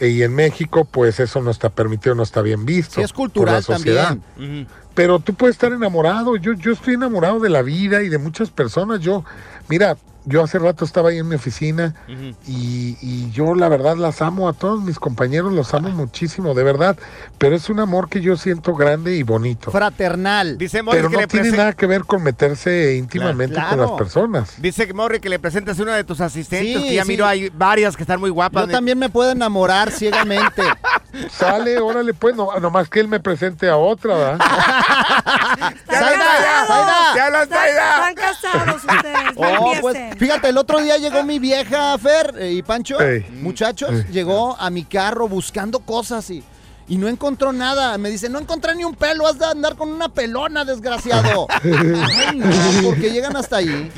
eh, 0.00 0.08
y 0.08 0.22
en 0.22 0.34
México, 0.34 0.84
pues 0.84 1.20
eso 1.20 1.40
no 1.40 1.50
está 1.50 1.70
permitido, 1.70 2.14
no 2.14 2.22
está 2.22 2.42
bien 2.42 2.64
visto. 2.64 2.96
Sí, 2.96 3.02
es 3.02 3.12
por 3.12 3.30
cultural 3.30 3.56
la 3.56 3.62
sociedad. 3.62 4.18
también. 4.36 4.66
Pero 4.94 5.18
tú 5.18 5.34
puedes 5.34 5.56
estar 5.56 5.72
enamorado. 5.72 6.36
Yo, 6.36 6.52
yo 6.52 6.72
estoy 6.72 6.94
enamorado 6.94 7.40
de 7.40 7.50
la 7.50 7.62
vida 7.62 8.02
y 8.02 8.08
de 8.08 8.18
muchas 8.18 8.50
personas. 8.50 9.00
Yo, 9.00 9.24
mira, 9.68 9.96
yo 10.26 10.42
hace 10.42 10.58
rato 10.58 10.84
estaba 10.84 11.10
ahí 11.10 11.18
en 11.18 11.28
mi 11.28 11.34
oficina 11.36 11.94
y, 12.46 12.96
y 13.00 13.30
yo 13.30 13.54
la 13.54 13.68
verdad 13.68 13.96
las 13.96 14.22
amo 14.22 14.48
a 14.48 14.52
todos 14.52 14.82
mis 14.82 14.98
compañeros, 14.98 15.52
los 15.52 15.74
amo 15.74 15.90
muchísimo, 15.90 16.54
de 16.54 16.62
verdad. 16.64 16.96
Pero 17.38 17.56
es 17.56 17.68
un 17.68 17.80
amor 17.80 18.08
que 18.08 18.20
yo 18.20 18.36
siento 18.36 18.74
grande 18.74 19.16
y 19.16 19.22
bonito. 19.22 19.70
Fraternal. 19.70 20.56
Dice 20.58 20.82
Morris 20.82 20.98
Pero 20.98 21.10
que 21.10 21.14
no 21.16 21.20
le 21.20 21.26
tiene 21.26 21.50
nada 21.50 21.72
que 21.72 21.86
ver 21.86 22.04
con 22.04 22.22
meterse 22.22 22.96
íntimamente 22.96 23.60
con 23.68 23.78
las 23.80 23.90
personas. 23.92 24.54
Dice 24.60 24.92
Morri 24.92 25.20
que 25.20 25.28
le 25.28 25.38
presentes 25.38 25.78
una 25.78 25.94
de 25.96 26.04
tus 26.04 26.20
asistentes, 26.20 26.82
Sí, 26.82 26.88
que 26.88 26.94
ya 26.94 27.02
sí. 27.02 27.08
miro, 27.08 27.26
hay 27.26 27.50
varias 27.50 27.96
que 27.96 28.02
están 28.02 28.20
muy 28.20 28.30
guapas. 28.30 28.66
Yo 28.66 28.72
también 28.72 28.98
me 28.98 29.08
puedo 29.08 29.30
enamorar 29.30 29.90
ciegamente. 29.90 30.62
Sale, 31.30 31.78
órale, 31.78 32.12
pues, 32.14 32.34
no, 32.34 32.58
nomás 32.60 32.88
que 32.88 32.98
él 33.00 33.08
me 33.08 33.20
presente 33.20 33.68
a 33.68 33.76
otra, 33.76 34.14
¿verdad? 34.16 34.38
¡Zaida! 35.88 36.66
¡Zaida! 36.66 36.96
¡Te 37.14 37.20
hablan, 37.20 37.48
Zaida! 37.48 38.08
Están 38.08 38.14
casados 38.14 38.84
ustedes. 38.84 39.32
Oh, 39.36 39.72
pues. 39.80 39.96
Fíjate, 40.18 40.48
el 40.48 40.58
otro 40.58 40.80
día 40.80 40.96
llegó 40.98 41.22
mi 41.24 41.38
vieja 41.38 41.96
Fer 41.98 42.34
eh, 42.38 42.52
y 42.52 42.62
Pancho, 42.62 43.00
Ey. 43.00 43.24
muchachos, 43.42 43.90
Ey. 43.90 44.04
llegó 44.12 44.56
a 44.58 44.70
mi 44.70 44.84
carro 44.84 45.28
buscando 45.28 45.80
cosas 45.80 46.28
y, 46.30 46.42
y 46.88 46.96
no 46.98 47.08
encontró 47.08 47.52
nada. 47.52 47.96
Me 47.98 48.10
dice, 48.10 48.28
no 48.28 48.38
encontré 48.38 48.74
ni 48.74 48.84
un 48.84 48.94
pelo, 48.94 49.26
has 49.26 49.38
de 49.38 49.46
andar 49.46 49.76
con 49.76 49.88
una 49.90 50.08
pelona, 50.08 50.64
desgraciado. 50.64 51.46
Ay, 51.62 52.36
no, 52.36 52.46
porque 52.82 53.10
llegan 53.10 53.36
hasta 53.36 53.56
ahí. 53.56 53.90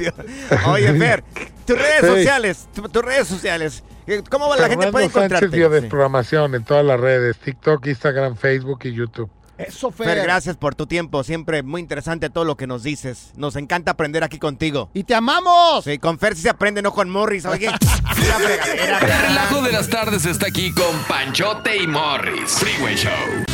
Oye, 0.69 0.93
Fer, 0.95 1.25
tus 1.67 1.77
redes 1.77 2.01
Hey. 2.03 2.09
sociales, 2.17 2.69
tu- 2.75 2.89
tus 2.89 3.03
redes 3.05 3.27
sociales. 3.29 3.83
eh, 4.07 4.23
¿Cómo 4.31 4.55
la 4.55 4.69
gente 4.69 4.91
puede 4.93 5.07
Sánchez 5.07 5.17
encontrarte? 5.17 5.57
Biodesprogramación 5.57 6.55
en 6.55 6.64
todas 6.64 6.85
las 6.85 6.99
redes, 7.01 7.37
TikTok, 7.39 7.85
Instagram, 7.87 8.37
Facebook 8.37 8.81
y 8.85 8.93
YouTube. 8.93 9.31
Eso, 9.59 9.91
Fer. 9.91 10.07
Fer, 10.07 10.23
gracias 10.23 10.57
por 10.57 10.75
tu 10.75 10.87
tiempo. 10.87 11.25
Siempre 11.25 11.63
muy 11.63 11.81
interesante 11.81 12.31
todo 12.31 12.45
lo 12.45 12.57
que 12.57 12.67
nos 12.67 12.83
dices. 12.83 13.33
Nos 13.37 13.57
encanta 13.57 13.93
aprender 13.93 14.23
aquí 14.25 14.39
contigo. 14.39 14.91
¡Y 14.95 15.05
te 15.05 15.15
amamos! 15.15 15.85
Sí, 15.85 15.99
con 15.99 16.19
Fer 16.19 16.37
sí 16.37 16.43
se 16.43 16.51
aprende, 16.51 16.83
no 16.83 16.93
con 16.93 17.09
Morris. 17.11 17.47
Oye. 17.47 17.69
El 17.69 19.01
relajo 19.01 19.63
de 19.63 19.73
las 19.73 19.89
tardes 19.89 20.27
está 20.27 20.47
aquí 20.49 20.73
con 20.73 20.97
Panchote 21.09 21.77
y 21.77 21.87
Morris. 21.87 22.51
Freeway 22.59 22.97
Show. 22.97 23.45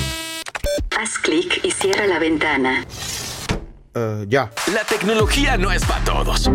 Haz 0.98 1.18
clic 1.18 1.60
y 1.64 1.70
cierra 1.70 2.06
la 2.06 2.18
ventana. 2.18 2.84
ya. 4.28 4.50
La 4.72 4.84
tecnología 4.84 5.56
no 5.56 5.70
es 5.72 5.84
para 5.84 6.04
todos. 6.04 6.50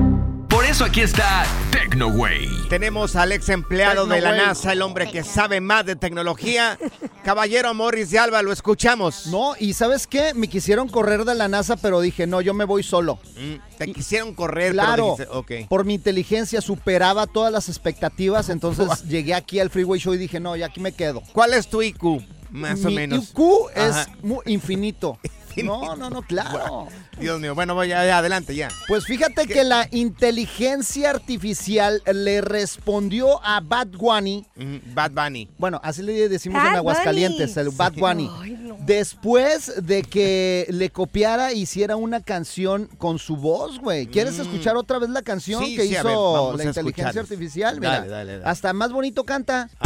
Eso 0.77 0.85
aquí 0.85 1.01
está 1.01 1.43
TecnoWay. 1.71 2.47
Tenemos 2.69 3.15
al 3.15 3.31
ex 3.31 3.49
empleado 3.49 4.05
de 4.05 4.21
la. 4.21 4.37
NASA, 4.37 4.73
el 4.73 4.83
hombre 4.83 5.09
que 5.09 5.23
sabe 5.23 5.59
más 5.59 5.87
de 5.87 5.95
tecnología. 5.95 6.77
Caballero 7.25 7.73
Morris 7.73 8.11
de 8.11 8.19
Alba, 8.19 8.43
lo 8.43 8.51
escuchamos. 8.51 9.25
No, 9.25 9.55
y 9.59 9.73
¿sabes 9.73 10.05
qué? 10.05 10.35
Me 10.35 10.47
quisieron 10.47 10.87
correr 10.87 11.25
de 11.25 11.33
la 11.33 11.47
NASA, 11.47 11.77
pero 11.77 11.99
dije, 11.99 12.27
no, 12.27 12.41
yo 12.41 12.53
me 12.53 12.63
voy 12.63 12.83
solo. 12.83 13.17
Mm, 13.39 13.75
Te 13.79 13.91
quisieron 13.91 14.35
correr, 14.35 14.73
Claro, 14.73 15.15
pero 15.17 15.31
dijiste, 15.39 15.63
ok. 15.63 15.67
por 15.67 15.83
mi 15.83 15.95
inteligencia 15.95 16.61
superaba 16.61 17.25
todas 17.25 17.51
las 17.51 17.69
expectativas, 17.69 18.49
entonces 18.49 19.03
llegué 19.05 19.33
aquí 19.33 19.59
al 19.59 19.71
Freeway 19.71 19.99
Show 19.99 20.13
y 20.13 20.17
dije, 20.19 20.39
no, 20.39 20.55
ya 20.55 20.67
aquí 20.67 20.79
me 20.79 20.91
quedo. 20.91 21.23
¿Cuál 21.33 21.55
es 21.55 21.67
tu 21.67 21.81
IQ? 21.81 22.21
Más 22.51 22.85
o 22.85 22.89
Mi 22.89 22.97
menos. 22.97 23.31
IQ 23.31 23.41
es 23.75 23.95
Ajá. 23.95 24.09
infinito. 24.45 25.17
No, 25.63 25.95
no, 25.95 26.09
no, 26.09 26.21
claro. 26.21 26.87
Dios 27.19 27.39
mío, 27.39 27.55
bueno, 27.55 27.73
voy 27.73 27.87
ya, 27.89 28.05
ya, 28.05 28.19
adelante, 28.19 28.55
ya. 28.55 28.69
Pues 28.87 29.05
fíjate 29.05 29.47
que 29.47 29.63
la 29.63 29.87
inteligencia 29.91 31.09
artificial 31.09 32.01
le 32.13 32.41
respondió 32.41 33.43
a 33.43 33.59
Bad 33.61 33.87
Bunny. 33.87 34.45
Bad 34.93 35.11
Bunny. 35.11 35.49
Bueno, 35.57 35.79
así 35.83 36.03
le 36.03 36.29
decimos 36.29 36.61
Bad 36.61 36.71
en 36.73 36.77
Aguascalientes, 36.77 37.55
Bunny. 37.55 37.67
el 37.69 37.75
Bad. 37.75 37.93
Bunny. 37.93 38.31
Ay, 38.41 38.51
no. 38.51 38.77
Después 38.85 39.73
de 39.85 40.03
que 40.03 40.65
le 40.69 40.89
copiara, 40.91 41.51
hiciera 41.53 41.95
una 41.95 42.21
canción 42.21 42.87
con 42.97 43.17
su 43.19 43.35
voz, 43.35 43.79
güey. 43.79 44.07
¿Quieres 44.07 44.37
escuchar 44.39 44.77
otra 44.77 44.99
vez 44.99 45.09
la 45.09 45.21
canción 45.23 45.61
Mm. 45.61 45.65
Sí, 45.65 45.75
que 45.75 45.83
sí, 45.87 45.93
hizo 45.93 46.49
ver, 46.51 46.57
la 46.57 46.63
inteligencia 46.65 47.21
artificial? 47.21 47.79
Mira, 47.79 47.91
Dale, 47.99 48.07
dale, 48.09 48.31
dale. 48.39 48.45
hasta 48.45 48.73
más 48.73 48.91
bonito 48.91 49.23
canta. 49.23 49.69
O 49.81 49.85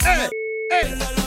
sea, 0.00 1.21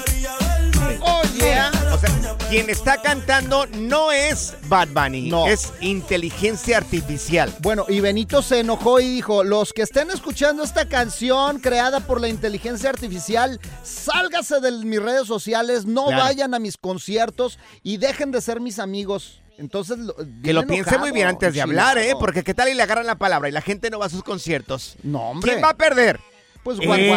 quien 2.50 2.70
está 2.70 3.02
cantando 3.02 3.66
no 3.68 4.12
es 4.12 4.56
Bad 4.68 4.90
Bunny, 4.90 5.30
No. 5.30 5.48
es 5.48 5.74
inteligencia 5.82 6.78
artificial. 6.78 7.54
Bueno, 7.62 7.86
y 7.90 8.00
Benito 8.00 8.42
se 8.42 8.60
enojó 8.60 9.00
y 9.00 9.08
dijo, 9.08 9.44
los 9.44 9.74
que 9.74 9.82
estén 9.82 10.12
escuchando 10.12 10.64
esta 10.64 10.88
canción 10.88 11.60
creada 11.60 12.02
por 12.02 12.22
la 12.22 12.28
inteligencia 12.28 12.90
artificial, 12.90 13.60
sálgase 13.84 14.60
de 14.60 14.72
mis 14.86 15.02
redes 15.02 15.28
sociales, 15.28 15.86
no 15.86 16.06
Claro. 16.08 16.24
vayan 16.24 16.54
a 16.54 16.60
mis 16.60 16.78
conciertos 16.78 17.58
y 17.84 17.98
dejen 17.98 18.32
de 18.32 18.42
ser 18.42 18.60
mis 18.62 18.80
amigos. 18.80 19.42
Entonces, 19.58 19.98
lo- 19.98 20.16
Que 20.44 20.54
lo 20.54 20.66
piense 20.68 20.98
muy 20.98 21.12
bien 21.12 21.28
antes 21.28 21.54
de 21.54 21.62
hablar, 21.62 21.98
¿eh? 21.98 22.14
Porque 22.20 22.44
qué 22.44 22.54
tal 22.54 22.70
y 22.70 22.74
le 22.74 22.84
agarran 22.84 23.06
la 23.08 23.16
palabra 23.16 23.48
y 23.50 23.52
la 23.54 23.62
gente 23.62 23.90
no 23.90 24.00
va 24.00 24.06
a 24.08 24.10
sus 24.10 24.24
conciertos. 24.24 24.96
No, 25.04 25.30
hombre. 25.32 25.52
¿Quién 25.54 25.64
va 25.64 25.70
a 25.70 25.78
perder? 25.78 26.20
Pues 26.64 26.78
Bunny. 26.78 27.08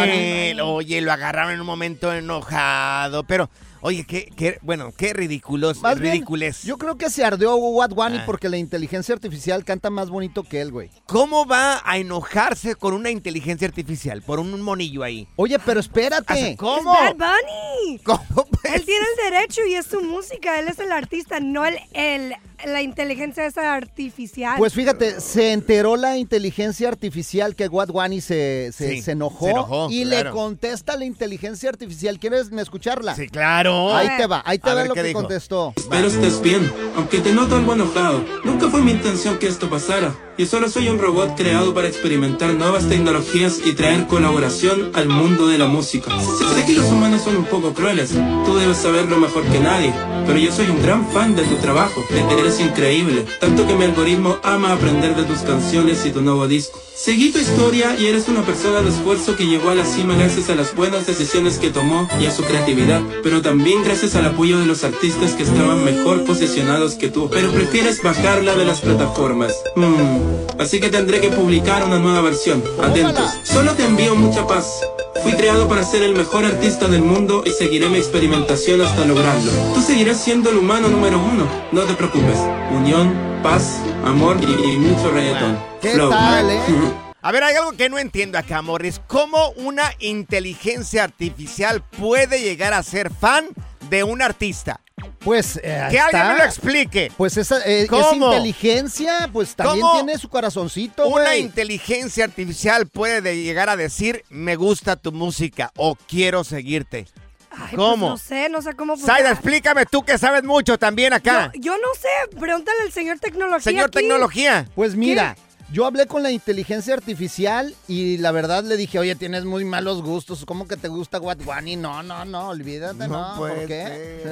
Él, 0.50 0.60
oye, 0.60 1.00
lo 1.00 1.10
agarraron 1.10 1.52
en 1.52 1.60
un 1.60 1.66
momento 1.66 2.12
enojado, 2.12 3.24
pero, 3.24 3.48
oye, 3.80 4.04
qué, 4.04 4.30
qué 4.36 4.58
bueno, 4.62 4.92
qué 4.96 5.12
ridículos, 5.12 5.80
Más 5.80 5.98
bien, 6.00 6.14
ridiculez. 6.14 6.62
yo 6.62 6.78
creo 6.78 6.96
que 6.96 7.10
se 7.10 7.24
ardeó 7.24 7.56
Bunny 7.94 8.18
Ah. 8.18 8.22
porque 8.26 8.48
la 8.48 8.56
inteligencia 8.56 9.14
artificial 9.14 9.64
canta 9.64 9.90
más 9.90 10.10
bonito 10.10 10.42
que 10.42 10.60
él, 10.60 10.72
güey. 10.72 10.90
¿Cómo 11.06 11.46
va 11.46 11.80
a 11.84 11.98
enojarse 11.98 12.74
con 12.74 12.94
una 12.94 13.10
inteligencia 13.10 13.66
artificial? 13.68 14.22
Por 14.22 14.40
un 14.40 14.60
monillo 14.62 15.02
ahí. 15.02 15.28
Oye, 15.36 15.58
pero 15.58 15.80
espérate. 15.80 16.56
¿Cómo? 16.56 16.94
Es 16.94 17.16
Bad 17.16 17.36
Bunny. 17.84 17.98
¿Cómo? 18.04 18.46
Él 18.64 18.84
tiene 18.84 19.04
el 19.16 19.32
derecho 19.32 19.60
y 19.66 19.74
es 19.74 19.86
su 19.86 20.00
música. 20.02 20.58
Él 20.58 20.68
es 20.68 20.78
el 20.78 20.92
artista, 20.92 21.40
no 21.40 21.64
el, 21.64 21.78
el- 21.92 22.34
la 22.66 22.82
inteligencia 22.82 23.46
esa 23.46 23.74
artificial. 23.74 24.54
Pues 24.58 24.74
fíjate, 24.74 25.20
se 25.20 25.52
enteró 25.52 25.94
la 25.96 26.16
inteligencia 26.18 26.88
artificial 26.88 27.54
que 27.54 27.68
Bunny 27.92 28.20
se, 28.20 28.70
se, 28.72 28.90
Sí, 28.96 29.02
se 29.02 29.12
enojó, 29.12 29.44
se 29.44 29.50
enojó, 29.52 29.88
y 29.90 30.02
claro. 30.04 30.30
le 30.30 30.34
contesta 30.34 30.94
a 30.94 30.96
la 30.96 31.04
inteligencia 31.04 31.68
artificial. 31.70 32.18
¿Quieres 32.18 32.50
escucharla? 32.50 33.14
Sí, 33.14 33.28
claro. 33.28 33.67
Ahí 33.94 34.08
te 34.16 34.26
va, 34.26 34.42
ahí 34.44 34.58
te 34.58 34.70
A 34.70 34.74
va 34.74 34.80
ver, 34.80 34.88
lo 34.88 34.94
¿qué 34.94 35.02
que 35.02 35.08
dijo? 35.08 35.20
contestó. 35.20 35.72
Espero 35.76 36.06
estés 36.08 36.40
bien, 36.40 36.72
aunque 36.96 37.18
te 37.18 37.32
noto 37.32 37.56
algo 37.56 37.72
enojado. 37.74 38.24
Nunca 38.44 38.68
fue 38.68 38.80
mi 38.82 38.92
intención 38.92 39.38
que 39.38 39.46
esto 39.48 39.68
pasara. 39.70 40.14
Y 40.38 40.46
solo 40.46 40.68
soy 40.68 40.88
un 40.88 41.00
robot 41.00 41.36
creado 41.36 41.74
para 41.74 41.88
experimentar 41.88 42.54
nuevas 42.54 42.88
tecnologías 42.88 43.58
y 43.64 43.72
traer 43.72 44.06
colaboración 44.06 44.92
al 44.94 45.08
mundo 45.08 45.48
de 45.48 45.58
la 45.58 45.66
música. 45.66 46.12
Sé 46.20 46.64
que 46.64 46.74
los 46.74 46.86
humanos 46.92 47.22
son 47.22 47.38
un 47.38 47.44
poco 47.44 47.74
crueles, 47.74 48.12
tú 48.46 48.56
debes 48.56 48.76
saberlo 48.76 49.18
mejor 49.18 49.42
que 49.46 49.58
nadie, 49.58 49.92
pero 50.28 50.38
yo 50.38 50.52
soy 50.52 50.70
un 50.70 50.80
gran 50.80 51.10
fan 51.10 51.34
de 51.34 51.42
tu 51.42 51.56
trabajo, 51.56 52.04
eres 52.38 52.60
increíble, 52.60 53.26
tanto 53.40 53.66
que 53.66 53.74
mi 53.74 53.86
algoritmo 53.86 54.38
ama 54.44 54.72
aprender 54.72 55.16
de 55.16 55.24
tus 55.24 55.38
canciones 55.40 56.06
y 56.06 56.12
tu 56.12 56.22
nuevo 56.22 56.46
disco. 56.46 56.80
Seguí 56.94 57.30
tu 57.30 57.38
historia 57.38 57.94
y 57.96 58.06
eres 58.06 58.28
una 58.28 58.42
persona 58.42 58.82
de 58.82 58.90
esfuerzo 58.90 59.36
que 59.36 59.46
llegó 59.46 59.70
a 59.70 59.74
la 59.76 59.84
cima 59.84 60.16
gracias 60.16 60.50
a 60.50 60.56
las 60.56 60.74
buenas 60.74 61.06
decisiones 61.06 61.58
que 61.58 61.70
tomó 61.70 62.08
y 62.20 62.26
a 62.26 62.32
su 62.32 62.42
creatividad, 62.42 63.00
pero 63.22 63.40
también 63.40 63.84
gracias 63.84 64.16
al 64.16 64.26
apoyo 64.26 64.58
de 64.58 64.66
los 64.66 64.82
artistas 64.82 65.32
que 65.32 65.44
estaban 65.44 65.84
mejor 65.84 66.24
posicionados 66.24 66.94
que 66.94 67.08
tú, 67.08 67.30
pero 67.30 67.52
prefieres 67.52 68.02
bajarla 68.02 68.56
de 68.56 68.64
las 68.64 68.80
plataformas. 68.80 69.54
Hmm, 69.76 70.27
Así 70.58 70.80
que 70.80 70.88
tendré 70.88 71.20
que 71.20 71.28
publicar 71.30 71.84
una 71.84 71.98
nueva 71.98 72.20
versión. 72.20 72.62
Atentos. 72.82 73.30
Solo 73.42 73.74
te 73.74 73.84
envío 73.84 74.14
mucha 74.14 74.46
paz. 74.46 74.80
Fui 75.22 75.32
creado 75.32 75.68
para 75.68 75.82
ser 75.82 76.02
el 76.02 76.14
mejor 76.14 76.44
artista 76.44 76.86
del 76.88 77.02
mundo 77.02 77.42
y 77.44 77.50
seguiré 77.50 77.88
mi 77.88 77.98
experimentación 77.98 78.80
hasta 78.80 79.04
lograrlo. 79.04 79.50
Tú 79.74 79.80
seguirás 79.80 80.18
siendo 80.18 80.50
el 80.50 80.58
humano 80.58 80.88
número 80.88 81.18
uno. 81.18 81.46
No 81.72 81.82
te 81.82 81.94
preocupes. 81.94 82.38
Unión, 82.70 83.14
paz, 83.42 83.78
amor 84.04 84.36
y, 84.40 84.44
y 84.44 84.78
mucho 84.78 85.10
reggaetón. 85.10 85.58
¿Qué 85.80 85.90
Flow. 85.90 86.10
tal, 86.10 86.50
eh? 86.50 86.60
A 87.20 87.32
ver, 87.32 87.42
hay 87.42 87.56
algo 87.56 87.72
que 87.72 87.88
no 87.88 87.98
entiendo 87.98 88.38
acá, 88.38 88.62
Morris. 88.62 89.00
¿Cómo 89.08 89.50
una 89.56 89.92
inteligencia 89.98 91.02
artificial 91.02 91.82
puede 91.98 92.40
llegar 92.40 92.72
a 92.72 92.82
ser 92.84 93.10
fan 93.12 93.48
de 93.90 94.04
un 94.04 94.22
artista? 94.22 94.80
Pues 95.20 95.56
eh, 95.62 95.88
Que 95.90 95.98
alguien 95.98 96.28
me 96.28 96.38
lo 96.38 96.44
explique. 96.44 97.12
Pues 97.16 97.36
esa 97.36 97.60
eh, 97.66 97.86
inteligencia, 98.14 99.28
pues 99.32 99.54
también 99.54 99.80
¿Cómo 99.80 99.94
tiene 99.94 100.18
su 100.18 100.28
corazoncito, 100.28 101.06
Una 101.08 101.36
inteligencia 101.36 102.24
artificial 102.24 102.86
puede 102.86 103.20
de- 103.20 103.42
llegar 103.42 103.68
a 103.68 103.76
decir, 103.76 104.24
me 104.30 104.56
gusta 104.56 104.96
tu 104.96 105.12
música 105.12 105.70
o 105.76 105.96
quiero 106.08 106.44
seguirte. 106.44 107.06
Ay, 107.50 107.58
pues 107.58 107.76
¿Cómo? 107.76 108.10
no 108.10 108.16
sé, 108.18 108.48
no 108.48 108.62
sé 108.62 108.74
cómo 108.74 108.96
Saida, 108.96 109.30
explícame 109.32 109.84
tú 109.86 110.02
que 110.04 110.16
sabes 110.18 110.44
mucho 110.44 110.78
también 110.78 111.12
acá. 111.12 111.50
Yo, 111.54 111.60
yo 111.72 111.78
no 111.78 111.88
sé, 111.94 112.36
pregúntale 112.38 112.82
al 112.82 112.92
señor 112.92 113.18
tecnología. 113.18 113.60
Señor 113.60 113.86
aquí. 113.86 113.98
Tecnología. 113.98 114.68
Pues 114.74 114.94
mira, 114.94 115.36
Yo 115.70 115.84
hablé 115.84 116.06
con 116.06 116.22
la 116.22 116.30
inteligencia 116.30 116.94
artificial 116.94 117.74
y 117.86 118.16
la 118.18 118.32
verdad 118.32 118.64
le 118.64 118.76
dije, 118.78 118.98
oye, 118.98 119.14
tienes 119.16 119.44
muy 119.44 119.66
malos 119.66 120.02
gustos. 120.02 120.44
¿Cómo 120.46 120.66
que 120.66 120.76
te 120.78 120.88
gusta 120.88 121.20
What 121.20 121.38
Bunny? 121.44 121.76
No, 121.76 122.02
no, 122.02 122.24
no, 122.24 122.48
olvídate, 122.48 123.06
no. 123.06 123.34
¿Por 123.36 123.66
qué? 123.66 124.22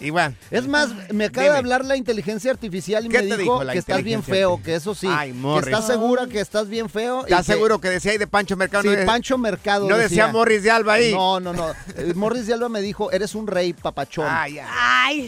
Igual. 0.00 0.36
Es 0.50 0.66
más, 0.66 0.90
me 1.12 1.26
acaba 1.26 1.44
Dime. 1.44 1.52
de 1.54 1.58
hablar 1.58 1.84
la 1.84 1.96
inteligencia 1.96 2.50
artificial 2.50 3.06
y 3.06 3.08
¿Qué 3.08 3.22
me 3.22 3.28
te 3.28 3.36
dijo 3.38 3.60
que 3.60 3.78
estás 3.78 4.02
bien 4.02 4.22
feo, 4.22 4.60
que 4.62 4.74
eso 4.74 4.94
sí. 4.94 5.06
Ay, 5.10 5.30
que 5.32 5.38
Morris. 5.38 5.72
estás 5.72 5.86
segura 5.86 6.26
que 6.26 6.40
estás 6.40 6.68
bien 6.68 6.88
feo. 6.90 7.24
¿Estás 7.24 7.46
que- 7.46 7.52
seguro 7.54 7.80
que 7.80 7.88
decía 7.88 8.12
ahí 8.12 8.18
de 8.18 8.26
Pancho 8.26 8.56
Mercado? 8.56 8.82
Sí, 8.82 8.88
no 8.88 8.96
de- 8.96 9.06
Pancho 9.06 9.38
Mercado. 9.38 9.88
No 9.88 9.96
decía 9.96 10.28
Morris 10.28 10.62
de 10.62 10.70
Alba 10.70 10.94
ahí. 10.94 11.12
No, 11.12 11.40
no, 11.40 11.52
no. 11.52 11.70
Eh, 11.96 12.12
Morris 12.14 12.46
de 12.46 12.54
Alba 12.54 12.68
me 12.68 12.80
dijo, 12.82 13.10
eres 13.12 13.34
un 13.34 13.46
rey, 13.46 13.72
papachón. 13.72 14.26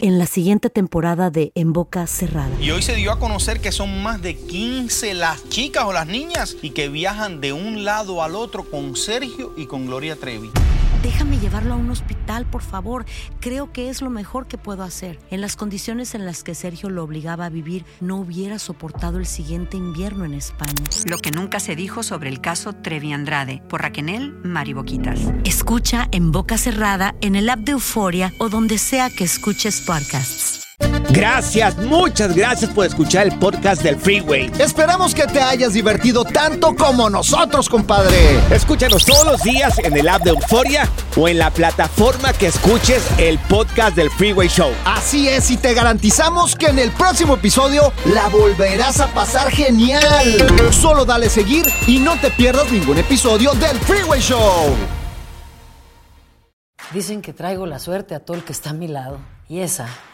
En 0.01 0.19
la 0.19 0.25
siguiente 0.27 0.69
temporada 0.69 1.29
de 1.31 1.51
En 1.55 1.73
Boca 1.73 2.05
Cerrada. 2.07 2.51
Y 2.59 2.69
hoy 2.71 2.81
se 2.83 2.95
dio 2.95 3.11
a 3.11 3.19
conocer 3.19 3.61
que 3.61 3.71
son 3.71 4.03
más 4.03 4.10
de 4.19 4.35
15 4.35 5.13
las 5.13 5.47
chicas 5.49 5.85
o 5.85 5.93
las 5.93 6.07
niñas 6.07 6.57
y 6.61 6.71
que 6.71 6.89
viajan 6.89 7.39
de 7.39 7.53
un 7.53 7.85
lado 7.85 8.23
al 8.23 8.35
otro 8.35 8.63
con 8.63 8.95
Sergio 8.95 9.53
y 9.55 9.67
con 9.67 9.85
Gloria 9.85 10.15
Trevi. 10.15 10.49
Déjame 11.03 11.39
llevarlo 11.39 11.73
a 11.73 11.77
un 11.77 11.89
hospital, 11.89 12.45
por 12.45 12.61
favor. 12.61 13.05
Creo 13.39 13.71
que 13.71 13.89
es 13.89 14.03
lo 14.03 14.11
mejor 14.11 14.47
que 14.47 14.59
puedo 14.59 14.83
hacer. 14.83 15.17
En 15.31 15.41
las 15.41 15.55
condiciones 15.55 16.13
en 16.13 16.25
las 16.25 16.43
que 16.43 16.53
Sergio 16.53 16.89
lo 16.89 17.03
obligaba 17.03 17.45
a 17.45 17.49
vivir, 17.49 17.85
no 18.01 18.17
hubiera 18.17 18.59
soportado 18.59 19.17
el 19.17 19.25
siguiente 19.25 19.77
invierno 19.77 20.25
en 20.25 20.35
España. 20.35 20.83
Lo 21.05 21.17
que 21.17 21.31
nunca 21.31 21.59
se 21.59 21.75
dijo 21.75 22.03
sobre 22.03 22.29
el 22.29 22.39
caso 22.39 22.73
Trevi 22.73 23.13
Andrade 23.13 23.63
por 23.67 23.81
Raquel 23.81 24.33
Mariboquitas. 24.43 25.19
Escucha 25.43 26.07
en 26.11 26.31
boca 26.31 26.57
cerrada, 26.57 27.15
en 27.21 27.35
el 27.35 27.49
app 27.49 27.59
de 27.59 27.71
Euforia 27.71 28.33
o 28.37 28.49
donde 28.49 28.77
sea 28.77 29.09
que 29.09 29.23
escuches 29.23 29.81
podcasts. 29.81 30.60
Gracias, 31.11 31.77
muchas 31.77 32.33
gracias 32.35 32.71
por 32.71 32.85
escuchar 32.85 33.27
el 33.27 33.37
podcast 33.37 33.83
del 33.83 33.97
Freeway. 33.97 34.49
Esperamos 34.59 35.13
que 35.13 35.27
te 35.27 35.41
hayas 35.41 35.73
divertido 35.73 36.23
tanto 36.23 36.73
como 36.75 37.09
nosotros, 37.09 37.67
compadre. 37.67 38.39
Escúchanos 38.49 39.05
todos 39.05 39.25
los 39.25 39.43
días 39.43 39.77
en 39.79 39.97
el 39.97 40.07
app 40.07 40.23
de 40.23 40.29
Euforia 40.29 40.87
o 41.17 41.27
en 41.27 41.37
la 41.37 41.51
plataforma 41.51 42.31
que 42.33 42.47
escuches 42.47 43.03
el 43.17 43.37
podcast 43.39 43.95
del 43.95 44.09
Freeway 44.11 44.47
Show. 44.47 44.71
Así 44.85 45.27
es, 45.27 45.51
y 45.51 45.57
te 45.57 45.73
garantizamos 45.73 46.55
que 46.55 46.67
en 46.67 46.79
el 46.79 46.91
próximo 46.91 47.35
episodio 47.35 47.91
la 48.05 48.29
volverás 48.29 49.01
a 49.01 49.07
pasar 49.07 49.51
genial. 49.51 50.01
Solo 50.71 51.03
dale 51.03 51.29
seguir 51.29 51.65
y 51.87 51.99
no 51.99 52.17
te 52.19 52.31
pierdas 52.31 52.71
ningún 52.71 52.97
episodio 52.97 53.51
del 53.53 53.77
Freeway 53.79 54.21
Show. 54.21 54.75
Dicen 56.93 57.21
que 57.21 57.33
traigo 57.33 57.65
la 57.65 57.79
suerte 57.79 58.15
a 58.15 58.19
todo 58.21 58.37
el 58.37 58.43
que 58.43 58.53
está 58.53 58.71
a 58.71 58.73
mi 58.73 58.87
lado. 58.87 59.19
Y 59.47 59.59
esa 59.59 59.87